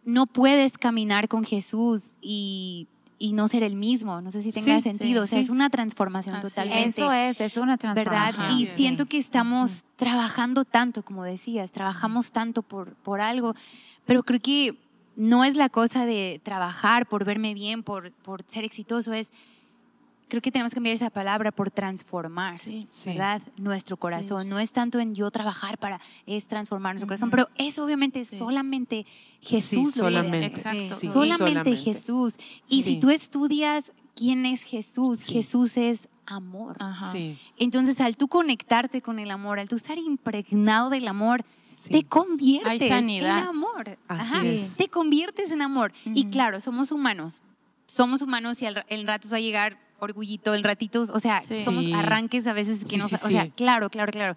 no 0.07 0.25
puedes 0.25 0.77
caminar 0.77 1.27
con 1.27 1.43
Jesús 1.43 2.17
y, 2.21 2.87
y 3.19 3.33
no 3.33 3.49
ser 3.49 3.61
el 3.61 3.75
mismo. 3.75 4.21
No 4.21 4.31
sé 4.31 4.41
si 4.41 4.53
tenga 4.53 4.77
Sí, 4.77 4.81
sentido. 4.83 5.23
sí, 5.23 5.25
o 5.25 5.27
sea, 5.27 5.37
sí. 5.39 5.43
es 5.43 5.49
una 5.49 5.69
transformación 5.69 6.39
totalmente. 6.39 6.87
Eso 6.87 7.11
es, 7.11 7.41
es 7.41 7.57
una 7.57 7.75
¿Verdad? 7.75 8.03
transformación. 8.05 8.57
Y 8.59 8.65
Ajá. 8.65 8.75
siento 8.77 9.03
Sí. 9.03 9.09
que 9.09 9.17
estamos 9.17 9.83
trabajando 9.97 10.63
tanto, 10.63 11.03
como 11.03 11.25
decías, 11.25 11.71
trabajamos 11.73 12.31
tanto 12.31 12.61
por, 12.61 12.93
por 12.95 13.19
algo, 13.19 13.53
pero 14.05 14.23
creo 14.23 14.39
que 14.39 14.77
no 15.17 15.43
es 15.43 15.57
la 15.57 15.67
cosa 15.67 16.05
de 16.05 16.39
trabajar 16.41 17.05
por 17.07 17.25
verme 17.25 17.53
bien, 17.53 17.83
por, 17.83 18.13
por 18.13 18.43
ser 18.47 18.63
exitoso, 18.63 19.11
es, 19.13 19.33
creo 20.27 20.41
que 20.41 20.51
tenemos 20.51 20.71
que 20.71 20.75
cambiar 20.75 20.93
esa 20.95 21.09
palabra 21.09 21.51
por 21.51 21.71
transformar. 21.71 22.57
Sí. 22.57 22.87
Sí. 22.89 23.09
¿verdad? 23.11 23.41
Nuestro 23.57 23.97
corazón. 23.97 24.49
No 24.49 24.59
es 24.59 24.71
tanto 24.71 24.99
en 24.99 25.15
yo 25.15 25.31
trabajar 25.31 25.77
para, 25.77 25.99
es 26.25 26.47
transformar 26.47 26.93
nuestro 26.95 27.07
corazón, 27.07 27.29
pero 27.31 27.47
eso 27.57 27.85
obviamente 27.85 28.25
Sí. 28.25 28.37
solamente 28.37 29.05
Jesús 29.41 29.93
Sí, 29.93 29.99
lo 29.99 30.05
solamente. 30.07 30.57
Sí, 30.89 31.07
solamente, 31.09 31.75
Jesús. 31.75 32.35
Y 32.69 32.83
Sí. 32.83 32.93
si 32.93 32.99
tú 32.99 33.09
estudias 33.09 33.91
quién 34.15 34.45
es 34.45 34.63
Jesús, 34.63 35.19
Sí. 35.19 35.33
Jesús 35.33 35.77
es 35.77 36.09
amor. 36.25 36.75
Ajá. 36.79 37.09
Sí, 37.11 37.37
Entonces, 37.57 38.01
al 38.01 38.17
tú 38.17 38.27
conectarte 38.27 39.01
con 39.01 39.19
el 39.19 39.31
amor, 39.31 39.59
al 39.59 39.69
tú 39.69 39.75
estar 39.77 39.97
impregnado 39.97 40.89
del 40.89 41.07
amor, 41.07 41.45
sí. 41.71 41.91
te 41.91 42.03
conviertes 42.03 42.81
Hay 42.81 42.89
sanidad. 42.89 43.37
en 43.43 43.47
amor. 43.47 43.97
Así 44.09 44.33
Ajá. 44.35 44.45
es. 44.45 44.75
Te 44.75 44.89
conviertes 44.89 45.51
en 45.51 45.61
amor. 45.61 45.93
Y 46.03 46.23
Ujú. 46.23 46.31
claro, 46.31 46.59
somos 46.59 46.91
humanos. 46.91 47.43
Somos 47.85 48.21
humanos 48.21 48.61
y 48.61 48.65
en 48.65 49.07
ratos 49.07 49.31
va 49.31 49.37
a 49.37 49.39
llegar 49.39 49.77
orgullito, 49.99 50.53
en 50.55 50.63
ratitos, 50.63 51.09
o 51.09 51.19
sea, 51.19 51.41
Sí. 51.41 51.63
somos 51.63 51.85
arranques 51.93 52.45
a 52.47 52.53
veces 52.53 52.81
que 52.83 52.91
Sí, 52.91 52.97
no, 52.97 53.07
sí, 53.07 53.15
sa- 53.15 53.25
o 53.25 53.29
sea, 53.29 53.43
sí. 53.45 53.51
claro, 53.55 53.89
claro, 53.89 54.11
claro. 54.11 54.35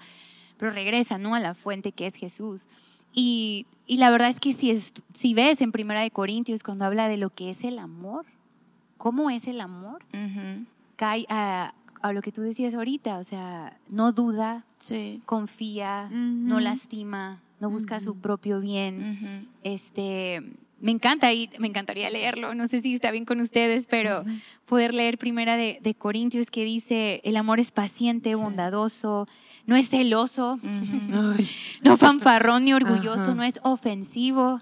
Pero 0.58 0.72
regresa, 0.72 1.18
¿no? 1.18 1.34
A 1.34 1.40
la 1.40 1.54
fuente 1.54 1.92
que 1.92 2.06
es 2.06 2.14
Jesús. 2.16 2.66
Y, 3.12 3.66
y 3.86 3.96
la 3.96 4.11
verdad 4.11 4.28
es 4.28 4.38
que 4.40 4.52
si, 4.52 4.70
es, 4.70 4.92
si 5.14 5.34
ves 5.34 5.61
en 5.62 5.72
Primera 5.72 6.00
de 6.00 6.11
Corintios 6.11 6.62
cuando 6.62 6.84
habla 6.84 7.08
de 7.08 7.16
lo 7.16 7.30
que 7.30 7.50
es 7.50 7.64
el 7.64 7.78
amor, 7.78 8.24
¿cómo 8.98 9.30
es 9.30 9.46
el 9.48 9.61
amor? 9.61 10.04
Cae 10.96 11.24
a, 11.28 11.74
a 12.02 12.12
lo 12.12 12.20
que 12.22 12.30
tú 12.32 12.42
decías 12.42 12.74
ahorita, 12.74 13.18
o 13.18 13.24
sea, 13.24 13.78
no 13.88 14.12
duda, 14.12 14.64
Sí. 14.78 15.20
confía, 15.26 16.08
no 16.11 16.61
lastima, 16.61 17.40
no 17.58 17.68
busca 17.70 18.00
su 18.00 18.16
propio 18.16 18.61
bien. 18.61 19.48
Este, 19.64 20.42
me 20.81 20.91
encanta 20.93 21.33
y 21.33 21.51
me 21.59 21.68
encantaría 21.68 22.09
leerlo. 22.11 22.55
No 22.55 22.66
sé 22.68 22.81
si 22.81 22.95
está 22.95 23.11
bien 23.11 23.24
con 23.24 23.41
ustedes, 23.41 23.87
pero 23.87 24.24
poder 24.66 24.95
leer 24.95 25.18
primera 25.18 25.57
de, 25.57 25.78
de 25.83 25.95
Corintios 25.95 26.51
que 26.51 26.64
dice 26.64 27.20
el 27.24 27.37
amor 27.37 27.61
es 27.61 27.70
paciente, 27.70 28.31
Sí. 28.35 28.43
bondadoso, 28.43 29.28
no 29.66 29.76
es 29.76 29.89
celoso, 29.91 30.59
no 31.83 31.97
fanfarrón 31.97 32.64
ni 32.64 32.72
orgulloso, 32.72 33.35
no 33.35 33.43
es 33.43 33.61
ofensivo. 33.62 34.61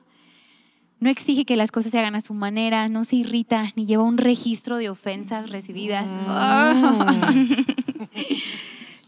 No 1.01 1.09
exige 1.11 1.45
que 1.45 1.55
las 1.55 1.71
cosas 1.71 1.93
se 1.93 1.99
hagan 2.01 2.17
a 2.17 2.21
su 2.21 2.35
manera, 2.35 2.89
no 2.89 3.05
se 3.05 3.15
irrita 3.15 3.73
ni 3.77 3.87
lleva 3.87 4.03
un 4.03 4.19
registro 4.19 4.79
de 4.79 4.91
ofensas 4.91 5.49
recibidas. 5.51 6.07
Mm. 6.07 7.63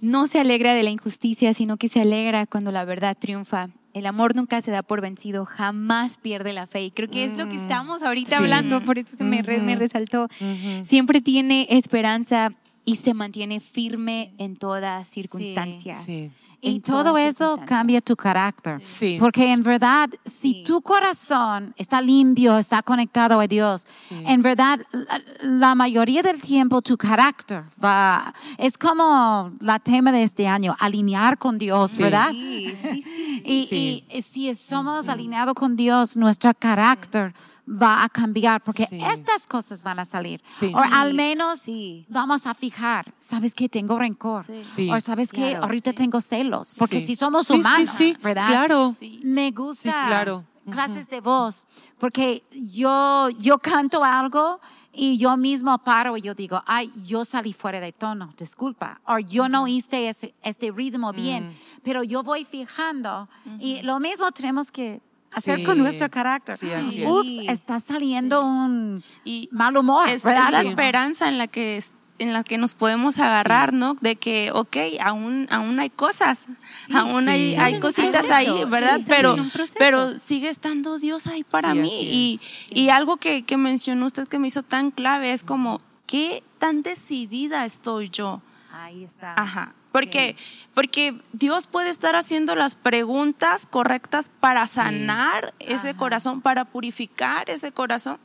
No 0.03 0.27
se 0.27 0.39
alegra 0.41 0.73
de 0.73 0.83
la 0.83 0.89
injusticia, 0.89 1.53
sino 1.53 1.77
que 1.77 1.89
se 1.91 2.01
alegra 2.01 2.47
cuando 2.47 2.73
la 2.73 2.87
verdad 2.87 3.19
triunfa. 3.21 3.69
El 3.93 4.07
amor 4.07 4.36
nunca 4.36 4.61
se 4.61 4.70
da 4.70 4.82
por 4.82 5.01
vencido, 5.01 5.45
jamás 5.45 6.16
pierde 6.18 6.53
la 6.53 6.66
fe. 6.66 6.82
Y 6.84 6.91
creo 6.93 7.11
que 7.11 7.24
es 7.24 7.36
lo 7.36 7.49
que 7.49 7.55
Mm. 7.57 7.62
estamos 7.62 8.03
ahorita 8.03 8.30
Sí. 8.30 8.43
hablando, 8.43 8.82
por 8.82 8.99
eso 8.99 9.16
se 9.16 9.24
me, 9.24 9.41
Ujú. 9.41 9.78
resaltó. 9.78 10.28
Siempre 10.84 11.20
tiene 11.20 11.66
esperanza 11.70 12.53
y 12.84 12.97
se 12.97 13.14
mantiene 13.14 13.61
firme 13.61 14.32
en 14.38 14.57
toda 14.57 15.05
circunstancia. 15.05 15.95
Sí, 15.95 16.30
Y 16.63 16.81
todo 16.81 17.17
eso 17.17 17.59
cambia 17.67 18.01
tu 18.01 18.17
carácter. 18.17 18.81
sí. 18.81 19.17
Porque 19.19 19.51
en 19.53 19.63
verdad, 19.63 20.09
si 20.25 20.53
Sí. 20.53 20.65
tu 20.67 20.83
corazón 20.83 21.75
está 21.77 22.01
limpio, 22.01 22.59
está 22.59 22.83
conectado 22.83 23.41
a 23.41 23.47
Dios, 23.47 23.87
sí. 23.89 24.23
en 24.27 24.43
verdad, 24.43 24.81
la, 24.93 25.21
la 25.43 25.75
mayoría 25.75 26.23
del 26.23 26.41
tiempo 26.41 26.83
tu 26.83 26.97
carácter 26.97 27.65
va, 27.83 28.35
es 28.59 28.77
como 28.77 29.53
la 29.61 29.79
tema 29.79 30.13
de 30.13 30.23
este 30.23 30.47
año, 30.49 30.77
alinear 30.81 31.39
con 31.39 31.57
Dios, 31.59 31.93
Sí. 31.93 32.03
¿verdad? 32.03 32.31
Sí, 32.33 32.75
sí, 32.77 32.77
sí, 32.77 33.03
sí. 33.03 33.43
Y, 33.45 33.67
Sí. 33.67 34.05
y 34.11 34.23
si 34.23 34.55
somos 34.55 35.07
Sí. 35.07 35.11
alineados 35.11 35.55
con 35.55 35.77
Dios, 35.77 36.17
nuestro 36.17 36.53
carácter 36.59 37.35
va 37.71 38.03
a 38.03 38.09
cambiar 38.09 38.61
porque 38.64 38.87
Sí. 38.87 39.01
estas 39.03 39.47
cosas 39.47 39.83
van 39.83 39.99
a 40.01 40.05
salir. 40.05 40.43
Sí. 40.47 40.73
O 40.75 40.83
Sí, 40.83 40.89
al 40.93 41.14
menos 41.14 41.61
sí. 41.61 42.05
vamos 42.09 42.47
a 42.47 42.55
fijar, 42.55 43.14
¿sabes 43.18 43.55
que 43.55 43.68
Tengo 43.68 43.99
rencor. 43.99 44.45
Sí. 44.45 44.64
Sí. 44.64 44.91
O 44.91 45.01
sabes 45.01 45.31
que 45.31 45.51
Claro, 45.51 45.64
ahorita 45.64 45.91
sí. 45.93 45.97
tengo 45.97 46.21
celos, 46.21 46.75
porque 46.79 47.01
Sí. 47.01 47.07
si 47.07 47.16
somos 47.16 47.47
Sí, 47.47 47.55
sí, 47.55 47.61
humanos, 47.61 47.95
sí, 47.97 48.16
¿verdad? 48.23 48.47
Claro. 48.49 48.95
Sí. 48.99 49.21
Me 49.23 49.47
Sí, 49.49 49.55
gusta 49.55 50.05
claro. 50.09 50.45
clases 50.71 51.09
de 51.09 51.21
voz, 51.21 51.66
porque 51.99 52.43
yo, 52.53 53.29
yo 53.39 53.59
canto 53.59 54.03
algo 54.05 54.61
y 54.93 55.18
yo 55.18 55.37
mismo 55.37 55.79
paro 55.79 56.16
y 56.16 56.21
yo 56.23 56.35
digo, 56.35 56.62
ay, 56.66 56.93
yo 57.07 57.25
salí 57.25 57.53
fuera 57.53 57.79
de 57.81 57.93
tono, 57.93 58.35
disculpa, 58.37 59.01
o 59.07 59.18
yo 59.21 59.49
no 59.49 59.68
hice 59.68 60.09
ese, 60.09 60.35
este 60.43 60.73
ritmo 60.73 61.12
bien, 61.12 61.57
pero 61.85 62.03
yo 62.03 62.23
voy 62.25 62.45
fijando 62.45 63.29
y 63.61 63.83
lo 63.83 64.01
mismo 64.01 64.31
tenemos 64.33 64.71
que 64.73 65.01
hacer 65.33 65.62
con 65.64 65.78
nuestro 65.78 66.11
carácter. 66.11 66.57
Sí, 66.57 67.05
Ups, 67.07 67.51
está 67.51 67.81
saliendo 67.81 68.45
un 68.45 69.03
mal 69.51 69.76
humor. 69.76 70.09
Es, 70.09 70.24
la 70.24 70.61
esperanza 70.61 71.28
en 71.28 71.39
la 71.39 71.47
que 71.47 71.83
en 72.20 72.35
la 72.35 72.45
que 72.45 72.59
nos 72.59 72.74
podemos 72.74 73.18
agarrar, 73.18 73.72
¿no? 73.72 73.97
De 74.03 74.16
que, 74.16 74.51
ok, 74.53 74.76
aún, 75.03 75.49
aún 75.51 75.81
hay 75.81 75.89
cosas, 75.89 76.47
aún 76.95 77.31
hay, 77.31 77.55
hay 77.55 77.81
cositas 77.81 78.31
ahí, 78.31 78.62
¿verdad? 78.66 79.01
pero, 79.09 79.37
pero 79.78 80.18
sigue 80.18 80.51
estando 80.51 80.99
Dios 80.99 81.26
ahí 81.26 81.45
para 81.45 81.72
mí. 81.72 81.89
Y, 82.03 82.41
y, 82.68 82.91
algo 82.91 83.16
que, 83.16 83.43
que 83.43 83.57
mencionó 83.57 84.05
usted 84.05 84.28
que 84.28 84.39
me 84.39 84.49
hizo 84.49 84.62
tan 84.62 84.91
clave 84.91 85.33
es 85.33 85.45
como, 85.45 85.81
¿qué 86.07 86.43
tan 86.59 86.83
decidida 86.83 87.64
estoy 87.64 88.11
yo? 88.11 88.43
Ahí 88.70 89.03
está. 89.03 89.35
Ajá. 89.41 89.74
Porque, 89.93 90.36
porque 90.74 91.20
Dios 91.32 91.66
puede 91.66 91.91
estar 91.91 92.14
haciendo 92.14 92.55
las 92.55 92.74
preguntas 92.74 93.66
correctas 93.66 94.30
para 94.41 94.66
sanar 94.66 95.53
ese 95.59 95.95
corazón, 95.95 96.41
para 96.41 96.64
purificar 96.64 97.51
ese 97.51 97.72
corazón 97.72 98.18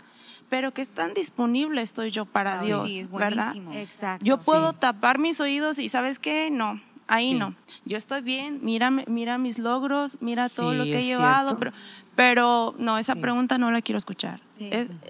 pero 0.49 0.74
qué 0.74 0.86
tan 0.86 1.13
disponible 1.13 1.82
estoy 1.82 2.11
yo 2.11 2.26
para 2.26 2.61
Dios, 2.61 2.91
sí, 2.91 2.99
es 2.99 3.11
¿verdad? 3.11 3.53
Exacto. 3.74 4.24
Yo 4.24 4.38
puedo 4.38 4.74
tapar 4.74 5.18
mis 5.18 5.39
oídos 5.41 5.80
y 5.80 5.89
¿sabes 5.89 6.20
qué? 6.20 6.49
No, 6.51 6.80
ahí 7.08 7.34
no. 7.34 7.56
Yo 7.86 7.97
estoy 7.97 8.22
bien, 8.22 8.60
mira, 8.62 8.89
mira 8.91 9.38
mis 9.38 9.60
logros, 9.60 10.18
mira 10.22 10.49
todo 10.49 10.74
lo 10.74 10.84
que 10.84 10.99
he 10.99 11.03
llevado, 11.03 11.58
pero, 11.58 11.72
pero, 12.16 12.76
no, 12.78 12.97
esa 12.97 13.16
pregunta 13.16 13.58
no 13.58 13.72
la 13.72 13.82
quiero 13.82 13.97
escuchar. 13.97 14.39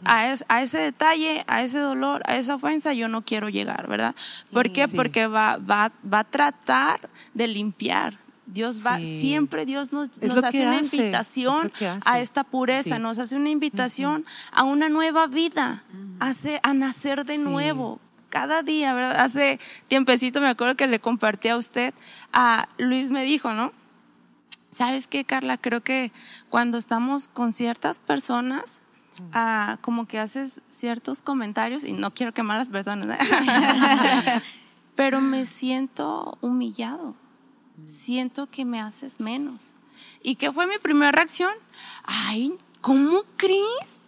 a, 0.03 0.35
a, 0.47 0.61
ese 0.61 0.77
detalle, 0.77 1.43
a 1.47 1.61
ese 1.61 1.79
dolor, 1.79 2.21
a 2.25 2.37
esa 2.37 2.55
ofensa, 2.55 2.93
yo 2.93 3.07
no 3.07 3.23
quiero 3.23 3.49
llegar, 3.49 3.87
¿verdad? 3.87 4.15
¿Por 4.51 4.71
qué? 4.71 4.87
Porque 4.87 5.27
va, 5.27 5.57
va, 5.57 5.91
va 6.11 6.19
a 6.19 6.23
tratar 6.23 7.09
de 7.33 7.47
limpiar. 7.47 8.19
Dios 8.47 8.85
va, 8.85 8.99
siempre 8.99 9.65
Dios 9.65 9.91
nos, 9.91 10.09
hace 10.21 10.67
una 10.67 10.77
invitación 10.77 11.71
a 12.05 12.19
esta 12.19 12.43
pureza, 12.43 12.99
nos 12.99 13.17
hace 13.17 13.35
una 13.35 13.49
invitación 13.49 14.25
a 14.51 14.63
una 14.63 14.87
nueva 14.87 15.27
vida, 15.27 15.83
hace, 16.19 16.59
a 16.63 16.73
nacer 16.73 17.25
de 17.25 17.37
nuevo. 17.37 17.99
Cada 18.29 18.63
día, 18.63 18.93
¿verdad? 18.93 19.19
Hace 19.19 19.59
tiempecito 19.87 20.41
me 20.41 20.47
acuerdo 20.47 20.75
que 20.75 20.87
le 20.87 20.99
compartí 20.99 21.49
a 21.49 21.57
usted, 21.57 21.93
a 22.33 22.67
Luis 22.77 23.09
me 23.09 23.23
dijo, 23.23 23.53
¿no? 23.53 23.71
¿Sabes 24.71 25.07
qué, 25.07 25.23
Carla? 25.23 25.57
Creo 25.57 25.81
que 25.81 26.11
cuando 26.49 26.77
estamos 26.77 27.27
con 27.27 27.53
ciertas 27.53 28.01
personas, 28.01 28.81
ah, 29.31 29.77
como 29.81 30.05
que 30.05 30.19
haces 30.19 30.61
ciertos 30.67 31.21
comentarios, 31.21 31.83
y 31.83 31.93
no 31.93 32.11
quiero 32.11 32.33
quemar 32.33 32.57
a 32.57 32.59
las 32.59 32.69
personas, 32.69 33.19
pero 34.95 35.21
me 35.21 35.45
siento 35.45 36.37
humillado 36.41 37.15
siento 37.85 38.47
que 38.47 38.65
me 38.65 38.79
haces 38.79 39.19
menos. 39.19 39.73
¿Y 40.21 40.35
qué 40.35 40.51
fue 40.51 40.67
mi 40.67 40.77
primera 40.77 41.11
reacción? 41.11 41.51
Ay, 42.03 42.53
¿cómo 42.81 43.23
crees? 43.37 43.99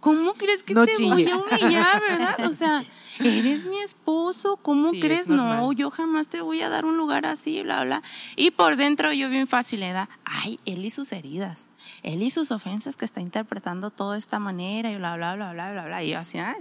¿Cómo 0.00 0.34
crees 0.34 0.62
que 0.62 0.74
te 0.74 1.04
voy 1.04 1.28
a 1.28 1.36
humillar, 1.36 2.00
verdad? 2.00 2.46
O 2.46 2.54
sea, 2.54 2.82
eres 3.20 3.64
mi 3.64 3.78
esposo, 3.80 4.56
¿cómo 4.56 4.90
crees? 4.92 5.28
No, 5.28 5.72
yo 5.72 5.90
jamás 5.90 6.28
te 6.28 6.40
voy 6.40 6.62
a 6.62 6.68
dar 6.68 6.84
un 6.84 6.96
lugar 6.96 7.26
así, 7.26 7.62
bla, 7.62 7.84
bla. 7.84 8.02
Y 8.36 8.50
por 8.50 8.76
dentro 8.76 9.12
yo 9.12 9.28
bien 9.28 9.46
facilidad, 9.46 10.08
ay, 10.24 10.58
él 10.64 10.84
y 10.84 10.90
sus 10.90 11.12
heridas, 11.12 11.70
él 12.02 12.22
y 12.22 12.30
sus 12.30 12.50
ofensas 12.52 12.96
que 12.96 13.04
está 13.04 13.20
interpretando 13.20 13.90
todo 13.90 14.12
de 14.12 14.18
esta 14.18 14.38
manera 14.38 14.90
y 14.90 14.96
bla, 14.96 15.16
bla, 15.16 15.34
bla, 15.34 15.52
bla, 15.52 15.72
bla, 15.72 15.84
bla. 15.86 16.02
Y 16.02 16.10
yo 16.10 16.18
así, 16.18 16.38
ah, 16.38 16.56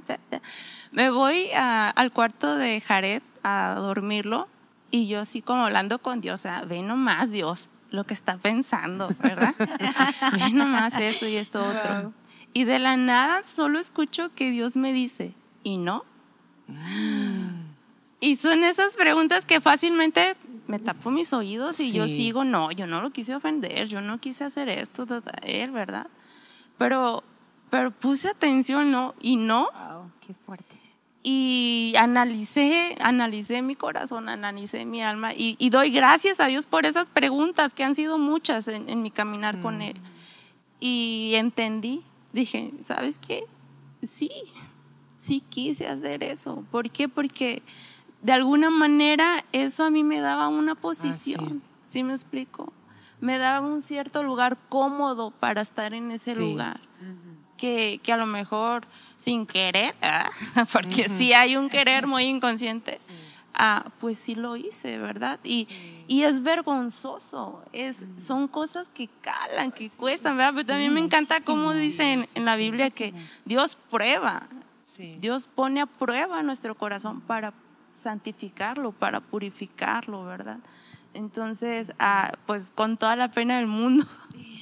me 0.91 1.09
voy 1.09 1.49
al 1.53 2.11
cuarto 2.11 2.55
de 2.55 2.81
Jared 2.81 3.21
a 3.43 3.75
dormirlo 3.77 4.47
y 4.91 5.07
yo 5.07 5.19
así 5.21 5.41
como 5.41 5.65
hablando 5.65 5.99
con 5.99 6.21
Dios, 6.21 6.41
o 6.41 6.43
sea, 6.43 6.61
ve 6.63 6.81
nomás 6.81 7.31
Dios 7.31 7.69
lo 7.91 8.03
que 8.03 8.13
está 8.13 8.37
pensando, 8.37 9.09
¿verdad? 9.21 9.55
ve 10.33 10.51
nomás 10.51 10.97
esto 10.97 11.27
y 11.27 11.35
esto 11.35 11.63
otro. 11.63 12.13
Y 12.53 12.63
de 12.63 12.79
la 12.79 12.97
nada 12.97 13.43
solo 13.45 13.79
escucho 13.79 14.33
que 14.33 14.49
Dios 14.49 14.75
me 14.75 14.93
dice, 14.93 15.33
¿y 15.63 15.77
no? 15.77 16.03
Y 18.21 18.35
son 18.35 18.65
esas 18.65 18.97
preguntas 18.97 19.45
que 19.45 19.61
fácilmente 19.61 20.35
me 20.67 20.77
tapo 20.77 21.09
mis 21.09 21.31
oídos 21.31 21.79
y 21.79 21.93
yo 21.93 22.05
sigo, 22.09 22.43
no, 22.43 22.69
yo 22.69 22.85
no 22.85 23.01
lo 23.01 23.11
quise 23.11 23.33
ofender, 23.33 23.87
yo 23.87 24.01
no 24.01 24.19
quise 24.19 24.43
hacer 24.43 24.67
esto, 24.67 25.07
él, 25.41 25.71
¿verdad? 25.71 26.07
Pero, 26.77 27.23
pero 27.69 27.91
puse 27.91 28.27
atención, 28.27 28.91
¿no? 28.91 29.15
Y 29.21 29.37
no. 29.37 29.69
Wow, 29.71 30.11
qué 30.19 30.33
fuerte 30.33 30.79
y 31.21 31.93
analicé, 31.97 32.95
analicé 32.99 33.61
mi 33.61 33.75
corazón, 33.75 34.29
analicé 34.29 34.85
mi 34.85 35.03
alma 35.03 35.33
y, 35.35 35.69
doy 35.69 35.91
gracias 35.91 36.39
a 36.39 36.47
Dios 36.47 36.65
por 36.65 36.85
esas 36.85 37.09
preguntas 37.09 37.73
que 37.73 37.83
han 37.83 37.95
sido 37.95 38.17
muchas 38.17 38.67
en, 38.67 39.01
mi 39.01 39.11
caminar 39.11 39.59
con 39.61 39.79
mm. 39.79 39.81
Él. 39.81 39.97
Y 40.79 41.33
entendí, 41.35 42.03
dije, 42.31 42.71
¿sabes 42.81 43.19
qué? 43.19 43.43
Sí, 44.01 44.31
sí 45.19 45.41
quise 45.41 45.87
hacer 45.87 46.23
eso. 46.23 46.63
¿Por 46.71 46.89
qué? 46.89 47.07
Porque 47.07 47.61
de 48.21 48.31
alguna 48.31 48.69
manera 48.69 49.45
eso 49.51 49.83
a 49.83 49.89
mí 49.89 50.03
me 50.03 50.19
daba 50.19 50.47
una 50.47 50.75
posición, 50.75 51.61
ah, 51.63 51.81
sí. 51.85 52.03
me 52.03 52.13
explico? 52.13 52.73
Me 53.21 53.37
daba 53.37 53.67
un 53.67 53.81
cierto 53.81 54.23
lugar 54.23 54.57
cómodo 54.69 55.31
para 55.31 55.61
estar 55.61 55.93
en 55.93 56.11
ese 56.11 56.35
lugar 56.35 56.79
que, 57.59 57.99
que 58.01 58.13
a 58.13 58.17
lo 58.17 58.25
mejor 58.25 58.87
sin 59.17 59.45
querer, 59.45 59.93
¿ah? 60.01 60.29
porque 60.73 61.09
si 61.09 61.33
hay 61.33 61.57
un 61.57 61.69
querer 61.69 62.07
muy 62.07 62.23
inconsciente, 62.23 62.99
ah, 63.53 63.91
pues 63.99 64.17
sí 64.17 64.35
lo 64.35 64.55
hice, 64.55 64.97
¿verdad? 64.97 65.39
Y, 65.43 65.67
y 66.07 66.23
es 66.23 66.41
vergonzoso, 66.41 67.61
es, 67.73 68.03
son 68.17 68.47
cosas 68.47 68.89
que 68.89 69.09
calan, 69.21 69.71
que 69.71 69.89
cuestan, 69.89 70.37
¿verdad? 70.37 70.53
Pero 70.55 70.67
también 70.67 70.93
me 70.93 71.01
encanta 71.01 71.41
cómo 71.41 71.73
dicen 71.73 72.25
en 72.33 72.45
la 72.45 72.55
Biblia 72.55 72.89
que 72.89 73.13
Dios 73.45 73.77
prueba, 73.91 74.47
Dios 75.19 75.47
pone 75.47 75.81
a 75.81 75.85
prueba 75.85 76.41
nuestro 76.43 76.75
corazón 76.75 77.21
para 77.21 77.53
santificarlo, 77.93 78.91
para 78.91 79.19
purificarlo, 79.19 80.23
¿verdad? 80.25 80.59
Entonces, 81.13 81.93
ah, 81.99 82.31
pues 82.45 82.71
con 82.73 82.97
toda 82.97 83.15
la 83.15 83.31
pena 83.31 83.57
del 83.57 83.67
mundo, 83.67 84.05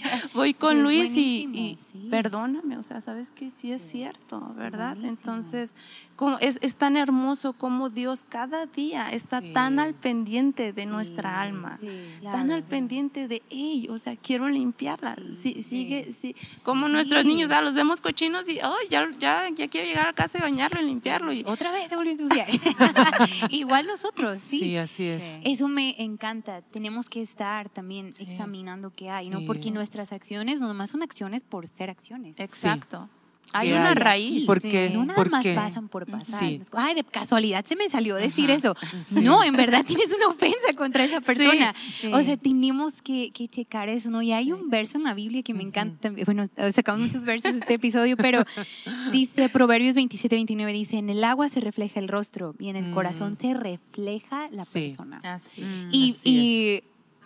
voy 0.34 0.54
con 0.54 0.84
Luis 0.84 1.12
y, 1.16 1.78
perdóname, 2.10 2.78
o 2.78 2.84
sea, 2.84 3.02
sabes 3.02 3.32
que 3.32 3.50
sí 3.50 3.72
es 3.72 3.82
cierto, 3.82 4.42
¿verdad? 4.56 4.98
Entonces, 5.04 5.76
como 6.16 6.40
es, 6.40 6.58
es, 6.62 6.76
tan 6.76 6.98
hermoso 6.98 7.54
como 7.54 7.90
Dios 7.90 8.24
cada 8.24 8.66
día 8.66 9.12
está 9.12 9.42
tan 9.54 9.80
al 9.80 9.94
pendiente 9.94 10.74
de 10.74 10.86
nuestra 10.86 11.42
alma, 11.42 11.80
tan 12.24 12.52
al 12.52 12.64
pendiente 12.64 13.28
de, 13.28 13.44
ella, 13.50 13.92
o 13.94 13.98
sea, 13.98 14.16
quiero 14.16 14.50
limpiarla. 14.50 15.16
sigue, 15.34 16.14
sí, 16.20 16.36
como 16.64 16.88
nuestros 16.88 17.26
niños, 17.26 17.50
los 17.62 17.74
vemos 17.74 18.02
cochinos 18.02 18.48
y, 18.50 18.60
oh, 18.64 18.76
ya, 18.90 19.10
ya, 19.20 19.50
ya 19.54 19.68
quiero 19.68 19.88
llegar 19.88 20.08
a 20.08 20.14
casa 20.14 20.38
y 20.38 20.42
bañarlo 20.42 20.82
y 20.82 20.86
limpiarlo. 20.86 21.34
Y... 21.34 21.44
Otra 21.46 21.72
vez 21.72 21.90
se 21.90 21.96
volvió 21.96 22.12
ensuciar. 22.12 22.48
Igual 23.50 23.88
nosotros, 23.88 24.42
sí. 24.42 24.60
Sí, 24.60 24.78
así 24.78 25.08
es. 25.08 25.42
Eso 25.44 25.68
me 25.68 26.02
encanta. 26.02 26.62
Tenemos 26.62 27.10
que 27.10 27.22
estar 27.22 27.70
también 27.70 28.08
examinando 28.08 28.92
qué 28.96 29.10
hay, 29.10 29.30
¿no? 29.30 29.46
Porque 29.46 29.72
nuestras 29.88 30.12
acciones 30.12 30.60
no 30.60 30.68
nomás 30.68 30.90
son 30.90 31.02
acciones 31.02 31.46
por 31.46 31.66
ser 31.66 31.90
acciones. 31.90 32.36
Exacto. 32.40 33.08
Hay 33.54 33.72
una 33.72 33.96
raíz. 33.96 34.46
Porque 34.46 34.90
no 34.94 35.06
nada 35.06 35.24
más 35.24 35.48
pasan 35.48 35.88
por 35.88 36.06
pasar. 36.06 36.44
Ay, 36.74 36.96
de 36.96 37.06
casualidad 37.06 37.66
se 37.66 37.78
me 37.78 37.88
salió 37.88 38.16
decir 38.16 38.52
eso. 38.52 38.76
No, 39.12 39.46
en 39.46 39.56
verdad 39.56 39.86
tienes 39.88 40.14
una 40.14 40.28
ofensa 40.28 40.74
contra 40.76 41.06
esa 41.06 41.22
persona. 41.22 41.74
O 42.12 42.22
sea, 42.22 42.36
tenemos 42.36 43.02
que, 43.02 43.32
que, 43.32 43.48
checar 43.48 43.88
eso, 43.88 44.12
¿no? 44.12 44.22
Y 44.22 44.34
hay 44.34 44.52
un 44.52 44.70
verso 44.70 44.98
en 44.98 45.06
la 45.06 45.14
Biblia 45.14 45.42
que 45.42 45.54
me 45.54 45.64
encanta. 45.64 46.12
Bueno, 46.26 46.50
sacamos 46.74 47.08
muchos 47.08 47.24
versos 47.24 47.54
de 47.54 47.60
este 47.60 47.76
episodio, 47.76 48.18
pero 48.18 48.44
dice 49.14 49.48
Proverbios 49.48 49.96
27, 49.96 50.36
29, 50.36 50.74
dice, 50.74 50.98
en 50.98 51.10
el 51.10 51.24
agua 51.24 51.48
se 51.48 51.62
refleja 51.62 52.02
el 52.02 52.10
rostro 52.10 52.54
y 52.60 52.68
en 52.68 52.76
el 52.76 52.92
corazón 52.92 53.32
mm. 53.32 53.36
se 53.36 53.54
refleja 53.54 54.50
la 54.52 54.66
persona. 54.66 55.22
Así. 55.24 55.64
Y, 55.94 56.18
y 56.26 56.84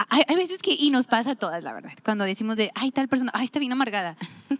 hay, 0.10 0.24
hay, 0.28 0.36
veces 0.36 0.60
que, 0.60 0.76
y 0.78 0.90
nos 0.90 1.08
pasa 1.08 1.32
a 1.32 1.36
todas, 1.36 1.64
la 1.64 1.74
verdad, 1.74 1.92
cuando 2.04 2.24
decimos 2.24 2.56
de, 2.56 2.72
ay, 2.76 2.92
tal 2.92 3.08
persona, 3.08 3.32
ay, 3.34 3.46
está 3.46 3.60
bien 3.60 3.72
amargada. 3.72 4.18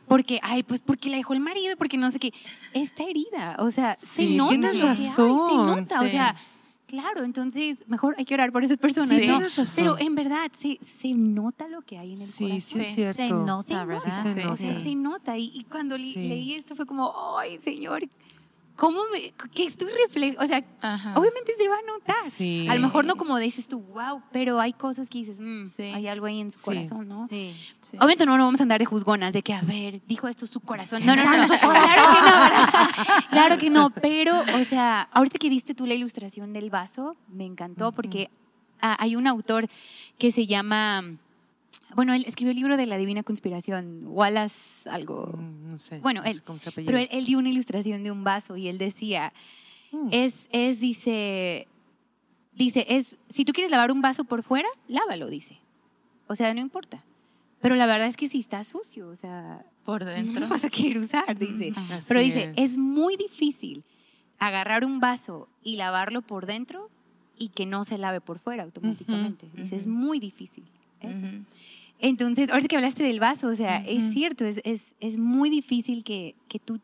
Porque, 0.08 0.40
ay, 0.44 0.64
pues 0.64 0.82
porque 0.82 1.10
la 1.10 1.18
dejó 1.18 1.34
el 1.34 1.40
marido, 1.40 1.76
porque 1.78 1.98
no 1.98 2.12
sé 2.12 2.20
qué. 2.20 2.34
Está 2.74 3.04
herida, 3.04 3.56
o 3.60 3.72
sea, 3.72 3.96
se 3.98 4.26
nota. 4.36 4.52
Tienes 4.52 4.82
razón. 4.82 5.06
se 5.16 5.56
nota, 5.56 6.02
o 6.02 6.08
sea, 6.08 6.36
claro, 6.88 7.24
entonces 7.24 7.86
mejor 7.88 8.16
hay 8.18 8.26
que 8.26 8.34
orar 8.34 8.52
por 8.52 8.64
esas 8.64 8.78
personas, 8.78 9.20
¿no? 9.22 9.40
Pero 9.76 9.98
en 10.00 10.16
verdad, 10.16 10.52
se, 10.58 10.78
se 10.82 11.14
nota 11.14 11.68
lo 11.68 11.82
que 11.82 11.98
hay 11.98 12.14
en 12.14 12.22
el 12.22 12.28
corazón. 12.28 12.62
Sí, 12.62 12.82
es 12.82 12.94
cierto. 12.94 13.22
Se 13.22 13.30
nota, 13.30 13.86
¿verdad? 13.86 14.22
Se 14.22 14.36
nota. 14.36 14.52
O 14.52 14.58
sea, 14.58 14.76
se 14.76 14.96
nota. 14.96 15.38
Y, 15.38 15.52
y 15.54 15.64
cuando 15.64 15.98
leí 15.98 16.56
esto 16.56 16.76
fue 16.76 16.86
como, 16.86 17.14
ay, 17.38 17.58
Señor, 17.60 18.04
¿cómo 18.76 19.02
me, 19.12 19.34
que 19.54 19.66
estoy 19.66 19.92
reflejo? 20.06 20.42
O 20.42 20.48
sea, 20.48 20.64
obviamente 21.16 21.54
se 21.58 21.68
va 21.68 21.76
a 21.76 21.82
notar. 21.82 22.72
A 22.72 22.76
lo 22.76 22.82
mejor 22.82 23.06
no 23.06 23.16
como 23.16 23.38
dices 23.38 23.68
tú, 23.68 23.80
wow, 23.80 24.22
pero 24.32 24.60
hay 24.60 24.74
cosas 24.74 25.10
que 25.10 25.20
dices, 25.20 25.40
mm, 25.40 25.64
hay 25.96 26.08
algo 26.08 26.26
ahí 26.26 26.40
en 26.40 26.52
su 26.52 26.62
corazón, 26.62 27.08
¿no? 27.08 27.28
Sí. 27.28 27.54
Obviamente 27.98 28.26
no, 28.26 28.38
no 28.38 28.46
vamos 28.46 28.60
a 28.60 28.64
andar 28.64 28.80
de 28.80 28.86
juzgonas, 28.86 29.34
de 29.34 29.42
que, 29.42 29.54
a 29.54 29.62
ver, 29.62 30.02
dijo 30.08 30.28
esto 30.28 30.48
su 30.48 30.60
corazón. 30.60 31.06
No, 31.06 31.16
no, 31.16 31.24
no, 31.24 31.48
claro 31.60 32.10
que 32.12 32.22
no, 32.22 33.30
claro 33.30 33.58
que 33.58 33.70
no, 33.70 33.90
pero, 33.90 34.42
o 34.60 34.64
sea, 34.64 35.10
ahorita 35.12 35.38
que 35.38 35.50
diste 35.50 35.74
tú 35.74 35.86
la 35.86 35.94
ilustración 35.94 36.54
del 36.54 36.70
vaso, 36.70 37.16
me 37.28 37.46
encantó 37.46 37.92
porque 37.92 38.30
hay 38.82 39.16
un 39.16 39.28
autor 39.28 39.70
que 40.18 40.32
se 40.32 40.48
llama 40.48 41.04
bueno, 41.96 42.14
él 42.14 42.24
escribió 42.26 42.52
el 42.52 42.58
libro 42.58 42.78
de 42.78 42.86
la 42.86 42.98
Divina 42.98 43.24
Conspiración, 43.24 44.04
Wallace 44.08 44.90
algo. 44.90 45.34
Mm, 45.38 45.72
no 45.72 45.78
sé. 45.78 46.00
Bueno, 46.00 46.24
él, 46.24 46.42
pero 46.86 46.98
él, 46.98 47.26
dio 47.26 47.38
una 47.38 47.50
ilustración 47.50 48.04
de 48.04 48.12
un 48.12 48.24
vaso 48.24 48.58
y 48.58 48.68
él 48.68 48.78
decía, 48.78 49.34
mm. 49.92 50.08
es, 50.12 50.48
es, 50.52 50.80
dice, 50.80 51.68
dice, 52.54 52.86
es, 52.90 53.18
si 53.30 53.46
tú 53.46 53.54
quieres 53.54 53.72
lavar 53.72 53.92
un 53.92 54.02
vaso 54.02 54.24
por 54.24 54.44
fuera, 54.44 54.70
lávalo, 54.88 55.28
dice. 55.28 55.60
O 56.28 56.36
sea, 56.36 56.54
no 56.54 56.62
importa. 56.62 57.04
Pero 57.62 57.76
la 57.76 57.86
verdad 57.86 58.08
es 58.08 58.18
que 58.18 58.30
si 58.30 58.40
está 58.40 58.64
sucio, 58.64 59.10
o 59.10 59.16
sea, 59.16 59.66
por 59.84 60.06
dentro. 60.06 60.40
No 60.40 60.48
vas 60.48 60.64
a 60.64 60.70
querer 60.70 60.98
usar, 60.98 61.38
dice. 61.38 61.74
pero 62.08 62.22
dice, 62.22 62.54
es. 62.56 62.78
muy 62.78 63.18
difícil 63.18 63.84
agarrar 64.40 64.86
un 64.86 65.00
vaso 65.00 65.50
y 65.62 65.76
lavarlo 65.76 66.22
por 66.22 66.46
dentro 66.46 66.90
y 67.38 67.50
que 67.50 67.66
no 67.66 67.84
se 67.84 67.98
lave 67.98 68.22
por 68.22 68.40
fuera 68.40 68.64
automáticamente. 68.64 69.50
Dice, 69.54 69.76
es 69.76 69.88
muy 69.88 70.20
difícil 70.20 70.64
eso. 71.02 71.26
Entonces, 72.02 72.50
ahorita 72.50 72.68
que 72.68 72.76
hablaste 72.78 73.04
del 73.04 73.20
vaso, 73.20 73.48
o 73.48 73.56
sea, 73.56 73.78
es 73.86 74.12
cierto, 74.12 74.44
es, 74.44 74.60
es, 74.64 74.96
es, 75.00 75.20
muy 75.20 75.52
difícil 75.52 76.04
que, 76.04 76.36
que, 76.48 76.58
tú 76.58 76.80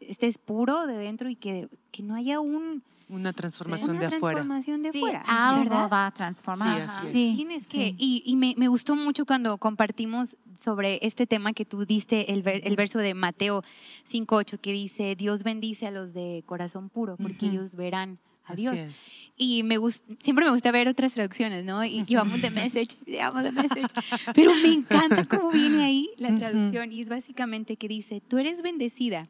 estés 0.00 0.36
puro 0.36 0.86
de 0.86 0.96
dentro 0.96 1.30
y 1.30 1.36
que, 1.36 1.68
que 1.92 2.02
no 2.02 2.16
haya 2.16 2.40
un... 2.40 2.82
Una 3.08 3.32
transformación 3.32 3.98
de 4.00 4.06
afuera. 4.06 4.40
Transformación 4.40 4.82
de 4.82 4.92
sí, 4.92 4.98
afuera. 4.98 5.24
Algo 5.26 5.88
va 5.88 6.08
a 6.08 6.10
transformar. 6.10 6.88
Sí, 7.10 7.34
Tienes 7.36 7.68
que, 7.68 7.94
y, 7.96 8.22
y 8.26 8.36
me, 8.36 8.54
me, 8.58 8.68
gustó 8.68 8.96
mucho 8.96 9.24
cuando 9.24 9.56
compartimos 9.58 10.36
sobre 10.58 10.98
este 11.06 11.26
tema 11.26 11.52
que 11.52 11.64
tú 11.64 11.86
diste, 11.86 12.32
el, 12.32 12.46
el 12.46 12.76
verso 12.76 12.98
de 12.98 13.14
Mateo 13.14 13.62
5.8, 14.10 14.58
que 14.58 14.72
dice, 14.72 15.14
Dios 15.14 15.44
bendice 15.44 15.86
a 15.86 15.90
los 15.90 16.12
de 16.12 16.42
corazón 16.44 16.90
puro, 16.90 17.16
porque 17.16 17.46
ellos 17.46 17.76
verán 17.76 18.18
Adiós. 18.48 19.10
Y 19.36 19.62
me 19.62 19.76
siempre 20.20 20.44
me 20.44 20.50
gusta 20.50 20.72
ver 20.72 20.88
otras 20.88 21.14
traducciones, 21.14 21.64
¿no? 21.64 21.84
Y 21.84 22.04
llevamos 22.04 22.42
de 22.42 22.50
message, 22.50 22.96
llevamos 23.06 23.44
de 23.44 23.52
message. 23.52 23.88
Pero 24.34 24.52
me 24.62 24.72
encanta 24.72 25.24
cómo 25.26 25.50
viene 25.50 25.84
ahí 25.84 26.10
la 26.16 26.34
traducción. 26.36 26.92
Y 26.92 27.02
es 27.02 27.08
básicamente 27.08 27.76
que 27.76 27.88
dice, 27.88 28.20
tú 28.26 28.38
eres 28.38 28.62
bendecida 28.62 29.28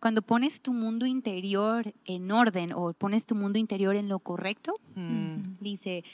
cuando 0.00 0.20
pones 0.20 0.60
tu 0.60 0.74
mundo 0.74 1.06
interior 1.06 1.94
en 2.04 2.30
orden 2.30 2.72
o 2.74 2.92
pones 2.92 3.24
tu 3.24 3.34
mundo 3.34 3.58
interior 3.58 3.96
en 3.96 4.08
lo 4.08 4.18
correcto. 4.18 4.74
Mm. 4.94 5.56
Dice, 5.60 6.04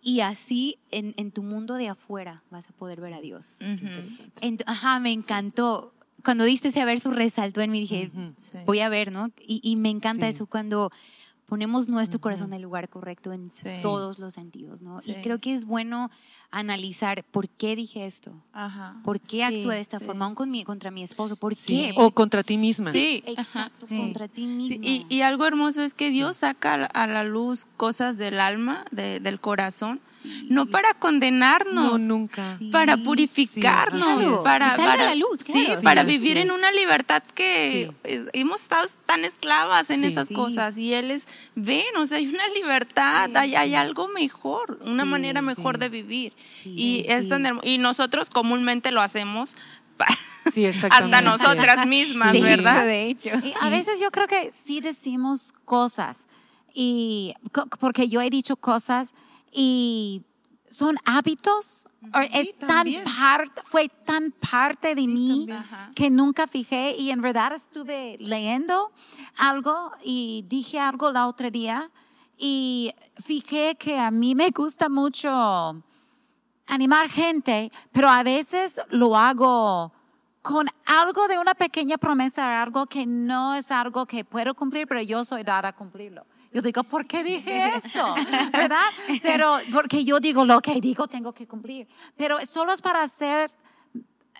y 0.00 0.20
así 0.20 0.78
en, 0.90 1.14
en, 1.16 1.30
tu 1.30 1.42
mundo 1.42 1.74
de 1.74 1.88
afuera 1.88 2.42
vas 2.50 2.68
a 2.68 2.72
poder 2.72 3.00
ver 3.00 3.14
a 3.14 3.20
Dios. 3.20 3.58
ajá, 4.66 5.00
me 5.00 5.12
encantó. 5.12 5.92
Cuando 6.24 6.44
diste 6.44 6.68
ese 6.68 6.84
verso 6.84 7.10
resaltó 7.10 7.60
en 7.62 7.70
mí, 7.72 7.80
dije, 7.80 8.10
voy 8.64 8.80
a 8.80 8.88
ver, 8.88 9.10
¿no? 9.10 9.32
Y, 9.40 9.60
y 9.62 9.74
me 9.74 9.90
encanta 9.90 10.28
eso 10.28 10.46
cuando 10.46 10.92
ponemos 11.52 11.86
nuestro 11.86 12.18
corazón 12.18 12.46
en 12.46 12.54
el 12.54 12.62
lugar 12.62 12.88
correcto 12.88 13.30
en 13.30 13.50
todos 13.82 14.18
los 14.18 14.32
sentidos, 14.32 14.80
¿no? 14.80 15.00
Y 15.04 15.12
creo 15.16 15.38
que 15.38 15.52
es 15.52 15.66
bueno 15.66 16.10
analizar 16.50 17.24
por 17.24 17.46
qué 17.46 17.76
dije 17.76 18.06
esto, 18.06 18.32
Ajá. 18.54 18.96
por 19.04 19.20
qué 19.20 19.44
actué 19.44 19.74
de 19.74 19.80
esta 19.80 20.00
forma, 20.00 20.24
aún 20.24 20.34
con 20.34 20.50
mi, 20.50 20.64
contra 20.64 20.90
mi 20.90 21.02
esposo, 21.02 21.36
por 21.36 21.54
qué. 21.54 21.92
O 21.96 22.10
contra 22.10 22.42
ti 22.42 22.56
misma. 22.56 22.90
Sí, 22.90 23.22
exacto, 23.26 23.86
contra 23.86 24.28
ti 24.28 24.46
misma. 24.46 24.76
Y, 24.82 25.04
y, 25.10 25.20
algo 25.20 25.44
hermoso 25.46 25.82
es 25.82 25.92
que 25.92 26.08
Dios 26.08 26.36
saca 26.36 26.86
a 26.86 27.06
la 27.06 27.22
luz 27.24 27.66
cosas 27.76 28.16
del 28.16 28.40
alma, 28.40 28.86
de, 28.90 29.20
del 29.20 29.38
corazón, 29.38 30.00
no 30.44 30.66
para 30.66 30.94
condenarnos, 30.94 32.02
no, 32.02 32.18
nunca. 32.18 32.58
para 32.70 32.96
purificarnos, 32.96 34.42
para, 34.44 34.76
para, 34.76 35.06
la 35.06 35.14
luz, 35.14 35.40
sí, 35.44 35.68
para 35.82 36.02
vivir 36.02 36.36
en 36.36 36.50
una 36.50 36.70
libertad 36.70 37.22
que 37.34 37.92
hemos 38.04 38.62
estado 38.62 38.86
tan 39.06 39.24
esclavas 39.24 39.90
en 39.90 40.04
esas 40.04 40.28
cosas 40.28 40.78
y 40.78 40.94
Él 40.94 41.10
es 41.10 41.26
ven, 41.54 41.96
o 41.96 42.06
sea, 42.06 42.18
hay 42.18 42.26
una 42.26 42.48
libertad, 42.48 43.30
hay, 43.36 43.54
hay, 43.54 43.74
algo 43.74 44.08
mejor, 44.08 44.78
una 44.84 45.04
manera 45.04 45.42
mejor 45.42 45.78
de 45.78 45.88
vivir. 45.88 46.32
y, 46.64 47.04
es 47.08 47.28
y 47.62 47.78
nosotros 47.78 48.30
comúnmente 48.30 48.90
lo 48.90 49.00
hacemos 49.00 49.56
hasta 50.90 51.20
nosotras 51.20 51.86
mismas, 51.86 52.38
¿verdad? 52.40 52.84
De 52.84 53.06
hecho. 53.06 53.30
a 53.60 53.70
veces 53.70 54.00
yo 54.00 54.10
creo 54.10 54.26
que 54.26 54.50
sí 54.50 54.80
decimos 54.80 55.52
cosas, 55.64 56.26
y 56.74 57.34
porque 57.78 58.08
yo 58.08 58.20
he 58.20 58.30
dicho 58.30 58.56
cosas 58.56 59.14
y 59.52 60.22
son 60.72 60.96
hábitos 61.04 61.86
es 62.32 62.56
tan 62.58 62.86
parte, 63.04 63.62
fue 63.64 63.88
tan 63.88 64.32
parte 64.32 64.94
de 64.94 65.06
mí 65.06 65.46
que 65.94 66.10
nunca 66.10 66.46
fijé 66.46 66.96
y 66.96 67.10
en 67.10 67.20
verdad 67.20 67.52
estuve 67.52 68.16
leyendo 68.18 68.90
algo 69.36 69.92
y 70.02 70.44
dije 70.48 70.80
algo 70.80 71.12
la 71.12 71.28
otra 71.28 71.50
día 71.50 71.90
y 72.36 72.92
fijé 73.22 73.76
que 73.76 73.98
a 73.98 74.10
mí 74.10 74.34
me 74.34 74.50
gusta 74.50 74.88
mucho 74.88 75.82
animar 76.66 77.08
gente, 77.08 77.70
pero 77.92 78.08
a 78.08 78.22
veces 78.22 78.80
lo 78.90 79.16
hago 79.16 79.92
con 80.40 80.66
algo 80.86 81.28
de 81.28 81.38
una 81.38 81.54
pequeña 81.54 81.98
promesa, 81.98 82.62
algo 82.62 82.86
que 82.86 83.06
no 83.06 83.54
es 83.54 83.70
algo 83.70 84.06
que 84.06 84.24
puedo 84.24 84.54
cumplir, 84.54 84.88
pero 84.88 85.00
yo 85.02 85.22
soy 85.24 85.44
dada 85.44 85.68
a 85.68 85.72
cumplirlo. 85.72 86.26
Yo 86.52 86.60
digo, 86.60 86.84
¿por 86.84 87.06
qué 87.06 87.24
dije 87.24 87.76
esto? 87.76 88.14
¿Verdad? 88.52 88.84
Pero 89.22 89.58
porque 89.72 90.04
yo 90.04 90.20
digo 90.20 90.44
lo 90.44 90.60
que 90.60 90.80
digo, 90.80 91.08
tengo 91.08 91.32
que 91.32 91.46
cumplir. 91.46 91.88
Pero 92.16 92.38
solo 92.46 92.72
es 92.72 92.82
para 92.82 93.02
hacer, 93.02 93.50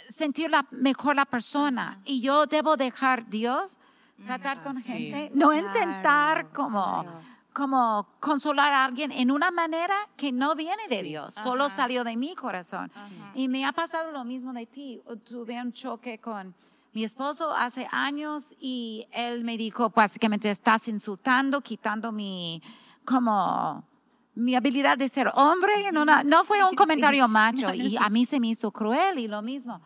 sentir 0.08 0.50
la, 0.50 0.66
mejor 0.70 1.16
la 1.16 1.24
persona. 1.24 2.00
Y 2.04 2.20
yo 2.20 2.46
debo 2.46 2.76
dejar 2.76 3.28
Dios 3.28 3.78
tratar 4.26 4.62
con 4.62 4.80
gente, 4.80 5.30
no 5.34 5.52
intentar 5.52 6.50
como, 6.52 7.04
como 7.52 8.06
consolar 8.20 8.72
a 8.72 8.84
alguien 8.84 9.10
en 9.10 9.30
una 9.30 9.50
manera 9.50 9.94
que 10.16 10.30
no 10.30 10.54
viene 10.54 10.86
de 10.88 11.02
Dios, 11.02 11.34
solo 11.34 11.68
salió 11.68 12.04
de 12.04 12.16
mi 12.16 12.34
corazón. 12.34 12.92
Y 13.34 13.48
me 13.48 13.64
ha 13.64 13.72
pasado 13.72 14.12
lo 14.12 14.22
mismo 14.24 14.52
de 14.52 14.66
ti. 14.66 15.02
Tuve 15.28 15.60
un 15.60 15.72
choque 15.72 16.18
con 16.18 16.54
mi 16.92 17.04
esposo 17.04 17.50
hace 17.52 17.88
años 17.90 18.54
y 18.60 19.06
él 19.12 19.44
me 19.44 19.56
dijo, 19.56 19.90
básicamente 19.90 20.50
estás 20.50 20.88
insultando, 20.88 21.62
quitando 21.62 22.12
mi, 22.12 22.62
como, 23.04 23.84
mi 24.34 24.54
habilidad 24.54 24.98
de 24.98 25.08
ser 25.08 25.30
hombre. 25.34 25.90
No, 25.90 26.04
no 26.04 26.44
fue 26.44 26.62
un 26.62 26.76
comentario 26.76 27.26
macho 27.28 27.72
y 27.72 27.96
a 27.96 28.10
mí 28.10 28.24
se 28.26 28.38
me 28.40 28.48
hizo 28.48 28.70
cruel 28.70 29.18
y 29.18 29.26
lo 29.26 29.40
mismo. 29.40 29.80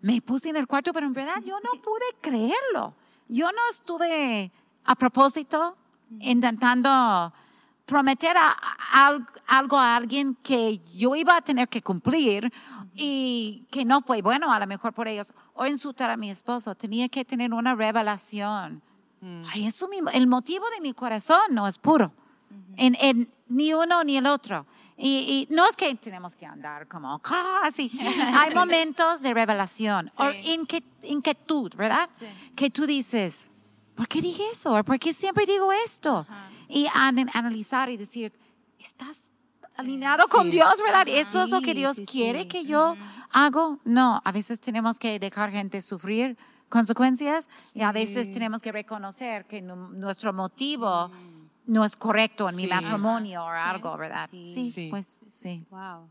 Me 0.00 0.20
puse 0.20 0.50
en 0.50 0.56
el 0.56 0.66
cuarto, 0.66 0.92
pero 0.92 1.06
en 1.06 1.12
verdad 1.12 1.42
yo 1.44 1.58
no 1.60 1.80
pude 1.82 2.04
creerlo. 2.20 2.94
Yo 3.28 3.50
no 3.50 3.60
estuve 3.70 4.52
a 4.84 4.94
propósito 4.94 5.76
intentando 6.20 7.32
prometer 7.86 8.36
algo 9.48 9.78
a 9.78 9.96
alguien 9.96 10.36
que 10.42 10.78
yo 10.96 11.16
iba 11.16 11.36
a 11.36 11.40
tener 11.40 11.68
que 11.68 11.82
cumplir 11.82 12.52
y 12.94 13.66
que 13.70 13.84
no 13.84 14.02
fue 14.02 14.22
bueno 14.22 14.52
a 14.52 14.58
lo 14.58 14.66
mejor 14.66 14.92
por 14.92 15.08
ellos, 15.08 15.32
o 15.54 15.66
insultar 15.66 16.10
a 16.10 16.16
mi 16.16 16.30
esposo, 16.30 16.74
tenía 16.74 17.08
que 17.08 17.24
tener 17.24 17.52
una 17.52 17.74
revelación. 17.74 18.82
Mm. 19.20 19.44
Ay, 19.52 19.66
eso 19.66 19.88
el 20.12 20.26
motivo 20.26 20.68
de 20.70 20.80
mi 20.80 20.92
corazón 20.92 21.40
no 21.50 21.66
es 21.66 21.78
puro, 21.78 22.12
en, 22.76 22.96
en, 23.00 23.32
ni 23.48 23.72
uno 23.72 24.04
ni 24.04 24.16
el 24.16 24.26
otro. 24.26 24.66
Y, 24.96 25.48
y, 25.50 25.54
no 25.54 25.66
es 25.68 25.74
que 25.74 25.94
tenemos 25.94 26.34
que 26.34 26.46
andar 26.46 26.86
como 26.86 27.18
casi. 27.18 27.90
Hay 28.34 28.54
momentos 28.54 29.22
de 29.22 29.34
revelación 29.34 30.10
o 30.18 30.30
inquietud, 31.02 31.72
¿verdad? 31.74 32.08
Que 32.54 32.70
tú 32.70 32.86
dices, 32.86 33.50
¿por 33.96 34.06
qué 34.06 34.20
dije 34.20 34.42
eso? 34.52 34.82
¿Por 34.84 34.98
qué 34.98 35.12
siempre 35.12 35.46
digo 35.46 35.72
esto? 35.72 36.26
Y 36.68 36.86
analizar 36.92 37.88
y 37.90 37.96
decir, 37.96 38.32
¿estás 38.78 39.31
alineado 39.76 40.26
con 40.28 40.50
Dios, 40.50 40.74
¿verdad? 40.84 41.06
Eso 41.08 41.44
es 41.44 41.50
lo 41.50 41.60
que 41.60 41.74
Dios 41.74 42.00
quiere 42.10 42.48
que 42.48 42.64
yo 42.64 42.96
hago. 43.30 43.78
No, 43.84 44.20
a 44.24 44.32
veces 44.32 44.60
tenemos 44.60 44.98
que 44.98 45.18
dejar 45.18 45.50
gente 45.50 45.80
sufrir 45.80 46.36
consecuencias 46.68 47.48
y 47.74 47.82
a 47.82 47.92
veces 47.92 48.30
tenemos 48.32 48.62
que 48.62 48.72
reconocer 48.72 49.44
que 49.46 49.60
nuestro 49.60 50.32
motivo 50.32 51.10
no 51.66 51.84
es 51.84 51.96
correcto 51.96 52.48
en 52.48 52.56
mi 52.56 52.66
matrimonio 52.66 53.44
o 53.44 53.48
algo, 53.48 53.96
¿verdad? 53.96 54.28
Sí, 54.30 54.88
pues 54.90 55.18
sí. 55.28 55.64
Wow. 55.70 56.08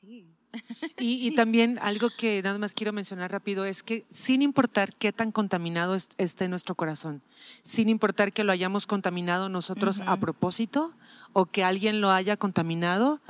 Sí. 0.00 0.26
Y, 0.98 1.34
también 1.34 1.78
algo 1.82 2.10
que 2.16 2.42
nada 2.42 2.58
más 2.58 2.74
quiero 2.74 2.92
mencionar 2.92 3.32
rápido 3.32 3.64
es 3.64 3.82
que 3.82 4.04
sin 4.10 4.42
importar 4.42 4.94
qué 4.94 5.12
tan 5.12 5.32
contaminado 5.32 5.96
esté 5.96 6.48
nuestro 6.48 6.74
corazón, 6.74 7.22
sin 7.62 7.88
importar 7.88 8.32
que 8.32 8.44
lo 8.44 8.52
hayamos 8.52 8.86
contaminado 8.86 9.48
nosotros 9.48 10.02
a 10.06 10.16
propósito 10.16 10.94
o 11.32 11.46
que 11.46 11.64
alguien 11.64 12.00
lo 12.00 12.10
haya 12.10 12.36
contaminado, 12.36 13.20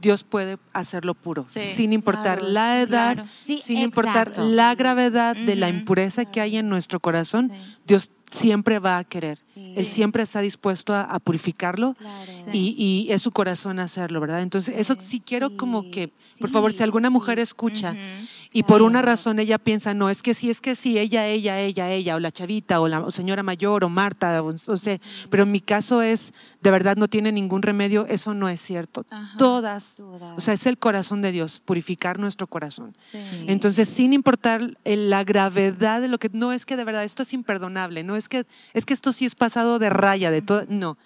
Dios 0.00 0.24
puede 0.24 0.58
hacerlo 0.72 1.14
puro, 1.14 1.46
sin 1.48 1.92
importar 1.92 2.42
la 2.42 2.80
edad, 2.80 3.24
sin 3.28 3.78
importar 3.78 4.36
la 4.38 4.74
gravedad 4.74 5.34
de 5.36 5.56
la 5.56 5.68
impureza 5.68 6.24
que 6.24 6.40
hay 6.40 6.56
en 6.56 6.68
nuestro 6.68 7.00
corazón, 7.00 7.50
Dios 7.86 8.10
siempre 8.32 8.78
va 8.78 8.98
a 8.98 9.04
querer. 9.04 9.38
Él 9.54 9.86
siempre 9.86 10.22
está 10.22 10.40
dispuesto 10.40 10.94
a, 10.94 11.18
purificarlo 11.20 11.94
y, 12.52 13.06
es 13.10 13.22
su 13.22 13.30
corazón 13.30 13.78
hacerlo, 13.78 14.20
¿verdad? 14.20 14.42
Entonces, 14.42 14.74
eso 14.78 14.96
sí 14.98 15.20
quiero 15.20 15.56
como 15.56 15.90
que, 15.90 16.10
por 16.40 16.50
favor, 16.50 16.72
si 16.72 16.82
alguna 16.82 17.10
mujer 17.10 17.38
escucha 17.38 17.94
y 18.52 18.62
por 18.62 18.82
una 18.82 19.02
razón 19.02 19.38
ella 19.38 19.58
piensa, 19.58 19.94
no, 19.94 20.08
es 20.08 20.22
que 20.22 20.34
sí, 20.34 20.50
es 20.50 20.60
que 20.60 20.74
sí, 20.74 20.98
ella, 20.98 21.26
ella, 21.26 21.60
ella, 21.60 21.92
ella, 21.92 22.16
o 22.16 22.20
la 22.20 22.32
chavita, 22.32 22.80
o 22.80 22.88
la 22.88 23.10
señora 23.10 23.42
mayor, 23.42 23.84
o 23.84 23.88
Marta, 23.88 24.42
o, 24.42 24.54
o 24.66 24.76
sea, 24.76 24.98
pero 25.30 25.42
en 25.42 25.52
mi 25.52 25.60
caso 25.60 26.02
es, 26.02 26.32
de 26.62 26.70
verdad 26.70 26.96
no 26.96 27.08
tiene 27.08 27.32
ningún 27.32 27.60
remedio, 27.62 28.06
eso 28.06 28.34
no 28.34 28.48
es 28.48 28.60
cierto. 28.60 29.04
Todas, 29.36 30.00
o 30.00 30.40
sea, 30.40 30.54
es 30.54 30.66
el 30.66 30.78
corazón 30.78 31.20
de 31.20 31.32
Dios, 31.32 31.60
purificar 31.64 32.20
nuestro 32.20 32.46
corazón. 32.46 32.94
Entonces, 33.46 33.88
sin 33.88 34.12
importar 34.12 34.76
la 34.84 35.24
gravedad 35.24 36.00
de 36.00 36.08
lo 36.08 36.18
que, 36.18 36.30
no 36.32 36.52
es 36.52 36.64
que 36.64 36.76
de 36.76 36.84
verdad 36.84 37.02
esto 37.02 37.24
es 37.24 37.32
imperdonable, 37.32 38.04
no 38.04 38.14
es 38.14 38.28
que, 38.28 38.46
es 38.74 38.86
que 38.86 38.94
esto 38.94 39.12
sí 39.12 39.26
es 39.26 39.34
pasado 39.34 39.80
de 39.80 39.90
raya, 39.90 40.30
de 40.30 40.40
todo, 40.40 40.64
no. 40.68 40.96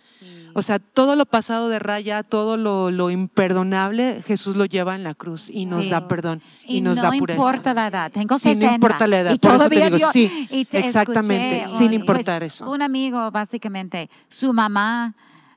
O 0.53 0.63
sea, 0.63 0.79
todo 0.79 1.17
lo 1.17 1.25
pasado 1.27 1.69
de 1.69 1.79
raya, 1.79 2.23
todo 2.23 2.57
lo, 2.57 3.11
imperdonable, 3.11 4.23
Jesús 4.27 4.57
lo 4.57 4.67
lleva 4.67 4.95
en 4.95 5.05
la 5.05 5.15
cruz 5.15 5.49
y 5.49 5.65
nos 5.65 5.89
da 5.89 6.07
perdón 6.07 6.43
y, 6.67 6.83
nos 6.83 6.97
da 6.97 7.11
pureza. 7.13 7.39
No 7.39 7.47
importa 7.47 7.75
la 7.75 7.87
edad, 7.87 8.13
tengo 8.13 8.39
60. 8.39 8.61
Sí, 8.61 8.67
no 8.67 8.75
importa 8.75 9.07
la 9.07 9.21
edad, 9.21 9.39
por 9.39 9.55
eso 9.55 9.69
te 9.71 9.91
digo, 9.91 10.13
sí, 10.13 10.49
exactamente, 10.71 11.65
sin 11.79 11.95
importar 11.95 12.41
pues, 12.41 12.55
eso. 12.55 12.71
Un 12.71 12.83
amigo, 12.83 13.31
básicamente, 13.31 14.11
su 14.29 14.53
mamá 14.53 15.15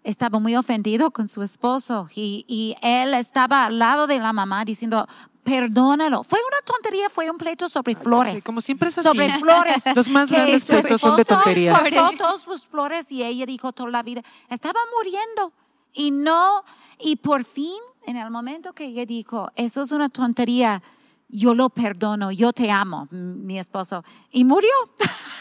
estaba 0.10 0.40
muy 0.40 0.56
ofendido 0.56 1.12
con 1.12 1.30
su 1.30 1.42
esposo 1.44 2.10
y, 2.16 2.46
y, 2.48 2.76
él 2.82 3.14
estaba 3.14 3.66
al 3.66 3.80
lado 3.80 4.08
de 4.08 4.20
la 4.20 4.34
mamá 4.34 4.66
diciendo, 4.66 5.08
perdónalo. 5.44 6.24
Fue 6.24 6.40
una 6.40 6.58
tontería, 6.66 7.10
fue 7.10 7.30
un 7.30 7.38
pleito 7.38 7.70
sobre 7.70 7.96
flores. 7.96 8.36
Sí, 8.36 8.42
como 8.42 8.62
siempre 8.62 8.90
es 8.90 8.98
así. 8.98 9.08
Sobre 9.08 9.40
flores. 9.40 9.78
Los 9.96 10.08
más 10.10 10.32
grandes 10.32 10.66
pleitos 10.66 11.02
son 11.02 11.16
de 11.16 11.26
tonterías. 11.26 11.82
todos 12.18 12.42
sus 12.42 12.68
flores 12.68 13.12
y 13.12 13.24
ella 13.24 13.46
dijo 13.46 13.72
toda 13.72 13.90
la 13.90 14.04
vida, 14.04 14.22
estaba 14.50 14.80
muriendo 14.98 15.54
y 15.94 16.12
no, 16.12 16.64
y 17.00 17.16
por 17.16 17.46
fin, 17.46 17.80
en 18.06 18.18
el 18.18 18.30
momento 18.30 18.74
que 18.74 18.86
ella 18.86 19.06
dijo, 19.06 19.52
eso 19.56 19.82
es 19.82 19.92
una 19.92 20.10
tontería, 20.10 20.82
yo 21.28 21.54
lo 21.54 21.70
perdono, 21.70 22.32
yo 22.32 22.54
te 22.54 22.72
amo, 22.72 23.08
mi 23.12 23.60
esposo, 23.60 24.04
y 24.32 24.46
murió. 24.46 24.72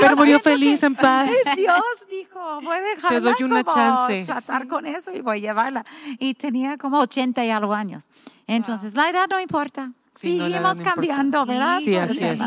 Pero, 0.00 0.16
murió 0.16 0.40
feliz, 0.40 0.82
en 0.82 0.94
paz. 0.94 1.30
Dios 1.56 1.82
dijo, 2.10 2.60
voy 2.62 2.76
a 2.76 2.80
dejarla 2.80 3.08
Te 3.08 3.20
doy 3.20 3.42
una 3.42 3.64
chance. 3.64 4.24
tratar 4.24 4.66
con 4.68 4.86
eso 4.86 5.12
y 5.12 5.20
voy 5.20 5.38
a 5.38 5.40
llevarla. 5.40 5.84
Y 6.18 6.34
tenía 6.34 6.76
como 6.78 6.98
80 7.00 7.44
y 7.44 7.50
algo 7.50 7.74
años. 7.74 8.08
Entonces, 8.46 8.94
la 8.94 9.08
edad 9.08 9.26
no 9.28 9.40
importa. 9.40 9.92
Seguimos 10.12 10.80
cambiando, 10.80 11.46
¿verdad? 11.46 11.78
Sí, 11.78 11.96
así 11.96 12.22
es. 12.24 12.40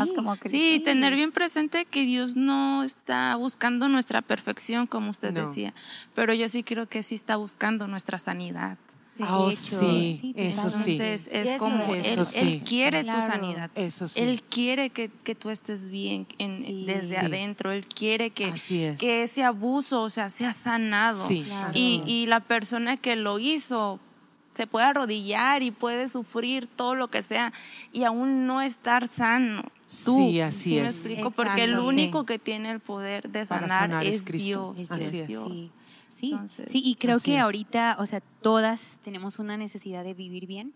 Sí, 0.46 0.80
tener 0.84 1.14
bien 1.14 1.32
presente 1.32 1.86
que 1.86 2.02
Dios 2.02 2.36
no 2.36 2.82
está 2.82 3.34
buscando 3.36 3.88
nuestra 3.88 4.22
perfección, 4.22 4.86
como 4.86 5.10
usted 5.10 5.32
decía, 5.32 5.74
pero 6.14 6.34
yo 6.34 6.48
sí 6.48 6.62
creo 6.62 6.86
que 6.86 7.02
sí 7.02 7.14
está 7.14 7.36
buscando 7.36 7.88
nuestra 7.88 8.18
sanidad. 8.18 8.76
Ah, 9.20 9.48
sí, 9.52 10.34
eso 10.36 10.68
sí. 10.68 10.92
Entonces 10.92 11.28
es 11.30 11.52
como 11.58 11.94
él, 11.94 12.62
quiere 12.64 13.04
tu 13.04 13.20
sanidad. 13.20 13.70
Eso 13.74 14.08
sí. 14.08 14.20
Él 14.20 14.42
quiere 14.42 14.90
que, 14.90 15.10
que 15.22 15.34
tú 15.34 15.50
estés 15.50 15.88
bien 15.88 16.26
desde 16.38 17.18
adentro. 17.18 17.70
Él 17.70 17.86
quiere 17.86 18.30
que, 18.30 18.52
que 18.98 19.22
ese 19.22 19.44
abuso, 19.44 20.02
o 20.02 20.10
sea, 20.10 20.30
sea 20.30 20.52
sanado. 20.52 21.26
Y, 21.30 22.02
y 22.06 22.26
la 22.26 22.40
persona 22.40 22.96
que 22.96 23.16
lo 23.16 23.38
hizo 23.38 24.00
se 24.54 24.66
puede 24.66 24.86
arrodillar 24.86 25.62
y 25.62 25.70
puede 25.70 26.08
sufrir 26.08 26.68
todo 26.68 26.94
lo 26.94 27.08
que 27.08 27.22
sea 27.22 27.52
y 27.92 28.04
aún 28.04 28.46
no 28.46 28.62
estar 28.62 29.08
sano. 29.08 29.64
Tú, 30.04 30.16
sí, 30.16 30.40
así 30.40 30.76
es. 30.78 30.82
me 30.82 30.88
explico? 30.88 31.30
Porque 31.30 31.64
el 31.64 31.78
único 31.78 32.24
que 32.24 32.38
tiene 32.38 32.70
el 32.70 32.80
poder 32.80 33.28
de 33.30 33.46
sanar, 33.46 34.04
es, 34.04 34.24
Dios. 34.24 34.90
Es 34.90 35.26
Dios. 35.26 35.52
Sí, 35.52 35.70
sí 36.14 36.82
y 36.84 36.94
creo 36.96 37.20
que 37.20 37.38
ahorita, 37.38 37.96
o 37.98 38.06
sea, 38.06 38.20
todas 38.20 39.00
tenemos 39.02 39.38
una 39.38 39.56
necesidad 39.56 40.04
de 40.04 40.14
vivir 40.14 40.46
bien. 40.46 40.72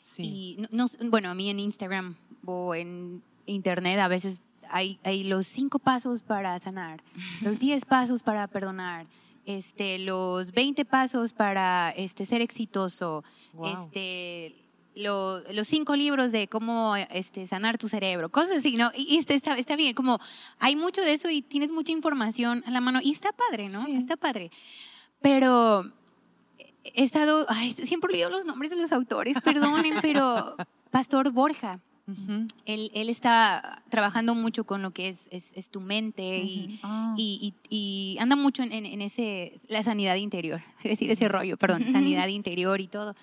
Sí. 0.00 0.22
Y 0.58 0.66
no, 0.70 0.86
bueno, 1.10 1.30
a 1.30 1.34
mí 1.34 1.50
en 1.50 1.58
Instagram 1.58 2.16
o 2.44 2.74
en 2.74 3.22
internet 3.46 3.98
a 3.98 4.08
veces 4.08 4.40
hay, 4.70 4.98
hay 5.02 5.24
los 5.24 5.46
cinco 5.46 5.78
pasos 5.78 6.22
para 6.22 6.58
sanar, 6.58 7.02
los 7.42 7.58
diez 7.58 7.84
pasos 7.84 8.22
para 8.22 8.46
perdonar, 8.46 9.06
este, 9.44 9.98
los 9.98 10.52
20 10.52 10.84
pasos 10.84 11.32
para 11.32 11.90
este, 11.90 12.26
ser 12.26 12.42
exitoso, 12.42 13.22
este, 13.64 14.56
los 14.96 15.68
cinco 15.68 15.94
libros 15.94 16.32
de 16.32 16.48
cómo 16.48 16.96
este, 16.96 17.46
sanar 17.46 17.78
tu 17.78 17.88
cerebro, 17.88 18.30
cosas 18.30 18.58
así, 18.58 18.76
¿no? 18.76 18.90
Y 18.96 19.18
este 19.18 19.34
está, 19.34 19.56
está 19.58 19.76
bien, 19.76 19.94
como 19.94 20.18
hay 20.58 20.74
mucho 20.74 21.02
de 21.02 21.12
eso 21.12 21.28
y 21.28 21.42
tienes 21.42 21.70
mucha 21.70 21.92
información 21.92 22.64
a 22.66 22.70
la 22.70 22.80
mano 22.80 23.00
y 23.02 23.12
está 23.12 23.32
padre, 23.32 23.68
¿no? 23.68 23.86
Está 23.86 24.16
padre. 24.16 24.50
Pero 25.20 25.84
he 26.94 27.02
estado, 27.02 27.46
ay, 27.48 27.72
siempre 27.72 28.10
olvido 28.10 28.30
los 28.30 28.44
nombres 28.44 28.70
de 28.70 28.76
los 28.76 28.92
autores, 28.92 29.40
perdonen, 29.44 29.94
pero 30.00 30.56
Pastor 30.90 31.30
Borja. 31.30 31.80
él, 32.64 32.90
él, 32.94 33.08
está 33.08 33.82
trabajando 33.90 34.36
mucho 34.36 34.64
con 34.64 34.80
lo 34.80 34.92
que 34.92 35.08
es, 35.08 35.28
es, 35.30 35.70
tu 35.70 35.80
mente 35.80 36.78
ah. 36.84 37.14
y, 37.18 37.52
y, 37.68 38.16
anda 38.20 38.36
mucho 38.36 38.62
en, 38.62 38.72
en, 38.72 39.02
ese, 39.02 39.58
la 39.68 39.82
sanidad 39.82 40.14
interior, 40.14 40.62
es 40.78 40.90
decir, 40.90 41.10
ese 41.10 41.28
rollo, 41.28 41.56
perdón, 41.56 41.86
sanidad 41.90 42.28
interior 42.28 42.80
y 42.80 42.86
todo. 42.86 43.16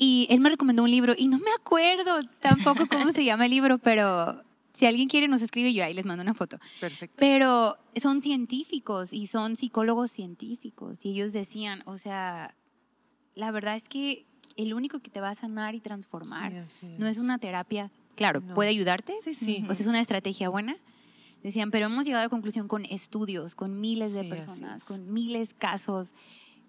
Y 0.00 0.28
él 0.30 0.38
me 0.40 0.48
recomendó 0.48 0.84
un 0.84 0.90
libro 0.92 1.14
y 1.18 1.26
no 1.26 1.38
me 1.38 1.50
acuerdo 1.50 2.22
tampoco 2.38 2.86
cómo 2.88 3.10
se 3.10 3.24
llama 3.24 3.46
el 3.46 3.50
libro, 3.50 3.78
pero 3.78 4.44
si 4.72 4.86
alguien 4.86 5.08
quiere 5.08 5.26
nos 5.26 5.42
escribe 5.42 5.74
yo 5.74 5.84
ahí 5.84 5.92
les 5.92 6.06
mando 6.06 6.22
una 6.22 6.34
foto. 6.34 6.60
Perfecto. 6.80 7.16
Pero 7.18 7.76
son 7.96 8.22
científicos 8.22 9.12
y 9.12 9.26
son 9.26 9.56
psicólogos 9.56 10.12
científicos 10.12 11.04
y 11.04 11.10
ellos 11.10 11.32
decían, 11.32 11.82
o 11.84 11.98
sea, 11.98 12.54
la 13.34 13.50
verdad 13.50 13.74
es 13.74 13.88
que 13.88 14.24
el 14.56 14.72
único 14.72 15.00
que 15.00 15.10
te 15.10 15.20
va 15.20 15.30
a 15.30 15.34
sanar 15.34 15.74
y 15.74 15.80
transformar 15.80 16.52
no 16.96 17.08
es 17.08 17.18
una 17.18 17.38
terapia, 17.38 17.90
claro, 18.14 18.40
puede 18.40 18.70
ayudarte, 18.70 19.16
sí, 19.20 19.34
sí. 19.34 19.64
o 19.68 19.74
sea, 19.74 19.82
es 19.82 19.88
una 19.88 20.00
estrategia 20.00 20.48
buena. 20.48 20.76
Decían, 21.42 21.70
pero 21.70 21.86
hemos 21.86 22.04
llegado 22.04 22.22
a 22.22 22.24
la 22.24 22.30
conclusión 22.30 22.66
con 22.66 22.84
estudios, 22.84 23.54
con 23.54 23.80
miles 23.80 24.12
de 24.12 24.24
personas, 24.24 24.84
con 24.84 25.12
miles 25.12 25.50
de 25.50 25.54
casos 25.56 26.12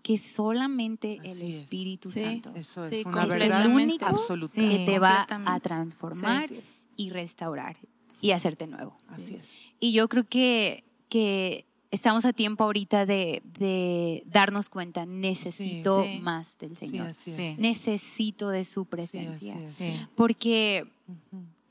que 0.02 0.18
solamente 0.18 1.20
el 1.24 1.42
Espíritu 1.42 2.10
Santo. 2.10 2.52
eso 2.56 2.84
es 2.84 3.06
una 3.06 3.26
verdad 3.26 3.66
absoluta. 4.02 4.54
que 4.56 4.86
te 4.86 5.00
va 5.00 5.28
a 5.30 5.60
transformar 5.60 6.50
y 6.96 7.10
restaurar 7.10 7.78
y 8.22 8.32
hacerte 8.32 8.68
nuevo. 8.68 8.98
Así 9.10 9.36
es. 9.36 9.60
Y 9.80 9.94
yo 9.94 10.10
creo 10.10 10.28
que, 10.28 10.84
que 11.10 11.66
estamos 11.92 12.26
a 12.26 12.34
tiempo 12.34 12.64
ahorita 12.64 13.06
de, 13.06 13.42
de 13.60 14.24
darnos 14.26 14.70
cuenta, 14.70 15.06
necesito 15.06 16.06
más 16.22 16.58
del 16.58 16.78
Señor. 16.78 17.12
Necesito 17.58 18.50
de 18.50 18.66
su 18.66 18.86
presencia. 18.86 19.58
Porque 20.16 20.92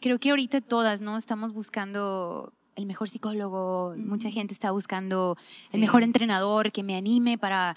creo 0.01 0.19
que 0.19 0.31
ahorita 0.31 0.61
todas, 0.61 1.01
¿no? 1.01 1.17
Estamos 1.17 1.53
buscando 1.53 2.53
el 2.79 2.87
mejor 2.87 3.09
psicólogo, 3.09 3.95
mucha 3.99 4.31
gente 4.31 4.55
está 4.55 4.71
buscando 4.71 5.37
el 5.73 5.81
mejor 5.81 6.05
entrenador 6.05 6.71
que 6.71 6.85
me 6.85 6.95
anime 6.95 7.37
para 7.37 7.77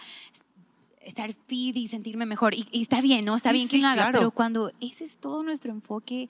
estar 1.03 1.33
fit 1.47 1.75
y 1.75 1.87
sentirme 1.87 2.27
mejor. 2.27 2.53
Y, 2.53 2.67
está 2.71 3.01
bien, 3.01 3.25
¿no? 3.25 3.35
Está 3.35 3.51
bien 3.51 3.67
que 3.67 3.79
lo 3.79 3.87
haga, 3.87 4.11
pero 4.11 4.29
cuando 4.29 4.71
ese 4.79 5.05
es 5.05 5.17
todo 5.17 5.41
nuestro 5.41 5.71
enfoque, 5.71 6.29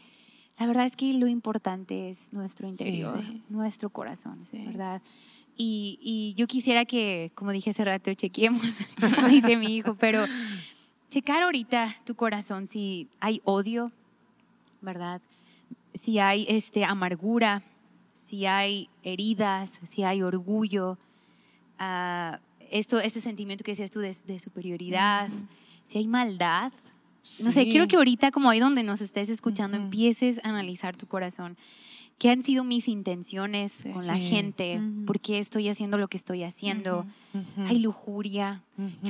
la 0.57 0.67
verdad 0.67 0.85
es 0.85 0.95
que 0.95 1.13
lo 1.13 1.27
importante 1.27 2.09
es 2.09 2.31
nuestro 2.31 2.65
interior, 2.65 3.21
nuestro 3.49 3.89
corazón, 3.89 4.39
¿verdad? 4.53 5.01
Y, 5.57 5.99
y, 6.01 6.33
yo 6.35 6.47
quisiera 6.47 6.85
que, 6.85 7.33
como 7.35 7.51
dije 7.51 7.71
hace 7.71 7.83
rato, 7.83 8.13
chequeemos, 8.13 8.61
como 9.01 9.27
dice 9.27 9.57
mi 9.57 9.75
hijo, 9.75 9.95
pero 9.95 10.25
checar 11.09 11.43
ahorita 11.43 11.93
tu 12.05 12.15
corazón 12.15 12.67
si 12.67 13.09
hay 13.19 13.41
odio, 13.43 13.91
¿verdad? 14.79 15.21
Si 15.93 16.19
hay 16.19 16.45
este, 16.47 16.85
amargura, 16.85 17.63
si 18.13 18.45
hay 18.45 18.89
heridas, 19.03 19.79
si 19.85 20.03
hay 20.03 20.21
orgullo, 20.21 20.97
uh, 21.79 22.37
esto, 22.69 22.99
este 22.99 23.21
sentimiento 23.21 23.63
que 23.63 23.71
decías 23.71 23.91
tú 23.91 23.99
de, 23.99 24.39
superioridad, 24.39 25.29
si 25.85 25.97
hay 25.97 26.07
maldad. 26.07 26.71
No 27.43 27.51
sé, 27.51 27.65
quiero 27.65 27.87
que 27.87 27.97
ahorita, 27.97 28.31
como 28.31 28.49
ahí 28.49 28.59
donde 28.59 28.81
nos 28.83 29.01
estés 29.01 29.29
escuchando, 29.29 29.77
empieces 29.77 30.39
a 30.43 30.49
analizar 30.49 30.95
tu 30.95 31.05
corazón. 31.05 31.57
¿Qué 32.17 32.29
han 32.29 32.43
sido 32.43 32.63
mis 32.63 32.87
intenciones 32.87 33.83
con 33.93 34.05
la 34.07 34.17
gente? 34.17 34.79
¿Por 35.05 35.19
qué 35.19 35.39
estoy 35.39 35.69
haciendo 35.69 35.97
lo 35.97 36.07
que 36.07 36.17
estoy 36.17 36.43
haciendo? 36.43 37.05
¿Hay 37.67 37.79
lujuria? 37.79 38.61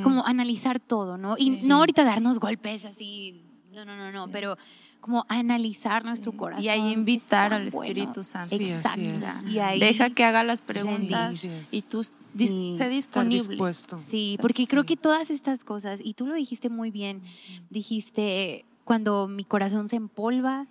Como 0.02 0.26
analizar 0.26 0.80
todo, 0.80 1.18
¿no? 1.18 1.36
Y 1.38 1.62
no 1.68 1.76
ahorita 1.76 2.04
darnos 2.04 2.40
golpes 2.40 2.86
así 2.86 3.42
No, 3.74 3.86
no, 3.86 3.96
no, 3.96 4.12
no, 4.12 4.28
pero 4.30 4.58
como 5.00 5.26
analizar 5.30 6.04
nuestro 6.04 6.34
corazón. 6.34 6.64
Y 6.64 6.70
ahí 6.70 6.92
invitar 6.92 7.54
al 7.54 7.68
Espíritu 7.68 8.24
Santo. 8.24 8.56
Exacto. 8.56 9.50
Y 9.50 9.60
ahí, 9.60 9.80
Deja 9.80 10.10
que 10.10 10.24
haga 10.24 10.44
las 10.44 10.62
preguntas 10.62 11.44
y 11.72 11.82
tú 11.84 12.04
sé 12.04 12.90
disponible. 12.90 13.58
Sí, 14.06 14.38
porque 14.42 14.68
creo 14.68 14.86
que 14.86 14.98
todas 14.98 15.30
estas 15.30 15.64
cosas, 15.64 16.00
y 16.04 16.14
tú 16.14 16.28
lo 16.28 16.36
dijiste 16.36 16.70
muy 16.70 16.92
bien, 16.92 17.22
dijiste, 17.70 18.66
cuando 18.84 19.28
mi 19.28 19.46
corazón 19.46 19.88
se 19.88 19.96
empolva, 19.96 20.68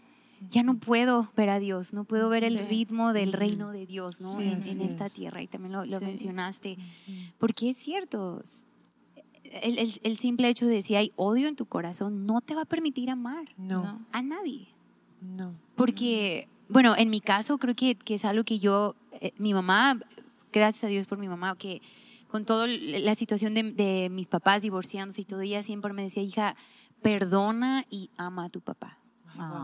ya 0.48 0.62
no 0.62 0.78
puedo 0.78 1.30
ver 1.36 1.50
a 1.50 1.58
Dios, 1.58 1.92
no 1.92 2.04
puedo 2.04 2.28
ver 2.28 2.44
el 2.44 2.58
ritmo 2.68 3.12
del 3.12 3.32
reino 3.32 3.72
de 3.72 3.86
Dios 3.86 4.20
¿no? 4.20 4.40
en, 4.40 4.60
esta 4.82 5.08
tierra, 5.08 5.42
y 5.42 5.46
también 5.46 5.72
lo, 5.72 5.84
lo 5.84 6.00
mencionaste, 6.00 6.78
porque 7.38 7.70
es 7.70 7.76
cierto, 7.76 8.42
el, 9.50 10.16
simple 10.16 10.48
hecho 10.48 10.66
de 10.66 10.82
si 10.82 10.94
hay 10.94 11.12
odio 11.16 11.48
en 11.48 11.56
tu 11.56 11.66
corazón 11.66 12.26
no 12.26 12.40
te 12.40 12.54
va 12.54 12.62
a 12.62 12.66
permitir 12.66 13.10
amar 13.10 13.46
no. 13.56 14.04
a 14.12 14.22
nadie. 14.22 14.68
No. 15.20 15.54
Porque, 15.76 16.48
bueno, 16.68 16.94
en 16.96 17.10
mi 17.10 17.20
caso 17.20 17.58
creo 17.58 17.74
que, 17.74 17.94
que 17.94 18.14
es 18.14 18.24
algo 18.24 18.44
que 18.44 18.58
yo, 18.58 18.94
eh, 19.20 19.32
mi 19.38 19.52
mamá, 19.52 19.98
gracias 20.52 20.84
a 20.84 20.86
Dios 20.88 21.06
por 21.06 21.18
mi 21.18 21.28
mamá, 21.28 21.56
que 21.56 21.82
con 22.28 22.44
toda 22.44 22.66
la 22.68 23.14
situación 23.16 23.54
de, 23.54 23.72
de, 23.72 24.08
mis 24.10 24.28
papás 24.28 24.62
divorciándose 24.62 25.22
y 25.22 25.24
todo, 25.24 25.40
ella 25.40 25.62
siempre 25.62 25.92
me 25.92 26.02
decía, 26.02 26.22
hija, 26.22 26.56
perdona 27.02 27.84
y 27.90 28.10
ama 28.16 28.44
a 28.46 28.48
tu 28.50 28.60
papá. 28.60 29.00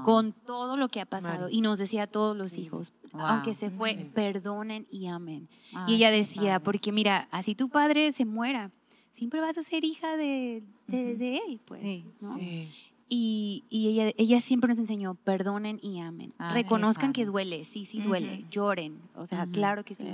Con 0.04 0.32
todo 0.32 0.76
lo 0.76 0.88
que 0.88 1.00
ha 1.00 1.06
pasado. 1.06 1.48
Y 1.50 1.60
nos 1.60 1.78
decía 1.78 2.04
a 2.04 2.06
todos 2.06 2.36
los 2.36 2.56
hijos, 2.56 2.92
aunque 3.12 3.52
se 3.54 3.70
fue, 3.70 3.94
perdonen 4.14 4.86
y 4.90 5.06
amen. 5.08 5.48
y 5.86 5.96
ella 5.96 6.10
decía, 6.10 6.60
porque 6.60 6.92
mira, 6.92 7.28
así 7.30 7.54
tu 7.54 7.68
padre 7.68 8.12
se 8.12 8.24
muera, 8.24 8.70
siempre 9.16 9.40
vas 9.40 9.56
a 9.56 9.62
ser 9.62 9.84
hija 9.84 10.16
de, 10.16 10.62
de, 10.86 11.38
él, 11.38 11.60
pues. 11.64 11.80
Sí, 11.80 12.04
sí. 12.18 12.68
Y, 13.08 13.64
y 13.70 13.88
ella, 13.88 14.12
ella, 14.16 14.40
siempre 14.40 14.68
nos 14.68 14.78
enseñó, 14.78 15.14
perdonen 15.14 15.78
y 15.82 16.00
amen. 16.00 16.32
Reconozcan 16.52 17.12
que 17.12 17.24
duele, 17.24 17.64
sí, 17.64 17.84
sí 17.84 18.00
duele, 18.00 18.44
lloren, 18.50 19.00
o 19.14 19.26
sea, 19.26 19.46
claro 19.46 19.84
que 19.84 19.94
sí. 19.94 20.08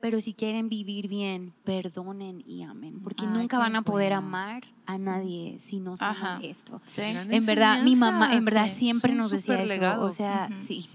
Pero 0.00 0.20
si 0.20 0.34
quieren 0.34 0.68
vivir 0.68 1.06
bien, 1.06 1.52
perdonen 1.62 2.42
y 2.44 2.62
amen, 2.62 3.00
porque 3.04 3.26
nunca 3.26 3.58
van 3.58 3.76
a 3.76 3.82
poder 3.82 4.12
amar 4.12 4.64
a 4.86 4.98
nadie 4.98 5.58
si 5.60 5.78
no 5.78 5.96
saben 5.96 6.44
esto. 6.44 6.80
En 6.96 7.46
verdad, 7.46 7.82
mi 7.82 7.96
mamá, 7.96 8.34
en 8.34 8.44
verdad 8.44 8.68
siempre 8.68 9.14
nos 9.14 9.30
decía 9.30 9.60
eso, 9.62 10.04
o 10.04 10.10
sea, 10.10 10.48
sí. 10.60 10.88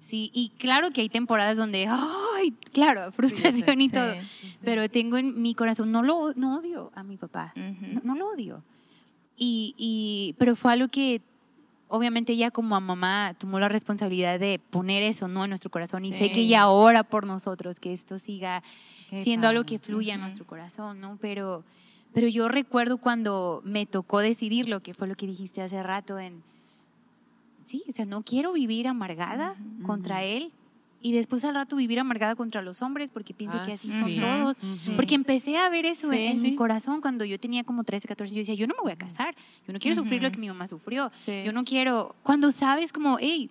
Sí, 0.00 0.30
y 0.34 0.50
claro 0.58 0.90
que 0.90 1.00
hay 1.00 1.08
temporadas 1.08 1.56
donde, 1.56 1.86
ay, 1.88 2.52
claro, 2.72 3.12
frustración 3.12 3.80
y 3.80 3.88
todo, 3.88 4.14
pero 4.62 4.88
tengo 4.88 5.16
en 5.16 5.40
mi 5.40 5.54
corazón, 5.54 5.92
no 5.92 6.02
lo 6.02 6.32
no 6.34 6.58
odio 6.58 6.90
a 6.94 7.02
mi 7.02 7.16
papá, 7.16 7.52
no, 7.54 8.14
lo 8.14 8.30
odio. 8.30 8.62
Y, 9.36 9.74
y, 9.76 10.34
pero 10.38 10.56
fue 10.56 10.72
algo 10.72 10.88
que 10.88 11.20
obviamente 11.88 12.32
ella 12.32 12.50
como 12.50 12.80
mamá 12.80 13.34
tomó 13.38 13.60
la 13.60 13.68
responsabilidad 13.68 14.40
de 14.40 14.58
poner 14.70 15.02
eso 15.02 15.28
no 15.28 15.44
en 15.44 15.50
nuestro 15.50 15.70
corazón 15.70 16.04
y 16.04 16.12
sé 16.12 16.32
que 16.32 16.40
ella 16.40 16.68
ora 16.68 17.04
por 17.04 17.26
nosotros 17.26 17.78
que 17.78 17.92
esto 17.92 18.18
siga 18.18 18.62
siendo 19.10 19.46
algo 19.46 19.64
que 19.64 19.78
fluya 19.78 20.14
en 20.14 20.20
nuestro 20.20 20.46
corazón 20.46 21.00
no 21.00 21.16
pero 21.20 21.62
pero 22.12 22.26
yo 22.26 22.48
recuerdo 22.48 22.96
cuando 22.96 23.62
me 23.64 23.86
tocó 23.86 24.18
decidir 24.18 24.68
lo 24.68 24.80
que 24.80 24.94
fue 24.94 25.06
lo 25.06 25.14
que 25.14 25.26
dijiste 25.26 25.62
hace 25.62 25.80
rato 25.82 26.18
en 26.18 26.42
sí, 27.66 27.84
o 27.88 27.92
sea, 27.92 28.06
no 28.06 28.22
quiero 28.22 28.52
vivir 28.52 28.88
amargada 28.88 29.56
contra 29.84 30.24
él 30.24 30.52
y 31.02 31.12
después 31.12 31.44
al 31.44 31.54
rato 31.54 31.76
vivir 31.76 32.00
amargada 32.00 32.34
contra 32.34 32.62
los 32.62 32.82
hombres 32.82 33.10
porque 33.10 33.34
pienso 33.34 33.62
que 33.62 33.74
así 33.74 33.88
son 33.88 34.16
todos. 34.18 34.56
Porque 34.96 35.14
empecé 35.14 35.56
a 35.56 35.68
ver 35.68 35.84
eso 35.86 36.12
en, 36.12 36.40
mi 36.42 36.56
corazón 36.56 37.00
cuando 37.00 37.24
yo 37.24 37.38
tenía 37.38 37.64
como 37.64 37.84
13, 37.84 38.08
14. 38.08 38.34
Yo 38.34 38.40
decía, 38.40 38.54
yo 38.54 38.66
no 38.66 38.74
me 38.74 38.82
voy 38.82 38.92
a 38.92 38.96
casar. 38.96 39.36
Yo 39.66 39.72
no 39.72 39.78
quiero 39.78 39.94
sufrir 39.96 40.22
lo 40.22 40.30
que 40.32 40.38
mi 40.38 40.48
mamá 40.48 40.66
sufrió. 40.66 41.10
Yo 41.44 41.52
no 41.52 41.64
quiero. 41.64 42.16
Cuando 42.22 42.50
sabes, 42.50 42.92
como, 42.92 43.18
hey, 43.20 43.50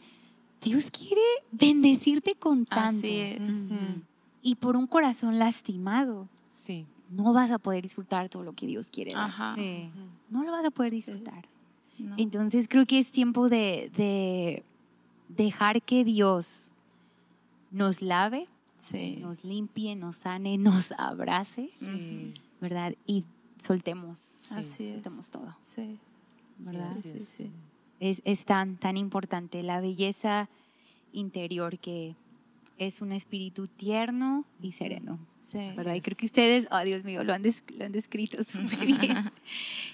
Dios 0.62 0.90
quiere 0.92 1.22
bendecirte 1.52 2.36
con 2.36 2.66
tanto. 2.66 2.98
Así 2.98 3.20
es. 3.20 3.64
Y 4.42 4.56
por 4.56 4.76
un 4.76 4.88
corazón 4.88 5.40
lastimado. 5.40 6.28
Sí. 6.50 6.86
No 7.10 7.32
vas 7.32 7.52
a 7.52 7.60
poder 7.60 7.84
disfrutar 7.84 8.28
todo 8.28 8.44
lo 8.44 8.54
que 8.54 8.66
Dios 8.66 8.90
quiere. 8.90 9.14
Dar. 9.14 9.56
Sí. 9.56 9.90
No 10.30 10.44
lo 10.44 10.52
vas 10.52 10.66
a 10.66 10.72
poder 10.72 10.92
disfrutar. 10.92 11.48
Entonces 12.18 12.68
creo 12.68 12.86
que 12.86 13.00
es 13.00 13.12
tiempo 13.12 13.50
de, 13.50 14.64
dejar 15.30 15.82
que 15.82 16.04
Dios 16.04 16.72
nos 17.72 18.02
lave, 18.02 18.48
nos 19.20 19.44
limpie, 19.44 19.96
nos 19.96 20.18
sane, 20.18 20.58
nos 20.58 20.92
abrace, 20.98 21.70
¿verdad? 22.62 22.96
Y 23.06 23.24
soltemos, 23.60 24.40
Así 24.52 24.94
soltemos 24.94 25.30
todo. 25.32 25.56
Sí. 25.60 26.00
¿verdad? 26.58 26.92
Es, 28.00 28.22
es 28.26 28.46
tan, 28.46 28.78
tan 28.78 28.98
importante 28.98 29.64
la 29.64 29.80
belleza 29.80 30.50
interior 31.12 31.80
que 31.80 32.16
es 32.78 33.02
un 33.02 33.12
espíritu 33.12 33.68
tierno 33.68 34.46
y 34.62 34.74
sereno. 34.74 35.20
Sí, 35.40 35.72
¿verdad? 35.76 35.94
y 35.96 36.02
creo 36.02 36.18
que 36.18 36.26
ustedes, 36.26 36.68
oh 36.72 36.80
Dios 36.84 37.04
mío, 37.04 37.24
lo 37.24 37.34
han, 37.34 37.44
lo 37.44 37.86
han 37.86 37.92
descrito 37.92 38.44
súper 38.44 38.86
bien. 38.86 39.32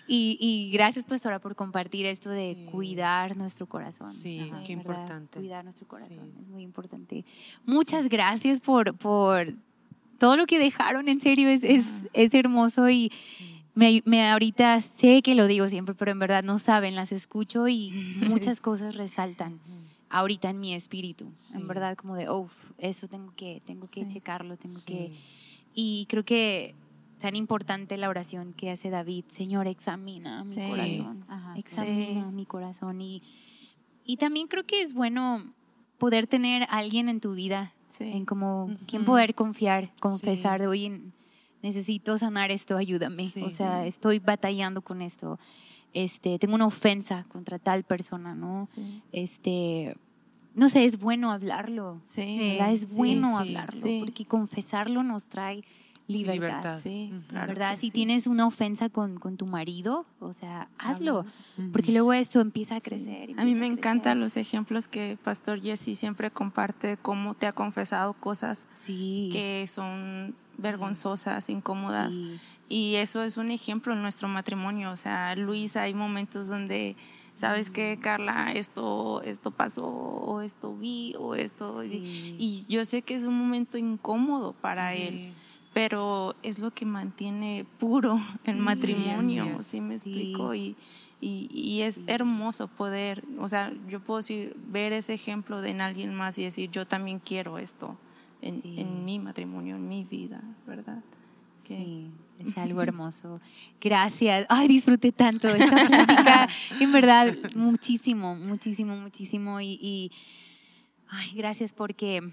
y, 0.07 0.37
y, 0.39 0.71
gracias, 0.71 1.05
pastora, 1.05 1.39
por 1.39 1.55
compartir 1.55 2.05
esto 2.05 2.29
de 2.29 2.67
cuidar 2.71 3.37
nuestro 3.37 3.67
corazón. 3.67 4.11
Sí, 4.11 4.51
qué 4.65 4.73
importante. 4.73 5.39
Cuidar 5.39 5.63
nuestro 5.63 5.87
corazón, 5.87 6.31
es 6.39 6.47
muy 6.47 6.63
importante. 6.63 7.25
Muchas 7.65 8.09
gracias 8.09 8.61
por, 8.61 8.95
por 8.97 9.53
todo 10.17 10.37
lo 10.37 10.45
que 10.45 10.57
dejaron, 10.57 11.09
en 11.09 11.21
serio, 11.21 11.49
es, 11.49 11.63
es, 11.63 11.85
es 12.13 12.33
hermoso 12.33 12.89
y 12.89 13.11
me, 13.73 14.01
me, 14.05 14.29
ahorita 14.29 14.79
sé 14.81 15.21
que 15.21 15.35
lo 15.35 15.47
digo 15.47 15.69
siempre, 15.69 15.95
pero 15.95 16.11
en 16.11 16.19
verdad 16.19 16.43
no 16.43 16.59
saben, 16.59 16.95
las 16.95 17.11
escucho 17.11 17.67
y 17.67 17.91
muchas 18.27 18.61
cosas 18.61 18.95
resaltan 18.95 19.59
ahorita 20.11 20.49
en 20.49 20.59
mi 20.59 20.73
espíritu, 20.73 21.31
en 21.55 21.67
verdad, 21.67 21.95
como 21.95 22.15
de, 22.15 22.29
uff, 22.29 22.71
eso 22.77 23.07
tengo 23.07 23.33
que, 23.35 23.61
tengo 23.65 23.87
que 23.87 24.05
checarlo, 24.05 24.57
tengo 24.57 24.79
que... 24.85 25.13
Y 25.73 26.05
creo 26.09 26.25
que 26.25 26.75
tan 27.19 27.35
importante 27.35 27.95
la 27.97 28.09
oración 28.09 28.53
que 28.53 28.71
hace 28.71 28.89
David, 28.89 29.25
Señor, 29.29 29.67
examina 29.67 30.41
mi 30.43 30.69
corazón, 30.69 31.23
examina 31.55 32.31
mi 32.31 32.45
corazón. 32.45 33.01
Y, 33.01 33.23
y 34.03 34.17
también 34.17 34.47
creo 34.47 34.65
que 34.65 34.81
es 34.81 34.93
bueno 34.93 35.53
poder 35.97 36.27
tener 36.27 36.63
a 36.63 36.79
alguien 36.79 37.07
en 37.07 37.21
tu 37.21 37.33
vida, 37.33 37.71
en 37.99 38.25
como 38.25 38.75
quien 38.87 39.05
poder 39.05 39.33
confiar, 39.33 39.93
confesar 40.01 40.59
de, 40.59 40.67
oye, 40.67 41.01
necesito 41.61 42.17
sanar 42.17 42.51
esto, 42.51 42.75
ayúdame, 42.75 43.29
o 43.45 43.49
sea, 43.49 43.85
estoy 43.85 44.19
batallando 44.19 44.81
con 44.81 45.01
esto 45.01 45.39
este, 45.93 46.39
tengo 46.39 46.55
una 46.55 46.65
ofensa 46.65 47.25
contra 47.29 47.59
tal 47.59 47.83
persona, 47.83 48.35
¿no? 48.35 48.67
Este, 49.11 49.95
no 50.55 50.69
sé, 50.69 50.85
es 50.85 50.99
bueno 50.99 51.31
hablarlo. 51.31 51.97
Sí. 52.01 52.57
Es 52.59 52.95
bueno 52.95 53.37
hablarlo, 53.37 53.81
porque 54.01 54.25
confesarlo 54.25 55.03
nos 55.03 55.27
trae 55.27 55.63
libertad. 56.07 56.75
Sí, 56.77 57.13
¿verdad? 57.31 57.77
si 57.77 57.91
tienes 57.91 58.27
una 58.27 58.45
ofensa 58.45 58.89
con, 58.89 59.17
con, 59.17 59.37
tu 59.37 59.45
marido, 59.45 60.05
o 60.19 60.33
sea, 60.33 60.67
hazlo, 60.77 61.25
porque 61.71 61.91
luego 61.91 62.13
eso 62.13 62.41
empieza 62.41 62.75
a 62.75 62.81
crecer. 62.81 63.31
a 63.37 63.45
mí 63.45 63.55
me 63.55 63.67
encantan 63.67 64.19
los 64.19 64.37
ejemplos 64.37 64.87
que 64.87 65.17
Pastor 65.23 65.61
Jesse 65.61 65.97
siempre 65.97 66.31
comparte, 66.31 66.97
cómo 67.01 67.33
te 67.35 67.47
ha 67.47 67.53
confesado 67.53 68.13
cosas 68.13 68.67
que 68.85 69.65
son 69.67 70.35
vergonzosas, 70.57 71.49
incómodas. 71.49 72.15
Y 72.71 72.95
eso 72.95 73.21
es 73.21 73.35
un 73.35 73.51
ejemplo 73.51 73.91
en 73.91 74.01
nuestro 74.01 74.29
matrimonio. 74.29 74.91
O 74.91 74.95
sea, 74.95 75.35
Luis, 75.35 75.75
hay 75.75 75.93
momentos 75.93 76.47
donde, 76.47 76.95
¿sabes 77.35 77.69
qué, 77.69 77.99
Carla? 78.01 78.53
Esto, 78.53 79.21
esto 79.23 79.51
pasó, 79.51 79.85
o 79.85 80.39
esto 80.39 80.73
vi, 80.73 81.13
o 81.19 81.35
esto. 81.35 81.83
Y 81.83 82.65
yo 82.69 82.85
sé 82.85 83.01
que 83.01 83.15
es 83.15 83.23
un 83.23 83.37
momento 83.37 83.77
incómodo 83.77 84.53
para 84.53 84.95
él, 84.95 85.33
pero 85.73 86.33
es 86.43 86.59
lo 86.59 86.71
que 86.71 86.85
mantiene 86.85 87.65
puro 87.77 88.21
el 88.45 88.55
matrimonio, 88.55 89.59
¿sí 89.59 89.81
me 89.81 89.95
explico? 89.95 90.55
Y, 90.55 90.77
y, 91.19 91.81
es 91.81 91.99
hermoso 92.07 92.69
poder, 92.69 93.25
o 93.37 93.49
sea, 93.49 93.73
yo 93.89 93.99
puedo 93.99 94.19
decir, 94.19 94.55
ver 94.69 94.93
ese 94.93 95.13
ejemplo 95.13 95.59
de 95.59 95.71
en 95.71 95.81
alguien 95.81 96.15
más 96.15 96.37
y 96.37 96.45
decir, 96.45 96.71
yo 96.71 96.87
también 96.87 97.19
quiero 97.19 97.59
esto 97.59 97.97
en, 98.41 98.61
en 98.63 99.05
mi 99.05 99.19
matrimonio, 99.19 99.75
en 99.75 99.87
mi 99.87 100.05
vida, 100.05 100.41
¿verdad? 100.65 101.03
Sí, 101.67 102.09
es 102.39 102.57
algo 102.57 102.81
hermoso. 102.83 103.39
Gracias. 103.79 104.45
Ay, 104.49 104.67
disfruté 104.67 105.11
tanto 105.11 105.47
esta 105.47 105.87
plática. 105.87 106.47
en 106.79 106.91
verdad, 106.91 107.35
muchísimo, 107.55 108.35
muchísimo, 108.35 108.95
muchísimo. 108.95 109.61
Y, 109.61 110.11
ay, 111.07 111.31
gracias 111.35 111.73
porque 111.73 112.31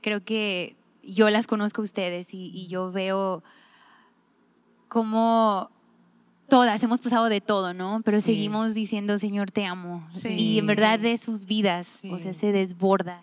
creo 0.00 0.24
que 0.24 0.76
yo 1.02 1.30
las 1.30 1.46
conozco 1.46 1.82
a 1.82 1.84
ustedes 1.84 2.28
y, 2.32 2.66
yo 2.68 2.90
veo 2.90 3.42
cómo 4.88 5.70
todas 6.48 6.82
hemos 6.82 7.00
pasado 7.00 7.28
de 7.28 7.40
todo, 7.40 7.74
¿no? 7.74 8.02
Pero 8.04 8.20
seguimos 8.20 8.74
diciendo, 8.74 9.18
Señor, 9.18 9.50
te 9.50 9.64
amo. 9.64 10.06
Y 10.24 10.58
en 10.58 10.66
verdad 10.66 10.98
de 10.98 11.16
sus 11.18 11.46
vidas, 11.46 12.02
o 12.10 12.18
sea, 12.18 12.34
se 12.34 12.52
desborda 12.52 13.22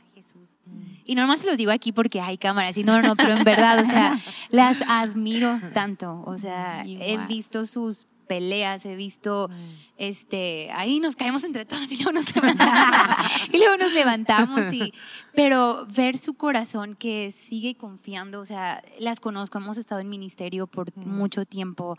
y 1.05 1.15
no 1.15 1.27
más 1.27 1.41
se 1.41 1.47
los 1.47 1.57
digo 1.57 1.71
aquí 1.71 1.91
porque 1.91 2.21
hay 2.21 2.37
cámaras, 2.37 2.77
y 2.77 2.83
no, 2.83 3.01
no, 3.01 3.15
pero 3.15 3.35
en 3.35 3.43
verdad, 3.43 3.79
o 3.79 3.85
sea, 3.85 4.19
las 4.49 4.81
admiro 4.87 5.59
tanto. 5.73 6.23
O 6.25 6.37
sea, 6.37 6.83
he 6.85 7.17
visto 7.27 7.65
sus 7.65 8.07
peleas, 8.27 8.85
he 8.85 8.95
visto, 8.95 9.49
mm. 9.49 9.53
este, 9.97 10.71
ahí 10.71 10.99
nos 10.99 11.15
caemos 11.15 11.43
entre 11.43 11.65
todos 11.65 11.91
y 11.91 11.97
luego 11.97 12.13
nos 12.13 12.35
levantamos, 12.35 13.31
y 13.51 13.57
luego 13.57 13.77
nos 13.77 13.93
levantamos 13.93 14.73
y, 14.73 14.93
pero 15.35 15.85
ver 15.87 16.17
su 16.17 16.33
corazón 16.35 16.95
que 16.95 17.31
sigue 17.31 17.75
confiando, 17.75 18.39
o 18.39 18.45
sea, 18.45 18.83
las 18.99 19.19
conozco, 19.19 19.57
hemos 19.57 19.77
estado 19.77 20.01
en 20.01 20.09
ministerio 20.09 20.67
por 20.67 20.97
mm. 20.97 21.07
mucho 21.07 21.45
tiempo, 21.45 21.97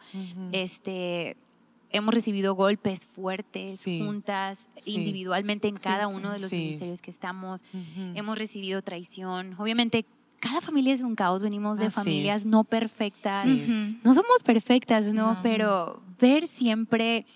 este, 0.53 1.37
hemos 1.95 2.13
recibido 2.13 2.55
golpes 2.55 3.07
fuertes 3.07 3.83
juntas, 3.85 4.59
individualmente 4.85 5.69
en 5.69 5.77
cada 5.77 6.09
uno 6.09 6.33
de 6.33 6.41
los 6.41 6.53
ministerios 6.53 7.01
que 7.01 7.11
estamos. 7.11 7.63
Hemos 8.15 8.37
recibido 8.37 8.83
traición. 8.83 9.55
Obviamente, 9.59 10.05
cada 10.41 10.61
familia 10.61 10.93
es 10.93 11.01
un 11.01 11.15
caos. 11.15 11.43
Venimos 11.43 11.79
de 11.79 11.87
ah, 11.87 11.91
familias 11.91 12.45
no 12.45 12.65
perfectas. 12.65 13.47
No 13.47 14.13
somos 14.13 14.43
perfectas, 14.45 15.07
¿no? 15.15 15.39
Pero 15.43 16.03
ver 16.19 16.47
siempre 16.47 17.27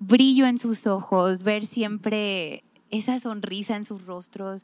brillo 0.00 0.46
en 0.46 0.58
sus 0.58 0.86
ojos, 0.86 1.42
ver 1.42 1.62
siempre 1.62 2.64
esa 2.90 3.20
sonrisa 3.20 3.76
en 3.76 3.84
sus 3.84 4.04
rostros, 4.04 4.62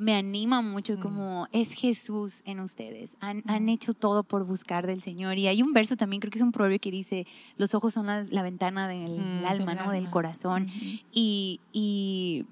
me 0.00 0.14
anima 0.14 0.62
mucho 0.62 0.96
mm. 0.96 1.00
como 1.00 1.46
es 1.52 1.74
Jesús 1.74 2.42
en 2.46 2.60
ustedes. 2.60 3.18
Han, 3.20 3.42
han, 3.46 3.68
hecho 3.68 3.92
todo 3.92 4.24
por 4.24 4.44
buscar 4.44 4.86
del 4.86 5.02
Señor. 5.02 5.36
Y 5.36 5.46
hay 5.46 5.62
un 5.62 5.74
verso 5.74 5.94
también, 5.96 6.20
creo 6.20 6.30
que 6.30 6.38
es 6.38 6.42
un 6.42 6.52
proverbio 6.52 6.80
que 6.80 6.90
dice, 6.90 7.26
los 7.58 7.74
ojos 7.74 7.92
son 7.92 8.06
la, 8.06 8.42
ventana 8.42 8.88
del 8.88 9.20
mm, 9.20 9.44
alma, 9.44 9.74
¿no? 9.74 9.90
Del 9.90 10.08
corazón. 10.08 10.68
y, 11.12 11.60
y, 11.72 12.46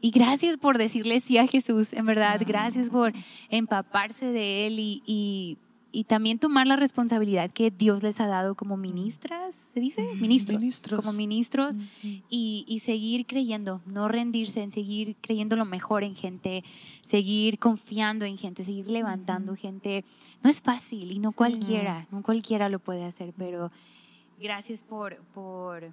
y, 0.00 0.10
gracias 0.12 0.56
por 0.56 0.78
decirle 0.78 1.20
sí 1.20 1.36
a 1.36 1.46
Jesús, 1.46 1.92
en 1.92 2.06
verdad. 2.06 2.40
Gracias 2.44 2.88
por 2.88 3.12
empaparse 3.50 4.26
de 4.26 4.66
Él 4.66 4.78
y, 4.78 5.02
y 5.04 5.58
y 5.94 6.04
también 6.04 6.40
tomar 6.40 6.66
la 6.66 6.74
responsabilidad 6.74 7.50
que 7.50 7.70
Dios 7.70 8.02
les 8.02 8.20
ha 8.20 8.26
dado 8.26 8.56
como 8.56 8.76
ministras, 8.76 9.54
¿se 9.72 9.78
dice? 9.78 10.02
Ministros. 10.16 11.00
Como 11.04 11.12
ministros 11.12 11.76
y, 12.02 12.64
y, 12.66 12.80
seguir 12.80 13.26
creyendo, 13.26 13.80
no 13.86 14.08
rendirse, 14.08 14.62
en 14.64 14.72
seguir 14.72 15.14
creyendo 15.20 15.54
lo 15.54 15.64
mejor 15.64 16.02
en 16.02 16.16
gente, 16.16 16.64
seguir 17.06 17.60
confiando 17.60 18.24
en 18.24 18.36
gente, 18.36 18.64
seguir 18.64 18.88
levantando 18.88 19.54
gente. 19.54 20.04
No 20.42 20.50
es 20.50 20.60
fácil 20.60 21.12
y 21.12 21.20
no 21.20 21.30
cualquiera, 21.30 22.08
no. 22.10 22.22
cualquiera 22.22 22.68
lo 22.68 22.80
puede 22.80 23.04
hacer, 23.04 23.32
pero 23.38 23.70
gracias 24.40 24.82
por, 24.82 25.18
por 25.32 25.92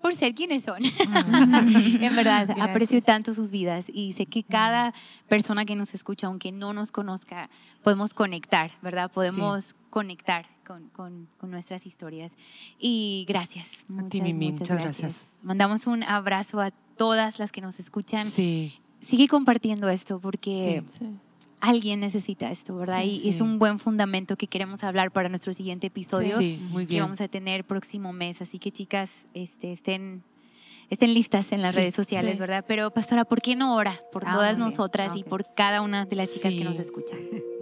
por 0.00 0.14
ser 0.14 0.34
quienes 0.34 0.64
son. 0.64 0.82
en 0.84 2.16
verdad, 2.16 2.50
aprecio 2.60 3.00
tanto 3.02 3.34
sus 3.34 3.50
vidas 3.50 3.86
y 3.92 4.12
sé 4.12 4.26
que 4.26 4.42
cada 4.42 4.94
persona 5.28 5.64
que 5.64 5.76
nos 5.76 5.94
escucha, 5.94 6.26
aunque 6.26 6.52
no 6.52 6.72
nos 6.72 6.92
conozca, 6.92 7.50
podemos 7.82 8.14
conectar, 8.14 8.70
¿verdad? 8.82 9.10
Podemos 9.10 9.74
conectar 9.90 10.46
con, 10.66 10.88
con, 10.90 11.50
nuestras 11.50 11.86
historias. 11.86 12.32
Y 12.78 13.24
gracias. 13.28 13.86
a 13.98 14.08
ti, 14.08 14.20
Mimi, 14.20 14.52
muchas, 14.52 14.68
gracias. 14.68 15.28
Mandamos 15.42 15.86
un 15.86 16.02
abrazo 16.02 16.60
a 16.60 16.70
todas 16.96 17.38
las 17.38 17.52
que 17.52 17.60
nos 17.60 17.78
escuchan. 17.80 18.26
Sí. 18.26 18.78
Sigue 19.00 19.28
compartiendo 19.28 19.88
esto 19.88 20.20
porque... 20.20 20.82
Sí 20.86 21.06
alguien 21.60 22.00
necesita 22.00 22.50
esto, 22.50 22.76
¿verdad? 22.76 23.02
y 23.04 23.28
es 23.28 23.40
un 23.40 23.58
buen 23.58 23.78
fundamento 23.78 24.36
que 24.36 24.46
queremos 24.46 24.82
hablar 24.82 25.10
para 25.10 25.28
nuestro 25.28 25.52
siguiente 25.52 25.88
episodio 25.88 26.38
sí, 26.38 26.60
muy 26.70 26.86
bien. 26.86 26.98
que 26.98 27.02
vamos 27.02 27.20
a 27.20 27.28
tener 27.28 27.64
próximo 27.64 28.12
mes. 28.12 28.42
Así 28.42 28.58
que 28.58 28.72
chicas, 28.72 29.26
este, 29.34 29.72
estén, 29.72 30.22
estén 30.88 31.14
listas 31.14 31.52
en 31.52 31.62
las 31.62 31.74
redes 31.74 31.94
sociales, 31.94 32.38
¿verdad? 32.38 32.64
Pero 32.66 32.90
pastora, 32.90 33.24
¿por 33.24 33.40
qué 33.40 33.56
no 33.56 33.76
ora 33.76 34.00
por 34.12 34.24
ah, 34.26 34.32
todas 34.32 34.58
nosotras 34.58 35.12
y 35.16 35.24
por 35.24 35.54
cada 35.54 35.82
una 35.82 36.06
de 36.06 36.16
las 36.16 36.32
chicas 36.32 36.52
que 36.52 36.64
nos 36.64 36.78
escuchan? 36.78 37.18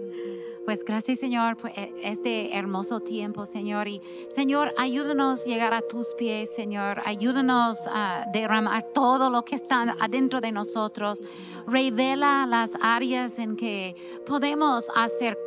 Pues 0.69 0.85
gracias, 0.85 1.17
Señor, 1.17 1.57
por 1.57 1.71
e, 1.71 1.91
este 2.03 2.55
hermoso 2.55 2.99
tiempo, 2.99 3.47
Señor. 3.47 3.87
Y 3.87 4.03
Señor, 4.27 4.71
ayúdanos 4.77 5.41
a 5.41 5.45
llegar 5.45 5.73
a 5.73 5.81
tus 5.81 6.13
pies, 6.13 6.53
Señor. 6.53 7.01
Ayúdanos 7.05 7.87
a 7.87 8.27
derramar 8.31 8.83
todo 8.93 9.31
lo 9.31 9.43
que 9.43 9.55
está 9.55 9.95
adentro 9.99 10.41
de 10.41 10.51
nosotros. 10.51 11.23
Revela 11.65 12.45
las 12.45 12.73
áreas 12.83 13.39
en 13.39 13.55
que 13.55 13.95
podemos 14.27 14.85
hacer 14.95 15.39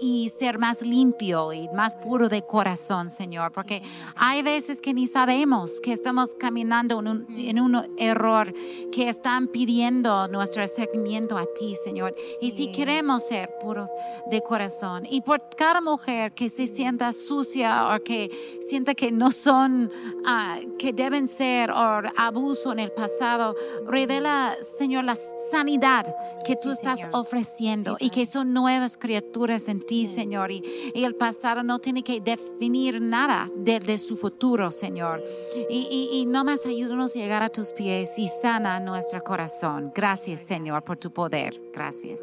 y 0.00 0.30
ser 0.30 0.58
más 0.58 0.80
limpio 0.82 1.52
y 1.52 1.68
más 1.68 1.94
puro 1.96 2.28
de 2.28 2.42
corazón, 2.42 3.10
Señor, 3.10 3.52
porque 3.52 3.82
hay 4.16 4.42
veces 4.42 4.80
que 4.80 4.94
ni 4.94 5.06
sabemos 5.06 5.78
que 5.80 5.92
estamos 5.92 6.30
caminando 6.38 7.00
en 7.00 7.08
un, 7.08 7.26
en 7.28 7.60
un 7.60 7.94
error, 7.98 8.52
que 8.90 9.08
están 9.08 9.48
pidiendo 9.48 10.26
nuestro 10.28 10.66
seguimiento 10.66 11.36
a 11.36 11.44
ti, 11.58 11.74
Señor. 11.74 12.14
Y 12.40 12.50
si 12.50 12.72
queremos 12.72 13.24
ser 13.24 13.50
puros 13.60 13.90
de 14.30 14.40
corazón, 14.40 15.04
y 15.08 15.20
por 15.20 15.50
cada 15.54 15.80
mujer 15.80 16.32
que 16.32 16.48
se 16.48 16.66
sienta 16.66 17.12
sucia 17.12 17.94
o 17.94 18.02
que 18.02 18.30
sienta 18.66 18.94
que 18.94 19.12
no 19.12 19.30
son, 19.30 19.90
uh, 20.24 20.76
que 20.78 20.92
deben 20.92 21.28
ser, 21.28 21.70
o 21.70 22.02
abuso 22.16 22.72
en 22.72 22.78
el 22.78 22.92
pasado, 22.92 23.54
revela, 23.86 24.56
Señor, 24.78 25.04
la 25.04 25.16
sanidad 25.50 26.06
que 26.46 26.56
tú 26.56 26.70
estás 26.70 27.00
ofreciendo 27.12 27.96
y 28.00 28.10
que 28.10 28.24
son 28.24 28.54
nuevas 28.54 28.96
criaturas 28.96 29.09
criaturas 29.10 29.66
en 29.68 29.80
ti, 29.80 30.06
Señor. 30.06 30.52
Y, 30.52 30.62
el 30.94 31.16
pasado 31.16 31.64
no 31.64 31.80
tiene 31.80 32.04
que 32.04 32.20
definir 32.20 33.00
nada 33.02 33.50
de, 33.56 33.98
su 33.98 34.16
futuro, 34.16 34.70
Señor. 34.70 35.20
Y, 35.68 35.88
y, 35.90 36.18
y 36.20 36.26
nomás 36.26 36.64
ayúdanos 36.64 37.16
a 37.16 37.18
llegar 37.18 37.42
a 37.42 37.48
tus 37.48 37.72
pies 37.72 38.16
y 38.18 38.28
sana 38.28 38.78
nuestro 38.78 39.20
corazón. 39.24 39.90
Gracias, 39.94 40.42
Señor, 40.42 40.84
por 40.84 40.96
tu 40.96 41.10
poder. 41.10 41.60
Gracias. 41.72 42.20